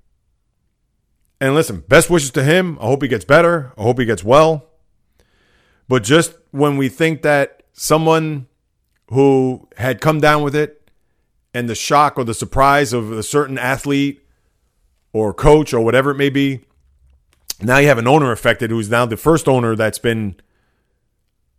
And 1.39 1.55
listen, 1.55 1.83
best 1.87 2.09
wishes 2.09 2.31
to 2.31 2.43
him. 2.43 2.77
I 2.79 2.85
hope 2.85 3.01
he 3.01 3.07
gets 3.07 3.25
better. 3.25 3.73
I 3.77 3.81
hope 3.81 3.99
he 3.99 4.05
gets 4.05 4.23
well. 4.23 4.67
But 5.87 6.03
just 6.03 6.35
when 6.51 6.77
we 6.77 6.87
think 6.87 7.23
that 7.23 7.63
someone 7.73 8.47
who 9.09 9.67
had 9.77 10.01
come 10.01 10.19
down 10.19 10.43
with 10.43 10.55
it 10.55 10.89
and 11.53 11.67
the 11.67 11.75
shock 11.75 12.17
or 12.17 12.23
the 12.23 12.33
surprise 12.33 12.93
of 12.93 13.11
a 13.11 13.23
certain 13.23 13.57
athlete 13.57 14.25
or 15.13 15.33
coach 15.33 15.73
or 15.73 15.81
whatever 15.81 16.11
it 16.11 16.17
may 16.17 16.29
be 16.29 16.61
now 17.63 17.77
you 17.77 17.87
have 17.87 17.97
an 17.97 18.07
owner 18.07 18.31
affected 18.31 18.71
who's 18.71 18.89
now 18.89 19.05
the 19.05 19.17
first 19.17 19.47
owner 19.47 19.75
that's 19.75 19.99
been 19.99 20.35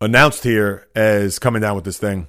announced 0.01 0.43
here 0.43 0.89
as 0.97 1.39
coming 1.39 1.63
down 1.63 1.77
with 1.77 1.85
this 1.85 1.99
thing. 1.99 2.27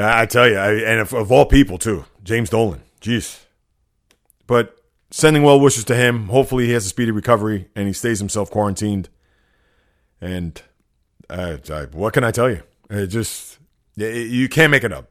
I 0.00 0.26
tell 0.26 0.48
you, 0.48 0.56
I, 0.56 0.72
and 0.72 1.00
of, 1.00 1.12
of, 1.12 1.30
all 1.30 1.46
people 1.46 1.76
too, 1.76 2.04
James 2.22 2.50
Dolan. 2.50 2.82
Jeez. 3.00 3.44
But 4.46 4.80
sending 5.10 5.42
well 5.42 5.60
wishes 5.60 5.84
to 5.84 5.94
him. 5.94 6.28
Hopefully 6.28 6.66
he 6.66 6.72
has 6.72 6.86
a 6.86 6.88
speedy 6.88 7.10
recovery 7.10 7.68
and 7.74 7.86
he 7.86 7.92
stays 7.92 8.18
himself 8.18 8.50
quarantined. 8.50 9.08
And 10.20 10.60
I, 11.28 11.58
what 11.92 12.14
can 12.14 12.24
I 12.24 12.30
tell 12.30 12.50
you? 12.50 12.62
It 12.88 13.08
just 13.08 13.58
it, 13.96 14.30
you 14.30 14.48
can't 14.48 14.70
make 14.70 14.84
it 14.84 14.92
up. 14.92 15.10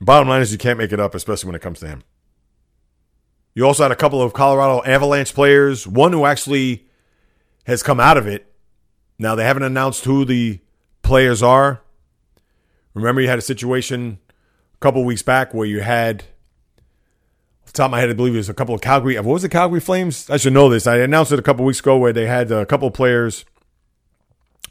Bottom 0.00 0.28
line 0.28 0.40
is 0.40 0.52
you 0.52 0.58
can't 0.58 0.78
make 0.78 0.92
it 0.92 1.00
up, 1.00 1.14
especially 1.14 1.48
when 1.48 1.54
it 1.54 1.62
comes 1.62 1.80
to 1.80 1.88
him. 1.88 2.02
You 3.54 3.66
also 3.66 3.82
had 3.82 3.92
a 3.92 3.96
couple 3.96 4.22
of 4.22 4.32
Colorado 4.32 4.82
Avalanche 4.84 5.34
players, 5.34 5.86
one 5.86 6.12
who 6.12 6.24
actually 6.24 6.86
has 7.64 7.82
come 7.82 8.00
out 8.00 8.16
of 8.16 8.26
it. 8.26 8.52
Now, 9.18 9.34
they 9.34 9.44
haven't 9.44 9.64
announced 9.64 10.04
who 10.04 10.24
the 10.24 10.60
players 11.02 11.42
are. 11.42 11.82
Remember, 12.94 13.20
you 13.20 13.28
had 13.28 13.38
a 13.38 13.42
situation 13.42 14.18
a 14.74 14.78
couple 14.78 15.04
weeks 15.04 15.22
back 15.22 15.54
where 15.54 15.66
you 15.66 15.80
had, 15.80 16.24
off 17.62 17.66
the 17.66 17.72
top 17.72 17.86
of 17.86 17.90
my 17.92 18.00
head, 18.00 18.10
I 18.10 18.14
believe 18.14 18.34
it 18.34 18.38
was 18.38 18.48
a 18.48 18.54
couple 18.54 18.74
of 18.74 18.80
Calgary. 18.80 19.16
What 19.16 19.24
was 19.26 19.42
the 19.42 19.48
Calgary 19.48 19.80
Flames? 19.80 20.28
I 20.28 20.36
should 20.36 20.52
know 20.52 20.68
this. 20.68 20.86
I 20.86 20.96
announced 20.98 21.32
it 21.32 21.38
a 21.38 21.42
couple 21.42 21.64
weeks 21.64 21.80
ago 21.80 21.96
where 21.96 22.12
they 22.12 22.26
had 22.26 22.50
a 22.50 22.66
couple 22.66 22.88
of 22.88 22.94
players 22.94 23.44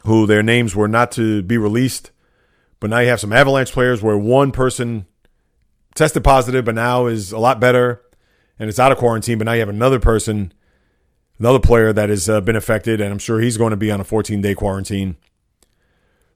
who 0.04 0.26
their 0.26 0.44
names 0.44 0.76
were 0.76 0.88
not 0.88 1.12
to 1.14 1.42
be 1.44 1.58
released. 1.58 2.12
But 2.80 2.90
now 2.90 3.00
you 3.00 3.10
have 3.10 3.20
some 3.20 3.34
Avalanche 3.34 3.72
players 3.72 4.02
where 4.02 4.18
one 4.18 4.52
person 4.52 5.06
tested 5.96 6.24
positive, 6.24 6.66
but 6.66 6.76
now 6.76 7.08
is 7.08 7.32
a 7.32 7.40
lot 7.40 7.60
better 7.60 8.02
and 8.58 8.70
it's 8.70 8.80
out 8.80 8.92
of 8.92 8.98
quarantine. 8.98 9.38
But 9.38 9.46
now 9.46 9.54
you 9.54 9.60
have 9.60 9.70
another 9.70 10.00
person, 10.00 10.54
another 11.40 11.60
player 11.60 11.92
that 11.92 12.10
has 12.10 12.30
uh, 12.30 12.42
been 12.42 12.56
affected, 12.56 13.02
and 13.02 13.12
I'm 13.12 13.20
sure 13.20 13.40
he's 13.40 13.58
going 13.58 13.72
to 13.72 13.78
be 13.78 13.92
on 13.92 14.00
a 14.00 14.06
14 14.06 14.42
day 14.42 14.54
quarantine. 14.54 15.18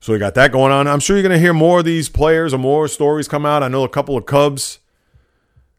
So 0.03 0.11
we 0.11 0.19
got 0.19 0.35
that 0.35 0.51
going 0.51 0.73
on. 0.73 0.85
I'm 0.85 0.99
sure 0.99 1.15
you're 1.15 1.23
going 1.23 1.31
to 1.31 1.39
hear 1.39 1.53
more 1.53 1.79
of 1.79 1.85
these 1.85 2.09
players 2.09 2.53
or 2.53 2.57
more 2.57 2.89
stories 2.89 3.29
come 3.29 3.45
out. 3.45 3.63
I 3.63 3.69
know 3.69 3.85
a 3.85 3.89
couple 3.89 4.17
of 4.17 4.25
Cubs 4.25 4.79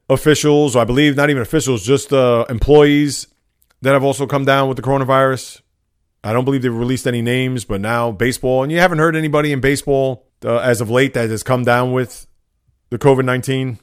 officials, 0.08 0.74
or 0.74 0.78
I 0.80 0.84
believe 0.87 1.14
not 1.14 1.28
even 1.28 1.42
officials, 1.42 1.84
just 1.84 2.10
uh, 2.10 2.46
employees 2.48 3.26
that 3.82 3.92
have 3.92 4.02
also 4.02 4.26
come 4.26 4.46
down 4.46 4.66
with 4.68 4.78
the 4.78 4.82
coronavirus. 4.82 5.60
I 6.24 6.32
don't 6.32 6.46
believe 6.46 6.62
they've 6.62 6.74
released 6.74 7.06
any 7.06 7.20
names, 7.20 7.66
but 7.66 7.82
now 7.82 8.12
baseball, 8.12 8.62
and 8.62 8.72
you 8.72 8.78
haven't 8.78 8.96
heard 8.96 9.14
anybody 9.14 9.52
in 9.52 9.60
baseball 9.60 10.26
uh, 10.42 10.56
as 10.56 10.80
of 10.80 10.88
late 10.88 11.12
that 11.12 11.28
has 11.28 11.42
come 11.42 11.62
down 11.62 11.92
with 11.92 12.26
the 12.88 12.96
COVID 12.96 13.26
19. 13.26 13.78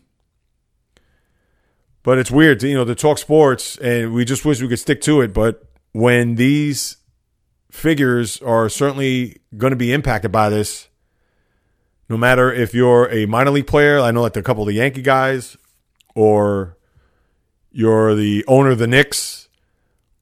But 2.02 2.18
it's 2.18 2.32
weird, 2.32 2.62
to, 2.62 2.68
you 2.68 2.74
know, 2.74 2.86
to 2.86 2.96
talk 2.96 3.20
sports, 3.20 3.78
and 3.78 4.12
we 4.12 4.26
just 4.26 4.44
wish 4.44 4.60
we 4.60 4.68
could 4.68 4.80
stick 4.80 5.02
to 5.02 5.22
it. 5.22 5.36
But 5.36 5.64
when 5.92 6.34
these 6.34 6.98
figures 7.72 8.42
are 8.42 8.70
certainly 8.70 9.42
going 9.58 9.72
to 9.72 9.78
be 9.78 9.92
impacted 9.92 10.32
by 10.32 10.50
this, 10.50 10.88
no 12.10 12.18
matter 12.18 12.52
if 12.52 12.74
you're 12.74 13.10
a 13.10 13.26
minor 13.26 13.52
league 13.52 13.68
player, 13.68 14.00
I 14.00 14.12
know 14.12 14.22
like 14.22 14.36
a 14.36 14.44
couple 14.44 14.64
of 14.64 14.68
the 14.68 14.74
Yankee 14.74 15.02
guys, 15.02 15.58
or 16.14 16.78
you're 17.72 18.16
the 18.16 18.44
owner 18.48 18.72
of 18.72 18.80
the 18.80 18.88
Knicks, 18.88 19.48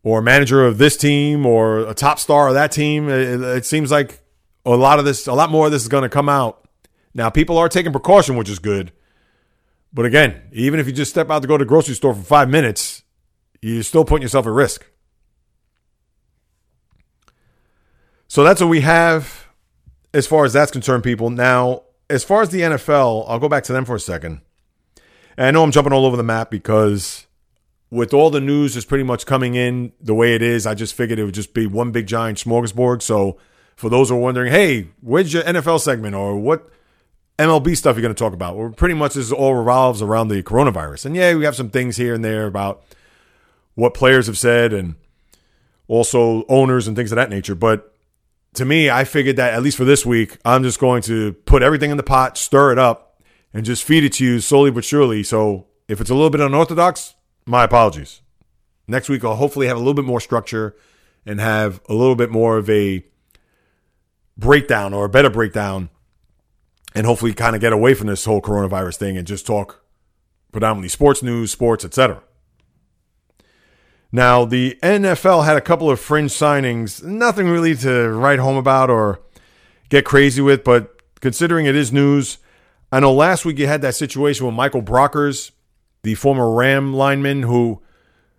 or 0.03 0.21
manager 0.21 0.63
of 0.63 0.77
this 0.77 0.95
team, 0.95 1.45
or 1.45 1.79
a 1.79 1.93
top 1.93 2.19
star 2.19 2.47
of 2.47 2.53
that 2.53 2.71
team. 2.71 3.09
It, 3.09 3.41
it 3.41 3.65
seems 3.65 3.91
like 3.91 4.21
a 4.65 4.75
lot 4.75 4.99
of 4.99 5.05
this, 5.05 5.27
a 5.27 5.33
lot 5.33 5.49
more 5.49 5.65
of 5.65 5.71
this 5.71 5.81
is 5.81 5.88
going 5.88 6.03
to 6.03 6.09
come 6.09 6.29
out. 6.29 6.63
Now, 7.13 7.29
people 7.29 7.57
are 7.57 7.67
taking 7.67 7.91
precaution, 7.91 8.38
which 8.38 8.49
is 8.49 8.59
good. 8.59 8.91
But 9.91 10.05
again, 10.05 10.43
even 10.51 10.79
if 10.79 10.85
you 10.85 10.93
just 10.93 11.09
step 11.09 11.31
out 11.31 11.41
to 11.41 11.47
go 11.47 11.57
to 11.57 11.65
the 11.65 11.67
grocery 11.67 11.95
store 11.95 12.13
for 12.13 12.21
five 12.21 12.49
minutes, 12.49 13.01
you're 13.62 13.83
still 13.83 14.05
putting 14.05 14.21
yourself 14.21 14.45
at 14.45 14.53
risk. 14.53 14.85
So 18.29 18.43
that's 18.43 18.61
what 18.61 18.67
we 18.67 18.81
have 18.81 19.47
as 20.13 20.27
far 20.27 20.45
as 20.45 20.53
that's 20.53 20.71
concerned, 20.71 21.03
people. 21.03 21.31
Now, 21.31 21.81
as 22.11 22.23
far 22.23 22.43
as 22.43 22.49
the 22.49 22.61
NFL, 22.61 23.25
I'll 23.27 23.39
go 23.39 23.49
back 23.49 23.63
to 23.65 23.73
them 23.73 23.85
for 23.85 23.95
a 23.95 23.99
second. 23.99 24.41
And 25.35 25.47
I 25.47 25.51
know 25.51 25.63
I'm 25.63 25.71
jumping 25.71 25.93
all 25.93 26.05
over 26.05 26.15
the 26.15 26.23
map 26.23 26.51
because 26.51 27.25
with 27.89 28.13
all 28.13 28.29
the 28.29 28.39
news 28.39 28.77
is 28.77 28.85
pretty 28.85 29.03
much 29.03 29.25
coming 29.25 29.55
in 29.55 29.93
the 29.99 30.13
way 30.13 30.35
it 30.35 30.43
is, 30.43 30.67
I 30.67 30.75
just 30.75 30.93
figured 30.93 31.17
it 31.17 31.23
would 31.23 31.33
just 31.33 31.55
be 31.55 31.65
one 31.65 31.91
big 31.91 32.05
giant 32.05 32.37
smorgasbord. 32.37 33.01
So 33.01 33.37
for 33.75 33.89
those 33.89 34.09
who 34.09 34.15
are 34.15 34.19
wondering, 34.19 34.51
hey, 34.51 34.89
where's 35.01 35.33
your 35.33 35.41
NFL 35.41 35.79
segment 35.79 36.13
or 36.13 36.37
what 36.37 36.69
MLB 37.39 37.75
stuff 37.75 37.95
you're 37.95 38.03
going 38.03 38.13
to 38.13 38.19
talk 38.19 38.33
about. 38.33 38.57
Well, 38.57 38.69
pretty 38.69 38.93
much 38.93 39.15
this 39.15 39.31
all 39.31 39.55
revolves 39.55 40.03
around 40.03 40.27
the 40.27 40.43
coronavirus. 40.43 41.07
And 41.07 41.15
yeah, 41.15 41.33
we 41.33 41.45
have 41.45 41.55
some 41.55 41.71
things 41.71 41.97
here 41.97 42.13
and 42.13 42.23
there 42.23 42.45
about 42.45 42.83
what 43.73 43.95
players 43.95 44.27
have 44.27 44.37
said 44.37 44.71
and 44.71 44.95
also 45.87 46.45
owners 46.47 46.87
and 46.87 46.95
things 46.95 47.11
of 47.11 47.15
that 47.15 47.31
nature. 47.31 47.55
But 47.55 47.88
to 48.55 48.65
me, 48.65 48.89
I 48.89 49.03
figured 49.03 49.35
that 49.38 49.53
at 49.53 49.62
least 49.62 49.77
for 49.77 49.85
this 49.85 50.05
week, 50.05 50.38
I'm 50.43 50.63
just 50.63 50.79
going 50.79 51.01
to 51.03 51.33
put 51.33 51.63
everything 51.63 51.91
in 51.91 51.97
the 51.97 52.03
pot, 52.03 52.38
stir 52.38 52.71
it 52.71 52.79
up, 52.79 53.21
and 53.53 53.65
just 53.65 53.83
feed 53.83 54.03
it 54.03 54.13
to 54.13 54.25
you 54.25 54.39
slowly 54.39 54.71
but 54.71 54.85
surely. 54.85 55.23
So 55.23 55.67
if 55.88 56.01
it's 56.01 56.09
a 56.09 56.15
little 56.15 56.29
bit 56.29 56.41
unorthodox, 56.41 57.15
my 57.45 57.63
apologies. 57.63 58.21
Next 58.88 59.09
week, 59.09 59.23
I'll 59.23 59.35
hopefully 59.35 59.67
have 59.67 59.77
a 59.77 59.79
little 59.79 59.93
bit 59.93 60.05
more 60.05 60.19
structure 60.19 60.75
and 61.25 61.39
have 61.39 61.81
a 61.88 61.93
little 61.93 62.15
bit 62.15 62.31
more 62.31 62.57
of 62.57 62.69
a 62.69 63.05
breakdown 64.38 64.93
or 64.93 65.05
a 65.05 65.09
better 65.09 65.29
breakdown 65.29 65.89
and 66.95 67.05
hopefully 67.05 67.33
kind 67.33 67.55
of 67.55 67.62
get 67.62 67.73
away 67.73 67.93
from 67.93 68.07
this 68.07 68.25
whole 68.25 68.41
coronavirus 68.41 68.97
thing 68.97 69.17
and 69.17 69.27
just 69.27 69.45
talk 69.45 69.83
predominantly 70.51 70.89
sports 70.89 71.21
news, 71.21 71.51
sports, 71.51 71.85
etc. 71.85 72.23
Now, 74.12 74.43
the 74.45 74.78
NFL 74.82 75.45
had 75.45 75.58
a 75.58 75.62
couple 75.62 75.89
of 75.89 76.00
fringe 76.00 76.32
signings, 76.32 77.04
nothing 77.04 77.48
really 77.48 77.76
to 77.76 78.10
write 78.10 78.39
home 78.39 78.58
about 78.58 78.89
or 78.89 79.19
get 79.89 80.04
crazy 80.04 80.41
with, 80.41 80.63
but 80.63 81.00
considering 81.22 81.67
it 81.67 81.76
is 81.76 81.91
news, 81.91 82.39
I 82.91 83.00
know 83.00 83.13
last 83.13 83.45
week 83.45 83.60
you 83.60 83.67
had 83.67 83.82
that 83.82 83.95
situation 83.95 84.48
with 84.48 84.56
Michael 84.56 84.82
Brockers, 84.82 85.52
the 86.02 86.15
former 86.15 86.52
Ram 86.52 86.93
lineman 86.93 87.43
who 87.43 87.82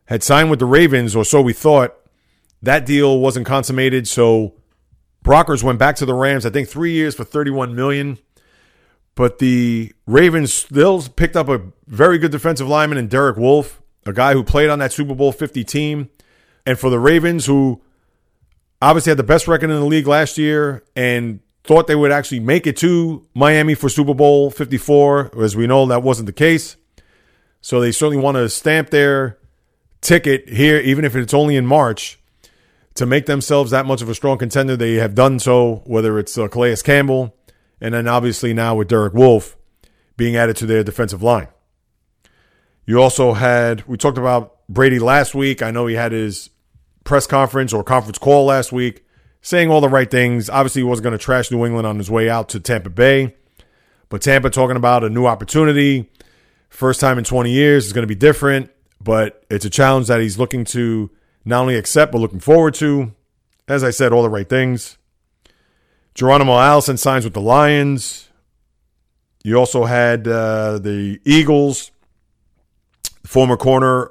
had 0.07 0.25
signed 0.25 0.51
with 0.51 0.59
the 0.59 0.67
Ravens, 0.67 1.15
or 1.15 1.25
so 1.25 1.41
we 1.41 1.53
thought. 1.53 1.95
That 2.63 2.85
deal 2.85 3.21
wasn't 3.21 3.47
consummated, 3.47 4.09
so 4.09 4.55
Brockers 5.25 5.63
went 5.63 5.79
back 5.79 5.97
to 5.97 6.05
the 6.05 6.15
Rams, 6.15 6.45
I 6.45 6.51
think 6.51 6.69
three 6.69 6.93
years 6.93 7.15
for 7.15 7.25
31 7.25 7.75
million. 7.75 8.19
But 9.15 9.39
the 9.39 9.93
Ravens 10.07 10.53
still 10.53 11.01
picked 11.03 11.37
up 11.37 11.49
a 11.49 11.63
very 11.87 12.19
good 12.19 12.33
defensive 12.33 12.69
lineman 12.69 12.99
in 12.99 13.07
Derek 13.07 13.37
Wolfe, 13.37 13.80
a 14.07 14.13
guy 14.13 14.33
who 14.33 14.43
played 14.43 14.71
on 14.71 14.79
that 14.79 14.93
Super 14.93 15.15
Bowl 15.15 15.33
50 15.33 15.65
team. 15.65 16.11
And 16.67 16.79
for 16.79 16.91
the 16.91 16.99
Ravens, 16.99 17.47
who 17.47 17.83
obviously 18.81 19.11
had 19.11 19.19
the 19.19 19.25
best 19.25 19.49
record 19.49 19.71
in 19.71 19.77
the 19.77 19.85
league 19.85 20.07
last 20.07 20.39
year 20.39 20.85
and 20.97 21.41
thought 21.65 21.87
they 21.87 21.95
would 21.95 22.13
actually 22.13 22.41
make 22.41 22.67
it 22.67 22.77
to 22.79 23.27
Miami 23.35 23.75
for 23.75 23.89
Super 23.89 24.15
Bowl 24.15 24.51
54, 24.51 25.43
as 25.43 25.57
we 25.57 25.67
know 25.67 25.87
that 25.87 26.03
wasn't 26.03 26.27
the 26.27 26.33
case. 26.33 26.77
So 27.61 27.81
they 27.81 27.93
certainly 27.93 28.23
want 28.23 28.37
to 28.37 28.49
stamp 28.49 28.91
their 28.91 29.39
ticket 30.01 30.49
here, 30.49 30.79
even 30.79 31.05
if 31.05 31.15
it's 31.15 31.35
only 31.35 31.57
in 31.57 31.67
March, 31.67 32.19
to 32.95 33.05
make 33.05 33.27
themselves 33.27 33.71
that 33.71 33.87
much 33.87 34.01
of 34.03 34.09
a 34.09 34.15
strong 34.15 34.39
contender. 34.39 34.77
They 34.77 34.95
have 34.95 35.15
done 35.15 35.39
so, 35.39 35.83
whether 35.87 36.19
it's 36.19 36.39
uh, 36.39 36.49
Calais 36.49 36.77
Campbell, 36.83 37.37
and 37.81 37.95
then 37.95 38.09
obviously 38.09 38.55
now 38.55 38.75
with 38.75 38.89
Derek 38.89 39.13
Wolfe 39.13 39.57
being 40.17 40.37
added 40.37 40.57
to 40.57 40.67
their 40.67 40.83
defensive 40.83 41.23
line. 41.23 41.49
You 42.87 43.01
also 43.01 43.33
had, 43.35 43.87
we 43.87 43.97
talked 43.97 44.19
about 44.19 44.67
Brady 44.69 44.99
last 44.99 45.35
week. 45.35 45.63
I 45.63 45.71
know 45.71 45.87
he 45.87 45.95
had 45.95 46.13
his 46.13 46.51
press 47.05 47.27
conference 47.27 47.73
or 47.73 47.85
conference 47.85 48.19
call 48.19 48.47
last 48.47 48.73
week 48.73 49.05
saying 49.43 49.71
all 49.71 49.81
the 49.81 49.89
right 49.89 50.11
things. 50.11 50.51
Obviously, 50.51 50.81
he 50.81 50.85
wasn't 50.85 51.05
going 51.05 51.19
to 51.19 51.25
trash 51.25 51.51
New 51.51 51.65
England 51.65 51.87
on 51.87 51.99
his 51.99 52.11
way 52.11 52.29
out 52.29 52.49
to 52.51 52.61
Tampa 52.61 52.91
Bay, 52.91 53.35
but 54.09 54.23
Tampa 54.23 54.51
talking 54.51 54.77
about 54.77 55.05
a 55.05 55.11
new 55.11 55.27
opportunity. 55.27 56.11
First 56.69 57.01
time 57.01 57.19
in 57.19 57.25
20 57.25 57.51
years 57.51 57.87
is 57.87 57.93
going 57.93 58.03
to 58.03 58.09
be 58.09 58.15
different, 58.15 58.71
but 59.03 59.45
it's 59.51 59.65
a 59.65 59.71
challenge 59.71 60.07
that 60.09 60.21
he's 60.21 60.39
looking 60.39 60.65
to 60.67 61.11
not 61.45 61.63
only 61.63 61.77
accept, 61.77 62.13
but 62.13 62.19
looking 62.19 62.41
forward 62.41 62.75
to. 62.75 63.13
As 63.67 63.83
I 63.85 63.91
said, 63.91 64.13
all 64.13 64.23
the 64.23 64.29
right 64.29 64.49
things. 64.49 64.99
Geronimo 66.15 66.59
Allison 66.59 66.97
signs 66.97 67.25
with 67.25 67.35
the 67.35 67.41
Lions. 67.41 68.29
You 69.43 69.57
also 69.57 69.85
had 69.85 70.29
uh, 70.29 70.79
the 70.79 71.21
Eagles, 71.25 71.93
former 73.31 73.57
corner 73.57 74.11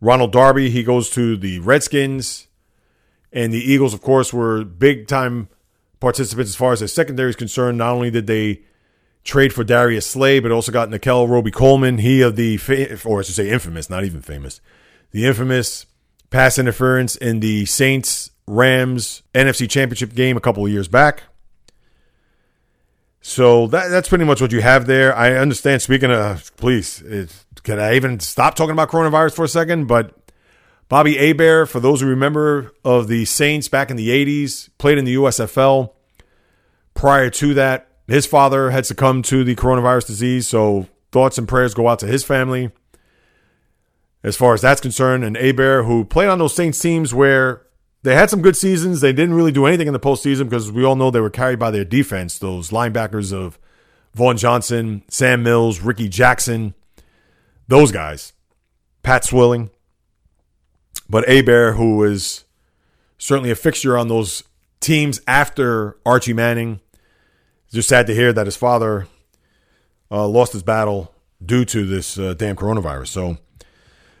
Ronald 0.00 0.30
Darby. 0.30 0.70
He 0.70 0.84
goes 0.84 1.10
to 1.10 1.36
the 1.36 1.58
Redskins. 1.58 2.46
And 3.32 3.52
the 3.52 3.58
Eagles, 3.58 3.92
of 3.92 4.00
course, 4.00 4.32
were 4.32 4.64
big 4.64 5.08
time 5.08 5.48
participants 5.98 6.52
as 6.52 6.56
far 6.56 6.72
as 6.72 6.78
their 6.78 6.88
secondary 6.88 7.30
is 7.30 7.36
concerned. 7.36 7.76
Not 7.76 7.92
only 7.92 8.10
did 8.10 8.28
they 8.28 8.62
trade 9.24 9.52
for 9.52 9.64
Darius 9.64 10.06
Slay, 10.06 10.38
but 10.38 10.52
also 10.52 10.70
got 10.70 10.90
Nickell 10.90 11.26
Robey-Coleman. 11.26 11.98
He 11.98 12.22
of 12.22 12.36
the, 12.36 12.56
or 13.04 13.18
I 13.18 13.22
should 13.22 13.34
say 13.34 13.50
infamous, 13.50 13.90
not 13.90 14.04
even 14.04 14.22
famous, 14.22 14.60
the 15.10 15.26
infamous 15.26 15.86
pass 16.30 16.56
interference 16.56 17.16
in 17.16 17.40
the 17.40 17.64
Saints 17.64 18.30
Rams 18.46 19.24
NFC 19.34 19.68
Championship 19.68 20.14
game 20.14 20.36
a 20.36 20.40
couple 20.40 20.64
of 20.64 20.70
years 20.70 20.86
back. 20.86 21.24
So 23.20 23.66
that 23.66 23.88
that's 23.88 24.08
pretty 24.08 24.24
much 24.24 24.40
what 24.40 24.52
you 24.52 24.60
have 24.60 24.86
there. 24.86 25.14
I 25.16 25.34
understand. 25.34 25.82
Speaking 25.82 26.12
of, 26.12 26.56
please, 26.56 27.02
it, 27.02 27.44
can 27.66 27.80
I 27.80 27.96
even 27.96 28.20
stop 28.20 28.54
talking 28.54 28.72
about 28.72 28.90
coronavirus 28.90 29.34
for 29.34 29.44
a 29.44 29.48
second? 29.48 29.88
But 29.88 30.14
Bobby 30.88 31.16
Hebert, 31.16 31.68
for 31.68 31.80
those 31.80 32.00
who 32.00 32.06
remember 32.06 32.72
of 32.84 33.08
the 33.08 33.24
Saints 33.24 33.68
back 33.68 33.90
in 33.90 33.96
the 33.96 34.08
'80s, 34.08 34.70
played 34.78 34.98
in 34.98 35.04
the 35.04 35.16
USFL. 35.16 35.92
Prior 36.94 37.28
to 37.28 37.54
that, 37.54 37.88
his 38.06 38.24
father 38.24 38.70
had 38.70 38.86
succumbed 38.86 39.24
to 39.26 39.42
the 39.42 39.56
coronavirus 39.56 40.06
disease. 40.06 40.46
So 40.46 40.86
thoughts 41.10 41.38
and 41.38 41.48
prayers 41.48 41.74
go 41.74 41.88
out 41.88 41.98
to 41.98 42.06
his 42.06 42.22
family 42.22 42.70
as 44.22 44.36
far 44.36 44.54
as 44.54 44.60
that's 44.60 44.80
concerned. 44.80 45.24
And 45.24 45.36
Hebert, 45.36 45.86
who 45.86 46.04
played 46.04 46.28
on 46.28 46.38
those 46.38 46.54
Saints 46.54 46.78
teams 46.78 47.12
where 47.12 47.66
they 48.04 48.14
had 48.14 48.30
some 48.30 48.42
good 48.42 48.56
seasons. 48.56 49.00
They 49.00 49.12
didn't 49.12 49.34
really 49.34 49.50
do 49.50 49.66
anything 49.66 49.88
in 49.88 49.92
the 49.92 49.98
postseason 49.98 50.44
because 50.44 50.70
we 50.70 50.84
all 50.84 50.94
know 50.94 51.10
they 51.10 51.20
were 51.20 51.30
carried 51.30 51.58
by 51.58 51.72
their 51.72 51.84
defense. 51.84 52.38
Those 52.38 52.70
linebackers 52.70 53.32
of 53.32 53.58
Vaughn 54.14 54.36
Johnson, 54.36 55.02
Sam 55.08 55.42
Mills, 55.42 55.80
Rickey 55.80 56.08
Jackson, 56.08 56.74
those 57.68 57.92
guys, 57.92 58.32
Pat 59.02 59.24
Swilling. 59.24 59.70
But 61.08 61.28
Hebert, 61.28 61.76
who 61.76 62.02
is 62.02 62.44
certainly 63.18 63.50
a 63.50 63.54
fixture 63.54 63.96
on 63.96 64.08
those 64.08 64.42
teams 64.80 65.20
after 65.28 65.96
Archie 66.04 66.32
Manning, 66.32 66.80
just 67.72 67.88
sad 67.88 68.06
to 68.08 68.14
hear 68.14 68.32
that 68.32 68.46
his 68.46 68.56
father 68.56 69.06
uh, 70.10 70.26
lost 70.26 70.52
his 70.52 70.62
battle 70.62 71.14
due 71.44 71.64
to 71.66 71.86
this 71.86 72.18
uh, 72.18 72.34
damn 72.34 72.56
coronavirus. 72.56 73.08
So 73.08 73.38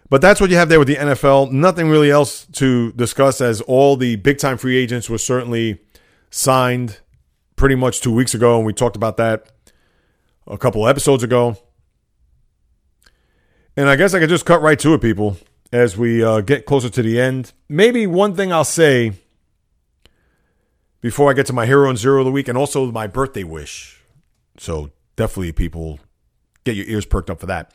but 0.08 0.20
that's 0.20 0.40
what 0.40 0.50
you 0.50 0.56
have 0.56 0.68
there 0.68 0.78
with 0.78 0.88
the 0.88 0.96
NFL. 0.96 1.50
Nothing 1.50 1.88
really 1.88 2.10
else 2.10 2.46
to 2.52 2.92
discuss 2.92 3.40
as 3.40 3.60
all 3.62 3.96
the 3.96 4.16
big 4.16 4.38
time 4.38 4.56
free 4.56 4.76
agents 4.76 5.10
were 5.10 5.18
certainly 5.18 5.80
signed 6.30 7.00
pretty 7.56 7.74
much 7.74 8.00
two 8.00 8.12
weeks 8.12 8.34
ago, 8.34 8.56
and 8.56 8.66
we 8.66 8.72
talked 8.72 8.96
about 8.96 9.16
that 9.16 9.50
a 10.46 10.56
couple 10.56 10.86
episodes 10.86 11.22
ago. 11.24 11.56
And 13.76 13.88
I 13.88 13.96
guess 13.96 14.14
I 14.14 14.20
could 14.20 14.30
just 14.30 14.46
cut 14.46 14.62
right 14.62 14.78
to 14.78 14.94
it, 14.94 15.02
people, 15.02 15.36
as 15.70 15.98
we 15.98 16.24
uh, 16.24 16.40
get 16.40 16.64
closer 16.64 16.88
to 16.88 17.02
the 17.02 17.20
end. 17.20 17.52
Maybe 17.68 18.06
one 18.06 18.34
thing 18.34 18.52
I'll 18.52 18.64
say 18.64 19.12
before 21.02 21.30
I 21.30 21.34
get 21.34 21.46
to 21.46 21.52
my 21.52 21.66
hero 21.66 21.88
and 21.90 21.98
zero 21.98 22.20
of 22.20 22.24
the 22.24 22.32
week, 22.32 22.48
and 22.48 22.56
also 22.56 22.90
my 22.90 23.06
birthday 23.06 23.44
wish. 23.44 24.00
So 24.58 24.90
definitely, 25.16 25.52
people, 25.52 26.00
get 26.64 26.74
your 26.74 26.86
ears 26.86 27.04
perked 27.04 27.28
up 27.28 27.38
for 27.38 27.46
that. 27.46 27.72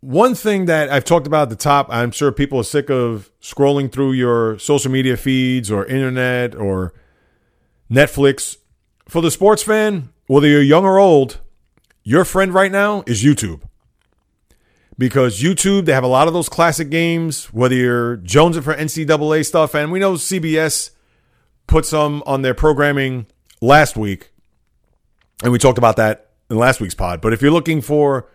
One 0.00 0.34
thing 0.34 0.66
that 0.66 0.90
I've 0.90 1.04
talked 1.04 1.26
about 1.26 1.44
at 1.44 1.50
the 1.50 1.56
top, 1.56 1.88
I'm 1.90 2.10
sure 2.10 2.32
people 2.32 2.58
are 2.58 2.64
sick 2.64 2.90
of 2.90 3.30
scrolling 3.40 3.92
through 3.92 4.12
your 4.12 4.58
social 4.58 4.90
media 4.90 5.16
feeds 5.16 5.70
or 5.70 5.84
internet 5.86 6.54
or 6.54 6.92
Netflix. 7.90 8.56
For 9.06 9.20
the 9.20 9.30
sports 9.30 9.62
fan, 9.62 10.10
whether 10.26 10.48
you're 10.48 10.62
young 10.62 10.84
or 10.84 10.98
old, 10.98 11.40
your 12.02 12.24
friend 12.24 12.52
right 12.52 12.72
now 12.72 13.02
is 13.06 13.22
YouTube. 13.22 13.62
Because 14.96 15.42
YouTube, 15.42 15.86
they 15.86 15.92
have 15.92 16.04
a 16.04 16.08
lot 16.08 16.28
of 16.28 16.34
those 16.34 16.48
classic 16.48 16.88
games, 16.88 17.46
whether 17.46 17.74
you're 17.74 18.18
jonesing 18.18 18.62
for 18.62 18.74
NCAA 18.74 19.44
stuff, 19.44 19.74
and 19.74 19.90
we 19.90 19.98
know 19.98 20.14
CBS 20.14 20.90
put 21.66 21.84
some 21.84 22.22
on 22.26 22.42
their 22.42 22.54
programming 22.54 23.26
last 23.60 23.96
week, 23.96 24.30
and 25.42 25.50
we 25.52 25.58
talked 25.58 25.78
about 25.78 25.96
that 25.96 26.30
in 26.48 26.56
last 26.56 26.80
week's 26.80 26.94
pod. 26.94 27.20
But 27.20 27.32
if 27.32 27.42
you're 27.42 27.50
looking 27.50 27.80
for 27.80 28.28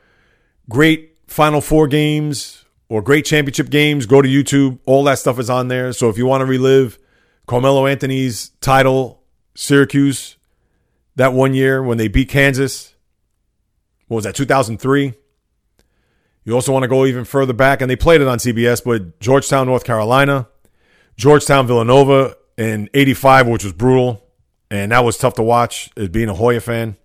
great 0.67 1.17
Final 1.27 1.61
Four 1.61 1.87
games 1.87 2.65
or 2.89 3.01
great 3.01 3.25
championship 3.25 3.69
games, 3.69 4.05
go 4.05 4.21
to 4.21 4.27
YouTube. 4.27 4.79
All 4.85 5.03
that 5.05 5.19
stuff 5.19 5.39
is 5.39 5.49
on 5.49 5.67
there. 5.67 5.93
So 5.93 6.09
if 6.09 6.17
you 6.17 6.25
want 6.25 6.41
to 6.41 6.45
relive 6.45 6.97
Carmelo 7.47 7.87
Anthony's 7.87 8.49
title, 8.61 9.23
Syracuse, 9.55 10.37
that 11.15 11.33
one 11.33 11.53
year 11.53 11.83
when 11.83 11.97
they 11.97 12.07
beat 12.07 12.29
Kansas, 12.29 12.95
what 14.07 14.15
was 14.15 14.23
that, 14.25 14.35
2003? 14.35 15.13
You 16.49 16.55
also 16.55 16.73
want 16.73 16.81
to 16.81 16.87
go 16.87 17.05
even 17.05 17.25
further 17.25 17.53
back, 17.53 17.79
and 17.79 17.91
they 17.91 17.95
played 17.95 18.21
it 18.21 18.27
on 18.27 18.39
CBS, 18.39 18.83
but 18.83 19.19
Georgetown, 19.19 19.67
North 19.67 19.83
Carolina, 19.83 20.47
Georgetown, 21.15 21.67
Villanova 21.67 22.37
in 22.57 22.89
85, 22.91 23.47
which 23.47 23.63
was 23.63 23.71
brutal. 23.71 24.25
And 24.71 24.91
that 24.91 25.05
was 25.05 25.15
tough 25.15 25.35
to 25.35 25.43
watch 25.43 25.91
as 25.95 26.09
being 26.09 26.27
a 26.27 26.33
Hoya 26.33 26.59
fan. 26.59 26.97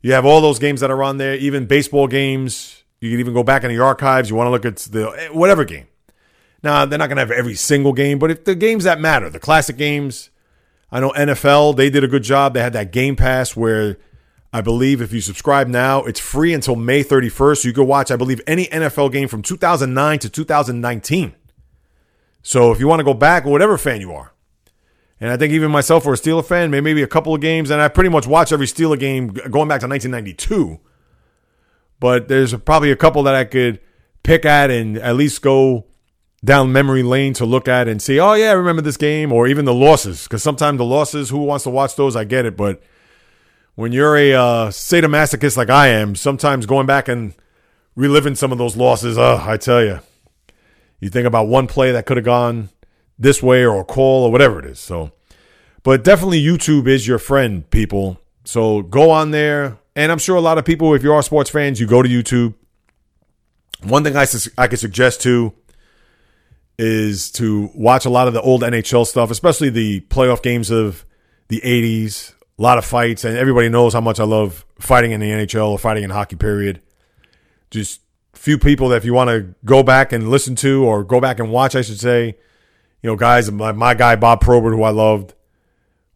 You 0.00 0.14
have 0.14 0.26
all 0.26 0.40
those 0.40 0.58
games 0.58 0.80
that 0.80 0.90
are 0.90 1.00
on 1.00 1.18
there, 1.18 1.36
even 1.36 1.66
baseball 1.66 2.08
games. 2.08 2.82
You 3.00 3.08
can 3.08 3.20
even 3.20 3.34
go 3.34 3.44
back 3.44 3.62
in 3.62 3.70
the 3.70 3.78
archives. 3.78 4.28
You 4.28 4.34
want 4.34 4.48
to 4.48 4.50
look 4.50 4.64
at 4.64 4.78
the 4.78 5.06
eh, 5.10 5.28
whatever 5.28 5.64
game. 5.64 5.86
Now, 6.64 6.84
they're 6.84 6.98
not 6.98 7.06
going 7.06 7.18
to 7.18 7.22
have 7.22 7.30
every 7.30 7.54
single 7.54 7.92
game, 7.92 8.18
but 8.18 8.32
if 8.32 8.44
the 8.44 8.56
games 8.56 8.82
that 8.82 8.98
matter, 8.98 9.30
the 9.30 9.38
classic 9.38 9.76
games, 9.76 10.30
I 10.90 10.98
know 10.98 11.12
NFL, 11.12 11.76
they 11.76 11.88
did 11.88 12.02
a 12.02 12.08
good 12.08 12.24
job. 12.24 12.54
They 12.54 12.62
had 12.62 12.72
that 12.72 12.90
Game 12.90 13.14
Pass 13.14 13.54
where 13.54 13.98
I 14.52 14.60
believe 14.60 15.00
if 15.00 15.12
you 15.12 15.20
subscribe 15.20 15.68
now, 15.68 16.02
it's 16.04 16.20
free 16.20 16.52
until 16.52 16.76
May 16.76 17.02
31st. 17.02 17.64
You 17.64 17.72
can 17.72 17.86
watch, 17.86 18.10
I 18.10 18.16
believe, 18.16 18.40
any 18.46 18.66
NFL 18.66 19.10
game 19.10 19.28
from 19.28 19.42
2009 19.42 20.18
to 20.18 20.28
2019. 20.28 21.34
So 22.42 22.70
if 22.72 22.78
you 22.78 22.86
want 22.86 23.00
to 23.00 23.04
go 23.04 23.14
back, 23.14 23.44
whatever 23.44 23.78
fan 23.78 24.00
you 24.00 24.12
are, 24.12 24.32
and 25.20 25.30
I 25.30 25.36
think 25.36 25.52
even 25.52 25.70
myself, 25.70 26.02
for 26.02 26.12
a 26.12 26.16
Steeler 26.16 26.44
fan, 26.44 26.72
maybe 26.72 27.00
a 27.00 27.06
couple 27.06 27.32
of 27.32 27.40
games, 27.40 27.70
and 27.70 27.80
I 27.80 27.86
pretty 27.86 28.10
much 28.10 28.26
watch 28.26 28.52
every 28.52 28.66
Steeler 28.66 28.98
game 28.98 29.28
going 29.28 29.68
back 29.68 29.80
to 29.80 29.86
1992. 29.86 30.80
But 32.00 32.26
there's 32.26 32.52
probably 32.56 32.90
a 32.90 32.96
couple 32.96 33.22
that 33.22 33.34
I 33.36 33.44
could 33.44 33.78
pick 34.24 34.44
at 34.44 34.70
and 34.70 34.98
at 34.98 35.14
least 35.14 35.40
go 35.40 35.86
down 36.44 36.72
memory 36.72 37.04
lane 37.04 37.34
to 37.34 37.46
look 37.46 37.68
at 37.68 37.86
and 37.86 38.02
see, 38.02 38.18
oh, 38.18 38.34
yeah, 38.34 38.50
I 38.50 38.54
remember 38.54 38.82
this 38.82 38.96
game, 38.96 39.32
or 39.32 39.46
even 39.46 39.64
the 39.64 39.72
losses. 39.72 40.24
Because 40.24 40.42
sometimes 40.42 40.78
the 40.78 40.84
losses, 40.84 41.30
who 41.30 41.38
wants 41.44 41.62
to 41.62 41.70
watch 41.70 41.94
those? 41.94 42.16
I 42.16 42.24
get 42.24 42.44
it. 42.44 42.56
But 42.56 42.82
when 43.74 43.92
you're 43.92 44.16
a 44.16 44.32
uh, 44.34 44.68
sadomasochist 44.68 45.56
like 45.56 45.70
I 45.70 45.88
am, 45.88 46.14
sometimes 46.14 46.66
going 46.66 46.86
back 46.86 47.08
and 47.08 47.34
reliving 47.94 48.34
some 48.34 48.52
of 48.52 48.58
those 48.58 48.76
losses, 48.76 49.16
uh, 49.18 49.42
I 49.46 49.56
tell 49.56 49.82
you, 49.82 50.00
you 51.00 51.08
think 51.08 51.26
about 51.26 51.48
one 51.48 51.66
play 51.66 51.92
that 51.92 52.06
could 52.06 52.16
have 52.16 52.24
gone 52.24 52.68
this 53.18 53.42
way 53.42 53.64
or 53.64 53.80
a 53.80 53.84
call 53.84 54.24
or 54.24 54.32
whatever 54.32 54.58
it 54.58 54.66
is. 54.66 54.78
So, 54.78 55.12
but 55.82 56.04
definitely 56.04 56.42
YouTube 56.42 56.86
is 56.86 57.06
your 57.06 57.18
friend, 57.18 57.68
people. 57.70 58.20
So 58.44 58.82
go 58.82 59.10
on 59.10 59.30
there. 59.30 59.78
And 59.94 60.10
I'm 60.10 60.18
sure 60.18 60.36
a 60.36 60.40
lot 60.40 60.58
of 60.58 60.64
people, 60.64 60.94
if 60.94 61.02
you 61.02 61.12
are 61.12 61.22
sports 61.22 61.50
fans, 61.50 61.80
you 61.80 61.86
go 61.86 62.02
to 62.02 62.08
YouTube. 62.08 62.54
One 63.82 64.04
thing 64.04 64.16
I, 64.16 64.26
I 64.56 64.68
could 64.68 64.78
suggest 64.78 65.20
too 65.20 65.52
is 66.78 67.30
to 67.32 67.70
watch 67.74 68.06
a 68.06 68.10
lot 68.10 68.26
of 68.26 68.34
the 68.34 68.40
old 68.40 68.62
NHL 68.62 69.06
stuff, 69.06 69.30
especially 69.30 69.68
the 69.68 70.00
playoff 70.02 70.42
games 70.42 70.70
of 70.70 71.04
the 71.48 71.60
80s, 71.60 72.34
a 72.62 72.64
lot 72.64 72.78
of 72.78 72.84
fights, 72.84 73.24
and 73.24 73.36
everybody 73.36 73.68
knows 73.68 73.92
how 73.92 74.00
much 74.00 74.20
I 74.20 74.24
love 74.24 74.64
fighting 74.78 75.10
in 75.10 75.18
the 75.18 75.28
NHL 75.30 75.70
or 75.70 75.78
fighting 75.80 76.04
in 76.04 76.10
hockey. 76.10 76.36
Period. 76.36 76.80
Just 77.72 78.00
few 78.34 78.56
people 78.56 78.90
that 78.90 78.98
if 78.98 79.04
you 79.04 79.12
want 79.12 79.30
to 79.30 79.52
go 79.64 79.82
back 79.82 80.12
and 80.12 80.28
listen 80.28 80.54
to 80.56 80.84
or 80.84 81.02
go 81.02 81.20
back 81.20 81.40
and 81.40 81.50
watch, 81.50 81.74
I 81.74 81.82
should 81.82 81.98
say, 81.98 82.36
you 83.02 83.10
know, 83.10 83.16
guys, 83.16 83.50
my, 83.50 83.72
my 83.72 83.94
guy 83.94 84.14
Bob 84.14 84.40
Probert, 84.40 84.74
who 84.74 84.84
I 84.84 84.90
loved, 84.90 85.34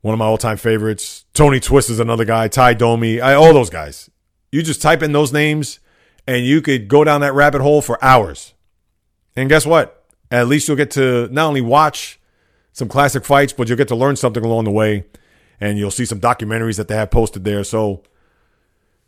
one 0.03 0.13
of 0.13 0.21
my 0.21 0.25
all 0.25 0.39
time 0.39 0.57
favorites. 0.57 1.25
Tony 1.35 1.59
Twist 1.59 1.91
is 1.91 1.99
another 1.99 2.25
guy. 2.25 2.47
Tie 2.47 2.75
Domi, 2.75 3.21
I, 3.21 3.35
all 3.35 3.53
those 3.53 3.71
guys. 3.71 4.09
You 4.53 4.63
just 4.63 4.81
type 4.81 5.03
in 5.03 5.11
those 5.11 5.33
names, 5.33 5.81
and 6.29 6.47
you 6.47 6.63
could 6.63 6.87
go 6.87 7.03
down 7.03 7.23
that 7.23 7.35
rabbit 7.35 7.61
hole 7.61 7.83
for 7.83 8.03
hours. 8.05 8.55
And 9.35 9.49
guess 9.49 9.67
what? 9.67 10.05
At 10.31 10.47
least 10.47 10.69
you'll 10.69 10.77
get 10.77 10.93
to 10.93 11.29
not 11.33 11.49
only 11.49 11.61
watch 11.61 12.21
some 12.73 12.87
classic 12.87 13.25
fights, 13.25 13.53
but 13.53 13.69
you'll 13.69 13.79
get 13.79 13.89
to 13.89 13.97
learn 13.97 14.15
something 14.15 14.45
along 14.45 14.63
the 14.63 14.71
way 14.71 15.07
and 15.61 15.79
you'll 15.79 15.91
see 15.91 16.05
some 16.05 16.21
documentaries 16.21 16.77
that 16.77 16.89
they 16.89 16.95
have 16.95 17.11
posted 17.11 17.45
there. 17.45 17.65
So, 17.65 18.03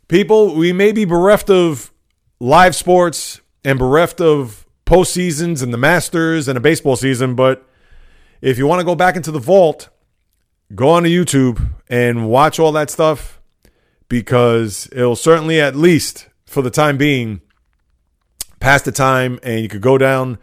people, 0.07 0.55
we 0.55 0.73
may 0.73 0.91
be 0.91 1.05
bereft 1.05 1.49
of 1.49 1.91
live 2.39 2.75
sports 2.75 3.41
and 3.63 3.77
bereft 3.77 4.21
of 4.21 4.65
postseasons 4.85 5.61
and 5.61 5.73
the 5.73 5.77
Masters 5.77 6.47
and 6.47 6.57
a 6.57 6.61
baseball 6.61 6.95
season, 6.95 7.35
but 7.35 7.67
if 8.41 8.57
you 8.57 8.65
want 8.65 8.79
to 8.79 8.85
go 8.85 8.95
back 8.95 9.15
into 9.15 9.31
the 9.31 9.39
vault, 9.39 9.89
go 10.73 10.89
on 10.89 11.03
to 11.03 11.09
YouTube 11.09 11.73
and 11.89 12.29
watch 12.29 12.59
all 12.59 12.71
that 12.71 12.89
stuff 12.89 13.39
because 14.07 14.89
it'll 14.91 15.15
certainly, 15.15 15.61
at 15.61 15.75
least 15.75 16.27
for 16.45 16.61
the 16.61 16.71
time 16.71 16.97
being, 16.97 17.41
pass 18.59 18.81
the 18.81 18.91
time 18.91 19.39
and 19.43 19.61
you 19.61 19.69
could 19.69 19.81
go 19.81 19.97
down 19.97 20.37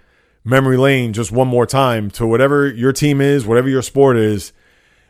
memory 0.44 0.76
lane 0.76 1.12
just 1.12 1.32
one 1.32 1.48
more 1.48 1.66
time 1.66 2.08
to 2.10 2.26
whatever 2.26 2.68
your 2.68 2.92
team 2.92 3.20
is, 3.20 3.44
whatever 3.44 3.68
your 3.68 3.82
sport 3.82 4.16
is 4.16 4.52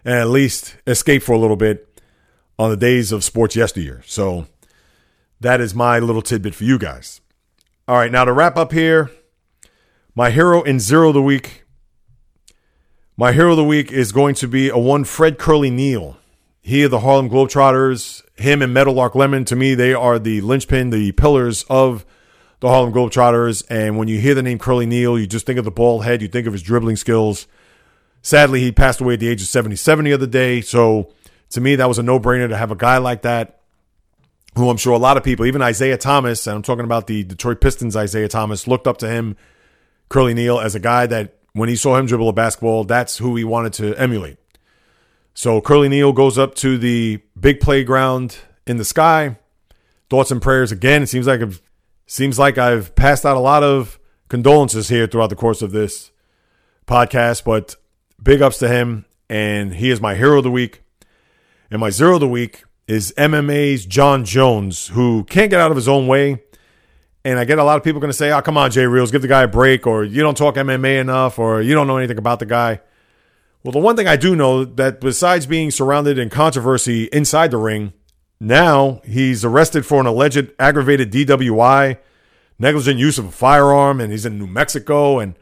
and 0.07 0.15
at 0.15 0.29
least 0.29 0.77
escape 0.87 1.21
for 1.21 1.33
a 1.33 1.39
little 1.39 1.57
bit 1.57 2.01
on 2.59 2.71
the 2.71 2.77
days 2.77 3.11
of 3.11 3.25
sports 3.25 3.57
yesteryear. 3.57 4.03
So 4.07 4.47
that 5.41 5.61
is 5.61 5.75
my 5.75 5.99
little 5.99 6.23
tidbit 6.23 6.55
for 6.55 6.63
you 6.63 6.79
guys. 6.79 7.21
All 7.89 7.97
right, 7.97 8.11
now 8.11 8.25
to 8.25 8.33
wrap 8.33 8.57
up 8.57 8.73
here, 8.73 9.11
my 10.15 10.31
hero 10.31 10.63
in 10.63 10.79
zero 10.79 11.09
of 11.09 11.15
the 11.15 11.23
week. 11.23 11.65
My 13.17 13.33
hero 13.33 13.51
of 13.51 13.57
the 13.57 13.65
week 13.65 13.91
is 13.91 14.13
going 14.13 14.35
to 14.37 14.47
be 14.47 14.69
a 14.69 14.79
one 14.79 15.05
Fred 15.05 15.39
Curly 15.39 15.71
Neal. 15.71 16.19
He 16.63 16.83
of 16.85 16.91
the 16.91 17.01
Harlem 17.01 17.29
Globetrotters, 17.29 18.23
him 18.37 18.63
and 18.63 18.73
Meadowlark 18.73 19.15
Lemon, 19.15 19.45
to 19.47 19.57
me, 19.57 19.75
they 19.75 19.93
are 19.95 20.19
the 20.19 20.41
linchpin, 20.41 20.91
the 20.91 21.13
pillars 21.13 21.65
of 21.69 22.05
the 22.61 22.69
Harlem 22.69 22.93
Globetrotters. 22.93 23.65
And 23.71 23.97
when 23.97 24.09
you 24.09 24.21
hear 24.21 24.35
the 24.35 24.43
name 24.43 24.59
Curly 24.59 24.87
Neal, 24.87 25.19
you 25.19 25.27
just 25.27 25.47
think 25.47 25.59
of 25.59 25.65
the 25.65 25.71
bald 25.71 26.05
head, 26.05 26.23
you 26.23 26.29
think 26.29 26.47
of 26.47 26.53
his 26.53 26.63
dribbling 26.63 26.97
skills. 26.97 27.47
Sadly, 28.27 28.61
he 28.61 28.73
passed 28.73 29.01
away 29.01 29.15
at 29.15 29.21
the 29.21 29.29
age 29.29 29.41
of 29.41 29.47
77 29.47 30.05
the 30.05 30.13
other 30.13 30.27
day. 30.27 30.61
So 30.61 31.13
to 31.51 31.61
me, 31.61 31.77
that 31.77 31.87
was 31.87 32.01
a 32.01 32.03
no 32.03 32.19
brainer 32.19 32.49
to 32.49 32.57
have 32.57 32.73
a 32.73 32.75
guy 32.75 32.99
like 32.99 33.23
that, 33.23 33.61
who 34.57 34.69
I'm 34.69 34.79
sure 34.79 34.95
a 34.95 34.99
lot 34.99 35.17
of 35.17 35.23
people, 35.23 35.47
even 35.47 35.63
Isiah 35.63 35.97
Thomas, 35.97 36.45
and 36.49 36.57
I'm 36.57 36.63
talking 36.63 36.85
about 36.85 37.07
the 37.07 37.23
Detroit 37.23 37.61
Pistons, 37.61 37.95
Isiah 37.95 38.27
Thomas, 38.27 38.67
looked 38.67 38.89
up 38.89 38.99
to 38.99 39.09
him, 39.09 39.37
Curly 40.09 40.35
Neal, 40.35 40.59
as 40.59 40.75
a 40.75 40.81
guy 40.81 41.07
that 41.07 41.37
when 41.53 41.69
he 41.69 41.77
saw 41.77 41.97
him 41.97 42.07
dribble 42.07 42.29
a 42.29 42.33
basketball, 42.33 42.83
that's 42.83 43.19
who 43.19 43.37
he 43.37 43.45
wanted 43.45 43.73
to 43.75 43.95
emulate. 43.95 44.39
So 45.33 45.61
Curly 45.61 45.89
Neal 45.89 46.13
goes 46.13 46.37
up 46.37 46.57
to 46.57 46.79
the 46.79 47.23
big 47.39 47.61
playground 47.61 48.39
in 48.67 48.77
the 48.77 48.85
sky. 48.85 49.39
Thoughts 50.11 50.33
and 50.33 50.43
prayers 50.43 50.73
again. 50.73 51.05
It 51.05 51.07
seems 51.07 51.29
like 51.29 51.43
I've, 51.43 51.63
seems 52.09 52.41
like 52.41 52.59
I've 52.59 52.93
passed 52.97 53.25
out 53.25 53.37
a 53.37 53.41
lot 53.41 53.63
of 53.63 54.01
condolences 54.29 54.89
here 54.89 55.07
throughout 55.07 55.31
the 55.31 55.37
course 55.37 55.63
of 55.63 55.71
this 55.71 56.11
podcast, 56.89 57.45
but 57.45 57.77
big 58.23 58.43
ups 58.43 58.59
to 58.59 58.69
him, 58.69 59.05
and 59.29 59.75
he 59.75 59.91
is 59.91 60.01
my 60.01 60.15
hero 60.15 60.39
of 60.39 60.45
the 60.45 60.51
week. 60.51 60.83
And 61.71 61.81
my 61.81 61.91
zero 61.91 62.15
of 62.15 62.21
the 62.21 62.29
week 62.29 62.65
is 62.87 63.13
MMA's 63.19 63.87
Jon 63.87 64.25
Jones, 64.25 64.89
who 64.89 65.25
can't 65.25 65.51
get 65.51 65.61
out 65.61 65.71
of 65.71 65.77
his 65.77 65.89
own 65.89 66.07
way. 66.07 66.43
And 67.25 67.41
I 67.41 67.45
get 67.45 67.59
a 67.59 67.65
lot 67.65 67.77
of 67.77 67.83
people 67.83 68.01
going 68.01 68.13
to 68.13 68.17
say, 68.17 68.31
oh, 68.31 68.41
come 68.41 68.57
on, 68.57 68.71
Jay 68.71 68.87
Reels, 68.87 69.11
give 69.11 69.23
the 69.23 69.29
guy 69.29 69.43
a 69.43 69.49
break, 69.49 69.87
or 69.87 70.05
you 70.05 70.23
don't 70.23 70.37
talk 70.37 70.55
MMA 70.55 71.01
enough, 71.01 71.41
or 71.41 71.61
you 71.61 71.75
don't 71.75 71.89
know 71.89 71.97
anything 71.97 72.19
about 72.19 72.39
the 72.39 72.47
guy. 72.47 72.81
Well, 73.65 73.73
the 73.73 73.81
one 73.81 73.97
thing 73.97 74.07
I 74.07 74.15
do 74.15 74.37
know 74.37 74.65
that 74.65 75.01
besides 75.01 75.45
being 75.45 75.73
surrounded 75.73 76.19
in 76.19 76.31
controversy 76.31 77.05
inside 77.07 77.51
the 77.51 77.57
ring, 77.57 77.93
now 78.39 79.01
he's 79.05 79.45
arrested 79.45 79.85
for 79.85 79.99
an 79.99 80.07
alleged 80.07 80.53
aggravated 80.61 81.11
DWI, 81.11 81.99
negligent 82.61 83.01
use 83.01 83.19
of 83.19 83.25
a 83.25 83.33
firearm, 83.33 84.01
and 84.01 84.13
he's 84.13 84.25
in 84.25 84.39
New 84.39 84.47
Mexico. 84.47 85.19
And 85.19 85.35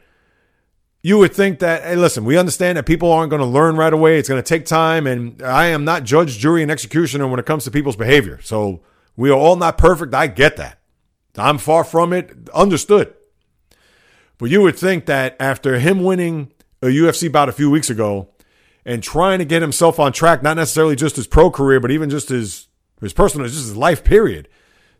you 1.05 1.19
would 1.19 1.35
think 1.35 1.59
that, 1.59 1.83
hey, 1.83 1.95
listen, 1.95 2.25
we 2.25 2.35
understand 2.35 2.79
that 2.79 2.87
people 2.87 3.11
aren't 3.11 3.29
going 3.29 3.39
to 3.39 3.45
learn 3.45 3.75
right 3.75 3.93
away. 3.93 4.17
It's 4.17 4.27
going 4.27 4.41
to 4.41 4.49
take 4.49 4.65
time. 4.65 5.05
And 5.05 5.39
I 5.43 5.67
am 5.67 5.85
not 5.85 6.03
judge, 6.03 6.39
jury, 6.39 6.63
and 6.63 6.71
executioner 6.71 7.27
when 7.27 7.39
it 7.39 7.45
comes 7.45 7.63
to 7.65 7.69
people's 7.69 7.95
behavior. 7.95 8.41
So 8.41 8.81
we 9.15 9.29
are 9.29 9.37
all 9.37 9.55
not 9.55 9.77
perfect. 9.77 10.15
I 10.15 10.25
get 10.25 10.57
that. 10.57 10.79
I'm 11.37 11.59
far 11.59 11.83
from 11.83 12.11
it. 12.11 12.49
Understood. 12.55 13.13
But 14.39 14.49
you 14.49 14.63
would 14.63 14.79
think 14.79 15.05
that 15.05 15.35
after 15.39 15.77
him 15.77 16.03
winning 16.03 16.51
a 16.81 16.87
UFC 16.87 17.31
bout 17.31 17.49
a 17.49 17.51
few 17.51 17.69
weeks 17.69 17.91
ago 17.91 18.29
and 18.83 19.03
trying 19.03 19.37
to 19.37 19.45
get 19.45 19.61
himself 19.61 19.99
on 19.99 20.11
track, 20.11 20.41
not 20.41 20.57
necessarily 20.57 20.95
just 20.95 21.17
his 21.17 21.27
pro 21.27 21.51
career, 21.51 21.79
but 21.79 21.91
even 21.91 22.09
just 22.09 22.29
his 22.29 22.67
his 22.99 23.13
personal, 23.13 23.45
just 23.45 23.59
his 23.59 23.77
life 23.77 24.03
period, 24.03 24.49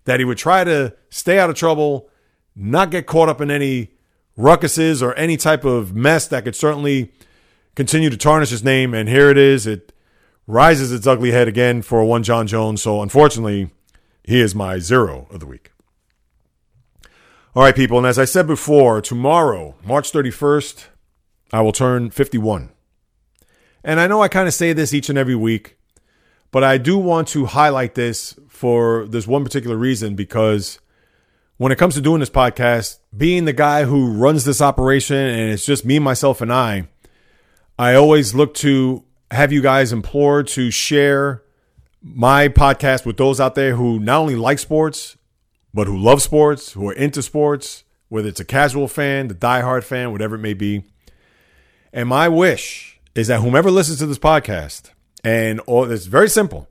that 0.04 0.20
he 0.20 0.26
would 0.26 0.38
try 0.38 0.64
to 0.64 0.96
stay 1.10 1.40
out 1.40 1.50
of 1.50 1.56
trouble, 1.56 2.12
not 2.56 2.92
get 2.92 3.08
caught 3.08 3.28
up 3.28 3.42
in 3.42 3.50
any 3.50 3.95
ruckuses 4.38 5.02
or 5.02 5.14
any 5.14 5.38
type 5.38 5.64
of 5.64 5.96
mess 5.96 6.28
that 6.28 6.44
could 6.44 6.56
certainly 6.56 7.12
continue 7.76 8.10
to 8.10 8.18
tarnish 8.18 8.50
his 8.50 8.64
name. 8.64 8.94
And 8.94 9.10
here 9.10 9.30
it 9.30 9.38
is. 9.38 9.68
It 9.68 9.94
rises 10.48 10.92
its 10.92 11.08
ugly 11.08 11.32
head 11.32 11.48
again 11.48 11.82
for 11.82 12.04
one 12.04 12.24
Jon 12.24 12.48
Jones. 12.48 12.82
So 12.82 13.02
unfortunately, 13.02 13.70
he 14.24 14.40
is 14.40 14.56
my 14.56 14.80
zero 14.80 15.28
of 15.30 15.40
the 15.40 15.46
week. 15.46 15.72
All 17.56 17.64
right, 17.64 17.76
people. 17.76 17.98
And 17.98 18.08
as 18.08 18.20
I 18.20 18.26
said 18.26 18.48
before, 18.48 19.02
tomorrow, 19.02 19.76
March 19.86 20.12
31st, 20.12 20.88
I 21.54 21.62
will 21.62 21.72
turn 21.72 22.10
51. 22.10 22.70
And 23.84 24.00
I 24.00 24.08
know 24.08 24.22
I 24.22 24.28
kind 24.28 24.48
of 24.48 24.54
say 24.54 24.74
this 24.74 24.94
each 24.94 25.10
and 25.10 25.18
every 25.18 25.36
week, 25.36 25.78
but 26.52 26.64
I 26.64 26.78
do 26.78 26.98
want 26.98 27.28
to 27.30 27.46
highlight 27.46 27.96
this 27.96 28.38
for 28.50 29.06
this 29.06 29.28
one 29.28 29.44
particular 29.44 29.78
reason 29.78 30.16
because 30.16 30.80
when 31.58 31.72
it 31.72 31.78
comes 31.78 31.96
to 31.96 32.02
doing 32.02 32.20
this 32.20 32.30
podcast, 32.30 33.00
being 33.16 33.46
the 33.46 33.54
guy 33.54 33.86
who 33.86 34.12
runs 34.12 34.44
this 34.44 34.62
operation 34.62 35.18
and 35.18 35.52
it's 35.52 35.66
just 35.66 35.86
me, 35.86 36.00
myself, 36.00 36.42
and 36.42 36.52
I, 36.52 36.88
I 37.80 37.96
always 37.96 38.34
look 38.34 38.54
to 38.56 39.04
have 39.32 39.52
you 39.52 39.62
guys 39.62 39.94
implored 39.94 40.48
to 40.50 40.70
share 40.72 41.44
my 42.02 42.50
podcast 42.50 43.06
with 43.06 43.18
those 43.18 43.40
out 43.40 43.56
there 43.56 43.76
who 43.76 44.00
not 44.00 44.20
only 44.20 44.36
like 44.36 44.60
sports, 44.60 45.18
but 45.74 45.88
who 45.88 45.98
love 45.98 46.22
sports, 46.22 46.74
who 46.74 46.90
are 46.90 46.94
into 46.94 47.22
sports, 47.22 47.84
whether 48.10 48.28
it's 48.28 48.40
a 48.40 48.46
casual 48.46 48.88
fan, 48.88 49.28
the 49.28 49.36
diehard 49.36 49.84
fan, 49.84 50.12
whatever 50.12 50.36
it 50.36 50.40
may 50.40 50.54
be. 50.54 50.84
And 51.92 52.08
my 52.08 52.30
wish 52.30 53.00
is 53.16 53.28
that 53.28 53.42
whomever 53.42 53.72
listens 53.72 54.00
to 54.00 54.06
this 54.06 54.20
podcast, 54.20 54.92
and 55.24 55.60
all, 55.62 55.90
it's 55.90 56.06
very 56.06 56.30
simple, 56.30 56.70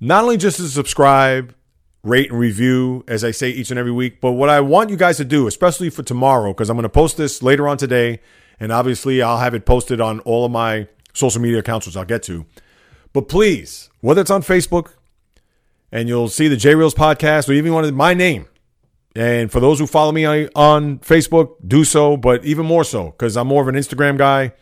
not 0.00 0.22
only 0.22 0.36
just 0.36 0.56
to 0.56 0.68
subscribe, 0.68 1.54
rate, 2.02 2.30
and 2.30 2.38
review, 2.38 3.04
as 3.06 3.24
I 3.24 3.30
say 3.30 3.50
each 3.50 3.70
and 3.70 3.78
every 3.78 3.92
week, 3.92 4.20
but 4.20 4.32
what 4.32 4.48
I 4.48 4.60
want 4.60 4.90
you 4.90 4.96
guys 4.96 5.18
to 5.18 5.24
do, 5.24 5.46
especially 5.46 5.90
for 5.90 6.02
tomorrow, 6.02 6.52
because 6.52 6.70
I'm 6.70 6.76
going 6.76 6.84
to 6.84 6.88
post 6.88 7.16
this 7.16 7.42
later 7.42 7.68
on 7.68 7.76
today, 7.76 8.20
and 8.58 8.72
obviously 8.72 9.20
I'll 9.22 9.38
have 9.38 9.54
it 9.54 9.66
posted 9.66 10.00
on 10.00 10.20
all 10.20 10.44
of 10.44 10.52
my 10.52 10.88
social 11.12 11.40
media 11.42 11.58
accounts, 11.58 11.86
which 11.86 11.96
I'll 11.96 12.04
get 12.04 12.22
to. 12.24 12.46
But 13.12 13.28
please, 13.28 13.90
whether 14.00 14.20
it's 14.20 14.30
on 14.30 14.42
Facebook, 14.42 14.92
and 15.92 16.08
you'll 16.08 16.28
see 16.28 16.48
the 16.48 16.56
J 16.56 16.74
Reels 16.74 16.94
podcast, 16.94 17.48
or 17.48 17.52
even 17.52 17.72
one 17.72 17.84
of 17.84 17.94
my 17.94 18.14
name. 18.14 18.46
And 19.16 19.50
for 19.50 19.58
those 19.58 19.78
who 19.80 19.86
follow 19.86 20.12
me 20.12 20.24
on 20.24 21.00
Facebook, 21.00 21.56
do 21.66 21.84
so, 21.84 22.16
but 22.16 22.44
even 22.44 22.64
more 22.64 22.84
so 22.84 23.06
because 23.06 23.36
I'm 23.36 23.48
more 23.48 23.60
of 23.60 23.68
an 23.68 23.74
Instagram 23.74 24.16
guy. 24.16 24.52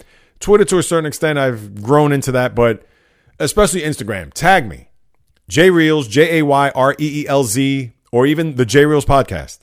Twitter, 0.41 0.65
to 0.65 0.79
a 0.79 0.83
certain 0.83 1.07
extent, 1.07 1.39
I've 1.39 1.83
grown 1.83 2.13
into 2.13 2.33
that, 2.33 2.55
but 2.55 2.87
especially 3.39 3.83
Instagram. 3.83 4.33
Tag 4.33 4.67
me, 4.67 4.88
J 5.49 5.71
Reels, 5.71 6.09
J 6.09 6.39
A 6.39 6.45
Y 6.45 6.71
R 6.75 6.95
E 6.99 7.23
E 7.23 7.27
L 7.27 7.45
Z, 7.45 7.93
or 8.13 8.27
even 8.27 8.57
the 8.57 8.67
J 8.67 8.85
Reels 8.85 9.07
podcast. 9.07 9.59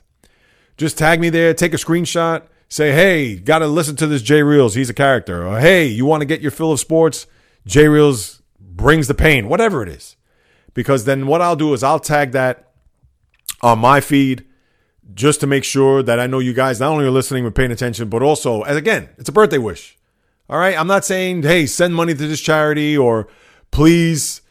Just 0.78 0.98
tag 0.98 1.22
me 1.22 1.30
there, 1.30 1.54
take 1.54 1.74
a 1.74 1.78
screenshot, 1.78 2.44
say, 2.68 2.92
hey, 2.92 3.36
got 3.36 3.60
to 3.60 3.68
listen 3.68 3.96
to 3.98 4.08
this 4.08 4.22
J 4.22 4.44
Reels. 4.44 4.76
He's 4.76 4.90
a 4.90 4.94
character. 4.94 5.46
Or 5.46 5.60
hey, 5.60 5.86
you 5.86 6.06
want 6.06 6.22
to 6.22 6.26
get 6.26 6.42
your 6.42 6.52
fill 6.52 6.72
of 6.72 6.80
sports? 6.80 7.28
J 7.66 7.88
Reels 7.88 8.42
brings 8.60 9.08
the 9.08 9.14
pain, 9.14 9.48
whatever 9.48 9.84
it 9.84 9.90
is. 9.90 10.16
Because 10.74 11.06
then 11.06 11.28
what 11.28 11.42
I'll 11.42 11.56
do 11.56 11.74
is 11.74 11.84
I'll 11.84 12.00
tag 12.00 12.32
that 12.32 12.72
on 13.62 13.80
my 13.80 14.02
feed 14.02 14.46
just 15.14 15.40
to 15.40 15.48
make 15.48 15.64
sure 15.64 16.04
that 16.04 16.20
I 16.20 16.28
know 16.28 16.40
you 16.40 16.54
guys 16.54 16.80
not 16.80 16.92
only 16.92 17.06
are 17.06 17.12
listening 17.12 17.46
and 17.46 17.56
paying 17.56 17.72
attention, 17.72 18.10
but 18.10 18.24
also, 18.24 18.64
as 18.64 18.76
again, 18.76 19.10
it's 19.18 19.30
a 19.30 19.32
birthday 19.32 19.60
wish. 19.60 19.98
All 20.50 20.58
right. 20.58 20.78
I'm 20.78 20.88
not 20.88 21.06
saying, 21.06 21.44
hey, 21.44 21.66
send 21.68 21.96
money 21.96 22.14
to 22.14 22.28
this 22.28 22.42
charity 22.42 22.98
or 22.98 23.28
please 23.72 24.42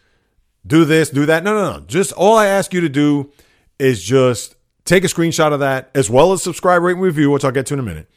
do 0.67 0.85
this, 0.85 1.11
do 1.11 1.27
that. 1.27 1.45
No, 1.45 1.55
no, 1.55 1.79
no. 1.79 1.85
Just 1.87 2.13
all 2.13 2.37
I 2.37 2.47
ask 2.47 2.73
you 2.73 2.81
to 2.81 2.89
do 2.89 3.31
is 3.79 4.03
just 4.03 4.57
take 4.85 5.05
a 5.05 5.09
screenshot 5.09 5.53
of 5.53 5.61
that 5.61 5.91
as 5.95 6.09
well 6.09 6.33
as 6.33 6.43
subscribe, 6.43 6.83
rate, 6.83 6.93
and 6.93 7.03
review, 7.03 7.31
which 7.31 7.45
I'll 7.45 7.53
get 7.53 7.67
to 7.67 7.75
in 7.75 7.81
a 7.81 7.85
minute. 7.85 8.09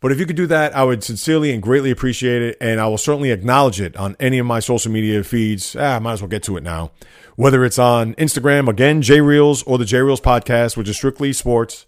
But 0.00 0.10
if 0.10 0.18
you 0.18 0.26
could 0.26 0.36
do 0.36 0.48
that, 0.48 0.74
I 0.74 0.82
would 0.82 1.04
sincerely 1.04 1.52
and 1.52 1.62
greatly 1.62 1.92
appreciate 1.92 2.42
it. 2.42 2.58
And 2.60 2.80
I 2.80 2.88
will 2.88 2.98
certainly 2.98 3.30
acknowledge 3.30 3.80
it 3.80 3.96
on 3.96 4.16
any 4.18 4.38
of 4.38 4.46
my 4.46 4.58
social 4.58 4.90
media 4.90 5.22
feeds. 5.22 5.76
Ah, 5.76 5.96
I 5.96 5.98
might 6.00 6.14
as 6.14 6.22
well 6.22 6.28
get 6.28 6.42
to 6.44 6.56
it 6.56 6.64
now. 6.64 6.90
Whether 7.36 7.64
it's 7.64 7.78
on 7.78 8.14
Instagram, 8.16 8.68
again, 8.68 9.00
J 9.00 9.20
Reels, 9.20 9.62
or 9.62 9.78
the 9.78 9.84
J 9.84 9.98
Reels 10.00 10.20
podcast, 10.20 10.76
which 10.76 10.88
is 10.88 10.96
strictly 10.96 11.32
sports, 11.32 11.86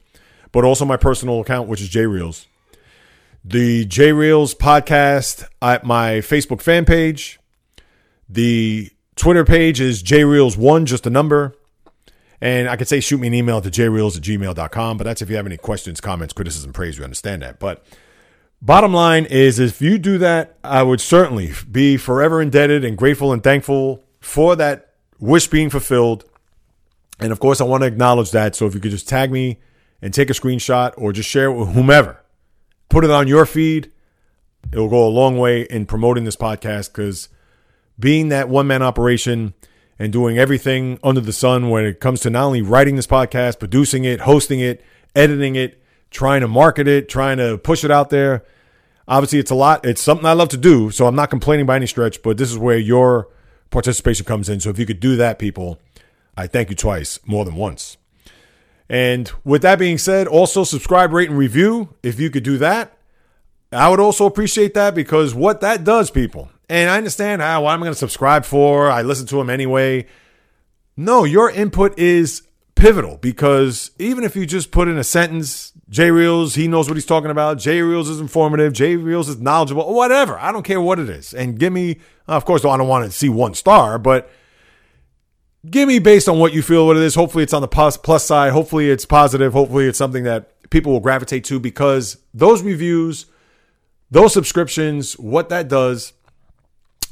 but 0.53 0.65
also 0.65 0.85
my 0.85 0.97
personal 0.97 1.41
account, 1.41 1.69
which 1.69 1.81
is 1.81 1.89
J 1.89 2.07
Reels. 2.07 2.47
The 3.45 3.85
J 3.85 4.13
Reels 4.13 4.55
podcast 4.55 5.45
at 5.61 5.85
my 5.85 6.19
Facebook 6.19 6.63
fan 6.63 6.85
page. 6.85 7.41
The 8.29 8.91
Twitter 9.17 9.45
page 9.45 9.81
is 9.81 10.03
J 10.03 10.23
Reels1, 10.23 10.85
just 10.87 11.07
a 11.07 11.11
number. 11.11 11.57
And 12.41 12.69
I 12.69 12.77
could 12.77 12.89
say 12.89 13.01
shoot 13.01 13.21
me 13.21 13.29
an 13.29 13.35
email 13.35 13.61
to 13.61 13.71
jreels 13.71 14.17
at 14.17 14.23
gmail.com, 14.23 14.99
but 14.99 15.05
that's 15.05 15.23
if 15.23 15.31
you 15.31 15.37
have 15.37 15.47
any 15.47 15.57
questions, 15.57 16.01
comments, 16.01 16.35
criticism, 16.35 16.73
praise. 16.73 16.99
We 16.99 17.05
understand 17.05 17.43
that. 17.43 17.59
But 17.59 17.85
Bottom 18.65 18.95
line 18.95 19.27
is, 19.27 19.59
if 19.59 19.83
you 19.83 19.99
do 19.99 20.17
that, 20.19 20.57
I 20.65 20.83
would 20.83 21.03
certainly 21.03 21.53
be 21.71 21.99
forever 21.99 22.41
indebted 22.41 22.83
and 22.83 22.97
grateful 22.97 23.31
and 23.31 23.43
thankful 23.43 24.03
for 24.21 24.57
that 24.57 24.95
wish 25.19 25.49
being 25.49 25.69
fulfilled. 25.69 26.25
And 27.21 27.31
of 27.31 27.41
course, 27.41 27.61
I 27.61 27.65
want 27.65 27.83
to 27.83 27.87
acknowledge 27.87 28.31
that. 28.31 28.57
So 28.57 28.67
if 28.67 28.75
you 28.75 28.81
could 28.81 28.91
just 28.91 29.07
tag 29.07 29.31
me 29.31 29.61
and 30.01 30.15
take 30.15 30.31
a 30.31 30.33
screenshot 30.33 30.95
or 30.97 31.13
just 31.13 31.29
share 31.29 31.51
it 31.51 31.59
with 31.59 31.75
whomever, 31.75 32.23
put 32.89 33.05
it 33.05 33.11
on 33.11 33.29
your 33.29 33.45
feed, 33.45 33.93
it'll 34.73 34.89
go 34.89 35.07
a 35.07 35.11
long 35.11 35.37
way 35.37 35.65
in 35.65 35.85
promoting 35.85 36.25
this 36.25 36.37
podcast 36.37 36.91
because 36.91 37.29
being 37.99 38.29
that 38.29 38.49
one 38.49 38.67
man 38.67 38.83
operation 38.83 39.55
and 39.99 40.13
doing 40.13 40.39
everything 40.39 40.99
under 41.03 41.21
the 41.21 41.33
sun 41.33 41.71
when 41.71 41.85
it 41.85 42.01
comes 42.01 42.21
to 42.21 42.31
not 42.31 42.45
only 42.45 42.63
writing 42.63 42.97
this 42.97 43.07
podcast, 43.07 43.59
producing 43.59 44.05
it, 44.05 44.21
hosting 44.21 44.61
it, 44.61 44.85
editing 45.15 45.55
it, 45.55 45.83
trying 46.11 46.41
to 46.41 46.49
market 46.49 46.89
it, 46.89 47.09
trying 47.09 47.39
to 47.39 47.59
push 47.59 47.85
it 47.85 47.91
out 47.91 48.11
there 48.11 48.45
Obviously, 49.07 49.39
it's 49.39 49.51
a 49.51 49.55
lot. 49.55 49.85
It's 49.85 50.03
something 50.03 50.27
I 50.27 50.33
love 50.33 50.49
to 50.51 50.57
do, 50.57 50.91
so 50.91 51.07
I'm 51.07 51.15
not 51.15 51.31
complaining 51.31 51.67
by 51.67 51.77
any 51.77 51.87
stretch, 51.87 52.23
but 52.23 52.39
this 52.39 52.51
is 52.51 52.59
where 52.59 52.79
your 52.79 53.29
participation 53.71 54.25
comes 54.25 54.49
in. 54.49 54.61
So 54.61 54.71
if 54.71 54.79
you 54.79 54.87
could 54.87 55.01
do 55.01 55.17
that, 55.17 55.39
people, 55.39 55.79
I 56.37 56.47
thank 56.47 56.71
you 56.71 56.77
twice, 56.77 57.21
more 57.27 57.45
than 57.45 57.55
once. 57.55 57.99
And 58.89 59.31
with 59.45 59.63
that 59.63 59.79
being 59.79 59.99
said, 59.99 60.27
also 60.27 60.65
subscribe, 60.65 61.13
rate, 61.13 61.29
and 61.29 61.39
review. 61.39 61.95
If 62.03 62.19
you 62.19 62.31
could 62.31 62.45
do 62.45 62.57
that, 62.59 62.97
I 63.73 63.89
would 63.89 64.01
also 64.01 64.25
appreciate 64.25 64.75
that 64.75 64.95
because 64.95 65.35
what 65.35 65.61
that 65.61 65.85
does, 65.85 66.11
people, 66.11 66.51
and 66.69 66.91
I 66.91 66.97
understand 66.97 67.43
how 67.43 67.65
what 67.65 67.73
I'm 67.73 67.81
going 67.81 67.93
to 67.93 67.99
subscribe 67.99 68.45
for. 68.45 68.91
I 68.91 69.03
listen 69.03 69.27
to 69.29 69.37
them 69.37 69.51
anyway. 69.51 70.07
No, 70.97 71.25
your 71.25 71.51
input 71.51 71.99
is 71.99 72.43
pivotal 72.75 73.19
because 73.19 73.91
even 73.99 74.25
if 74.25 74.37
you 74.37 74.47
just 74.47 74.71
put 74.71 74.89
in 74.89 74.97
a 74.99 75.05
sentence, 75.05 75.73
J 75.89 76.11
Reels, 76.11 76.55
he 76.55 76.69
knows 76.69 76.89
what 76.89 76.97
he's 76.97 77.07
talking 77.07 77.31
about. 77.31 77.59
J 77.59 77.83
Reels 77.83 78.09
is 78.09 78.21
informative. 78.21 78.73
J 78.73 78.97
Reels 78.97 79.29
is 79.29 79.41
knowledgeable. 79.41 79.93
Whatever. 79.95 80.39
I 80.39 80.53
don't 80.53 80.65
care 80.65 80.81
what 80.81 80.99
it 80.99 81.09
is. 81.09 81.35
And 81.35 81.59
give 81.59 81.73
me, 81.73 82.01
of 82.27 82.45
course, 82.45 82.65
I 82.65 82.77
don't 82.77 82.89
want 82.89 83.05
to 83.05 83.11
see 83.11 83.29
one 83.29 83.55
star, 83.55 83.99
but 83.99 84.31
give 85.69 85.89
me 85.89 85.99
based 85.99 86.29
on 86.29 86.39
what 86.39 86.53
you 86.53 86.63
feel 86.63 86.87
what 86.87 86.97
it 86.97 87.03
is. 87.03 87.15
Hopefully, 87.15 87.45
it's 87.45 87.53
on 87.53 87.63
the 87.63 87.69
plus 87.69 88.25
side. 88.25 88.53
Hopefully, 88.53 88.91
it's 88.91 89.05
positive. 89.05 89.53
Hopefully, 89.53 89.87
it's 89.87 89.99
something 89.99 90.25
that 90.25 90.71
people 90.71 90.93
will 90.93 91.01
gravitate 91.01 91.45
to 91.45 91.61
because 91.61 92.19
those 92.33 92.63
reviews, 92.63 93.27
those 94.11 94.33
subscriptions, 94.33 95.15
what 95.19 95.49
that 95.49 95.69
does 95.69 96.13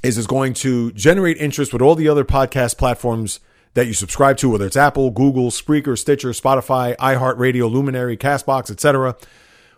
is 0.02 0.18
is 0.18 0.26
going 0.26 0.54
to 0.54 0.92
generate 0.92 1.36
interest 1.38 1.72
with 1.72 1.82
all 1.82 1.94
the 1.94 2.08
other 2.08 2.24
podcast 2.24 2.76
platforms 2.76 3.40
that 3.74 3.86
you 3.86 3.94
subscribe 3.94 4.36
to, 4.38 4.50
whether 4.50 4.66
it's 4.66 4.76
Apple, 4.76 5.10
Google, 5.10 5.50
Spreaker, 5.50 5.98
Stitcher, 5.98 6.30
Spotify, 6.30 6.96
iHeartRadio, 6.96 7.70
Luminary, 7.70 8.16
Castbox, 8.16 8.70
etc. 8.70 9.16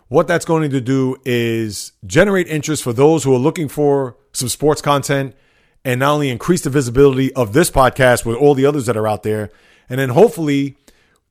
What 0.07 0.27
that's 0.27 0.45
going 0.45 0.69
to 0.69 0.81
do 0.81 1.17
is 1.25 1.93
generate 2.05 2.47
interest 2.47 2.83
for 2.83 2.93
those 2.93 3.23
who 3.23 3.33
are 3.33 3.39
looking 3.39 3.69
for 3.69 4.17
some 4.33 4.49
sports 4.49 4.81
content 4.81 5.35
and 5.83 5.99
not 5.99 6.13
only 6.13 6.29
increase 6.29 6.61
the 6.61 6.69
visibility 6.69 7.33
of 7.35 7.53
this 7.53 7.71
podcast 7.71 8.25
with 8.25 8.35
all 8.35 8.55
the 8.55 8.65
others 8.65 8.87
that 8.87 8.97
are 8.97 9.07
out 9.07 9.23
there, 9.23 9.51
and 9.87 9.99
then 9.99 10.09
hopefully 10.09 10.77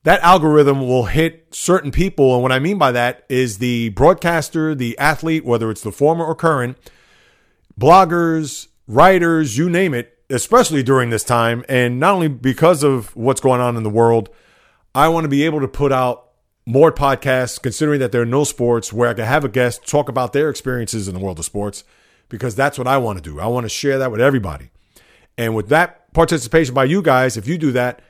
that 0.03 0.21
algorithm 0.21 0.81
will 0.81 1.05
hit 1.05 1.53
certain 1.53 1.91
people. 1.91 2.33
And 2.33 2.41
what 2.41 2.51
I 2.51 2.59
mean 2.59 2.77
by 2.77 2.91
that 2.91 3.25
is 3.27 3.57
the 3.57 3.89
broadcaster, 3.89 4.73
the 4.73 4.97
athlete, 4.97 5.45
whether 5.45 5.69
it's 5.69 5.81
the 5.81 5.91
former 5.91 6.25
or 6.25 6.35
current, 6.35 6.77
bloggers, 7.79 8.67
writers, 8.87 9.57
you 9.57 9.69
name 9.69 9.93
it, 9.93 10.17
especially 10.29 10.83
during 10.83 11.09
this 11.09 11.23
time. 11.23 11.63
And 11.69 11.99
not 11.99 12.13
only 12.13 12.27
because 12.27 12.83
of 12.83 13.15
what's 13.15 13.41
going 13.41 13.61
on 13.61 13.77
in 13.77 13.83
the 13.83 13.89
world, 13.89 14.29
I 14.93 15.07
want 15.09 15.25
to 15.25 15.29
be 15.29 15.43
able 15.43 15.61
to 15.61 15.67
put 15.67 15.91
out 15.91 16.29
more 16.65 16.91
podcasts, 16.91 17.61
considering 17.61 17.99
that 17.99 18.11
there 18.11 18.21
are 18.21 18.25
no 18.25 18.43
sports, 18.43 18.91
where 18.91 19.09
I 19.09 19.13
can 19.13 19.25
have 19.25 19.43
a 19.43 19.49
guest 19.49 19.87
talk 19.87 20.09
about 20.09 20.33
their 20.33 20.49
experiences 20.49 21.07
in 21.07 21.13
the 21.13 21.19
world 21.19 21.37
of 21.37 21.45
sports, 21.45 21.83
because 22.27 22.55
that's 22.55 22.77
what 22.77 22.87
I 22.87 22.97
want 22.97 23.17
to 23.17 23.23
do. 23.23 23.39
I 23.39 23.45
want 23.47 23.65
to 23.65 23.69
share 23.69 23.99
that 23.99 24.11
with 24.11 24.19
everybody. 24.19 24.71
And 25.37 25.55
with 25.55 25.69
that 25.69 26.11
participation 26.13 26.73
by 26.73 26.85
you 26.85 27.01
guys, 27.01 27.37
if 27.37 27.47
you 27.47 27.57
do 27.57 27.71
that, 27.73 28.01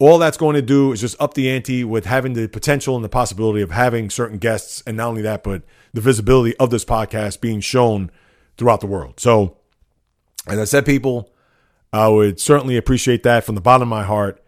all 0.00 0.18
that's 0.18 0.38
going 0.38 0.56
to 0.56 0.62
do 0.62 0.92
is 0.92 1.00
just 1.02 1.20
up 1.20 1.34
the 1.34 1.50
ante 1.50 1.84
with 1.84 2.06
having 2.06 2.32
the 2.32 2.48
potential 2.48 2.96
and 2.96 3.04
the 3.04 3.08
possibility 3.08 3.60
of 3.60 3.70
having 3.70 4.08
certain 4.08 4.38
guests. 4.38 4.82
And 4.86 4.96
not 4.96 5.08
only 5.08 5.22
that, 5.22 5.44
but 5.44 5.62
the 5.92 6.00
visibility 6.00 6.56
of 6.56 6.70
this 6.70 6.86
podcast 6.86 7.40
being 7.40 7.60
shown 7.60 8.10
throughout 8.56 8.80
the 8.80 8.86
world. 8.86 9.20
So, 9.20 9.58
as 10.50 10.58
I 10.58 10.64
said, 10.64 10.86
people, 10.86 11.30
I 11.92 12.08
would 12.08 12.40
certainly 12.40 12.76
appreciate 12.76 13.22
that 13.24 13.44
from 13.44 13.54
the 13.54 13.60
bottom 13.60 13.82
of 13.82 13.88
my 13.88 14.04
heart 14.04 14.42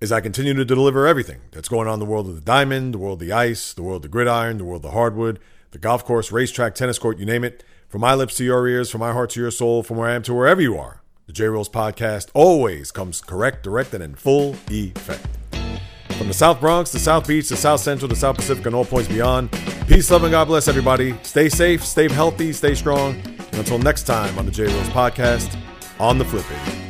as 0.00 0.10
I 0.10 0.20
continue 0.20 0.52
to 0.54 0.64
deliver 0.64 1.06
everything 1.06 1.40
that's 1.52 1.68
going 1.68 1.86
on 1.86 1.94
in 1.94 2.00
the 2.00 2.06
world 2.06 2.28
of 2.28 2.34
the 2.34 2.40
diamond, 2.40 2.94
the 2.94 2.98
world 2.98 3.22
of 3.22 3.26
the 3.26 3.32
ice, 3.32 3.72
the 3.72 3.82
world 3.82 3.96
of 3.96 4.02
the 4.02 4.08
gridiron, 4.08 4.58
the 4.58 4.64
world 4.64 4.84
of 4.84 4.90
the 4.90 4.96
hardwood, 4.96 5.38
the 5.70 5.78
golf 5.78 6.04
course, 6.04 6.32
racetrack, 6.32 6.74
tennis 6.74 6.98
court, 6.98 7.18
you 7.18 7.26
name 7.26 7.44
it. 7.44 7.64
From 7.88 8.00
my 8.00 8.14
lips 8.14 8.36
to 8.36 8.44
your 8.44 8.66
ears, 8.66 8.90
from 8.90 9.00
my 9.00 9.12
heart 9.12 9.30
to 9.30 9.40
your 9.40 9.50
soul, 9.50 9.82
from 9.82 9.98
where 9.98 10.08
I 10.08 10.14
am 10.14 10.22
to 10.22 10.34
wherever 10.34 10.60
you 10.60 10.76
are. 10.78 11.02
The 11.26 11.32
J 11.32 11.46
Reels 11.46 11.68
podcast 11.68 12.30
always 12.34 12.90
comes 12.90 13.20
correct, 13.20 13.62
direct, 13.62 13.94
and 13.94 14.02
in 14.02 14.14
full 14.14 14.56
effect. 14.68 15.26
From 16.18 16.28
the 16.28 16.34
South 16.34 16.60
Bronx, 16.60 16.90
the 16.90 16.98
South 16.98 17.28
Beach, 17.28 17.48
the 17.48 17.56
South 17.56 17.80
Central, 17.80 18.08
the 18.08 18.16
South 18.16 18.36
Pacific, 18.36 18.66
and 18.66 18.74
all 18.74 18.84
points 18.84 19.08
beyond. 19.08 19.50
Peace, 19.86 20.10
love, 20.10 20.24
and 20.24 20.32
God 20.32 20.46
bless 20.46 20.68
everybody. 20.68 21.14
Stay 21.22 21.48
safe, 21.48 21.84
stay 21.84 22.08
healthy, 22.10 22.52
stay 22.52 22.74
strong. 22.74 23.22
And 23.52 23.60
until 23.60 23.78
next 23.78 24.04
time 24.04 24.38
on 24.38 24.46
the 24.46 24.52
J 24.52 24.64
Reels 24.64 24.88
podcast, 24.88 25.56
on 26.00 26.18
the 26.18 26.24
flip 26.24 26.44
it. 26.50 26.81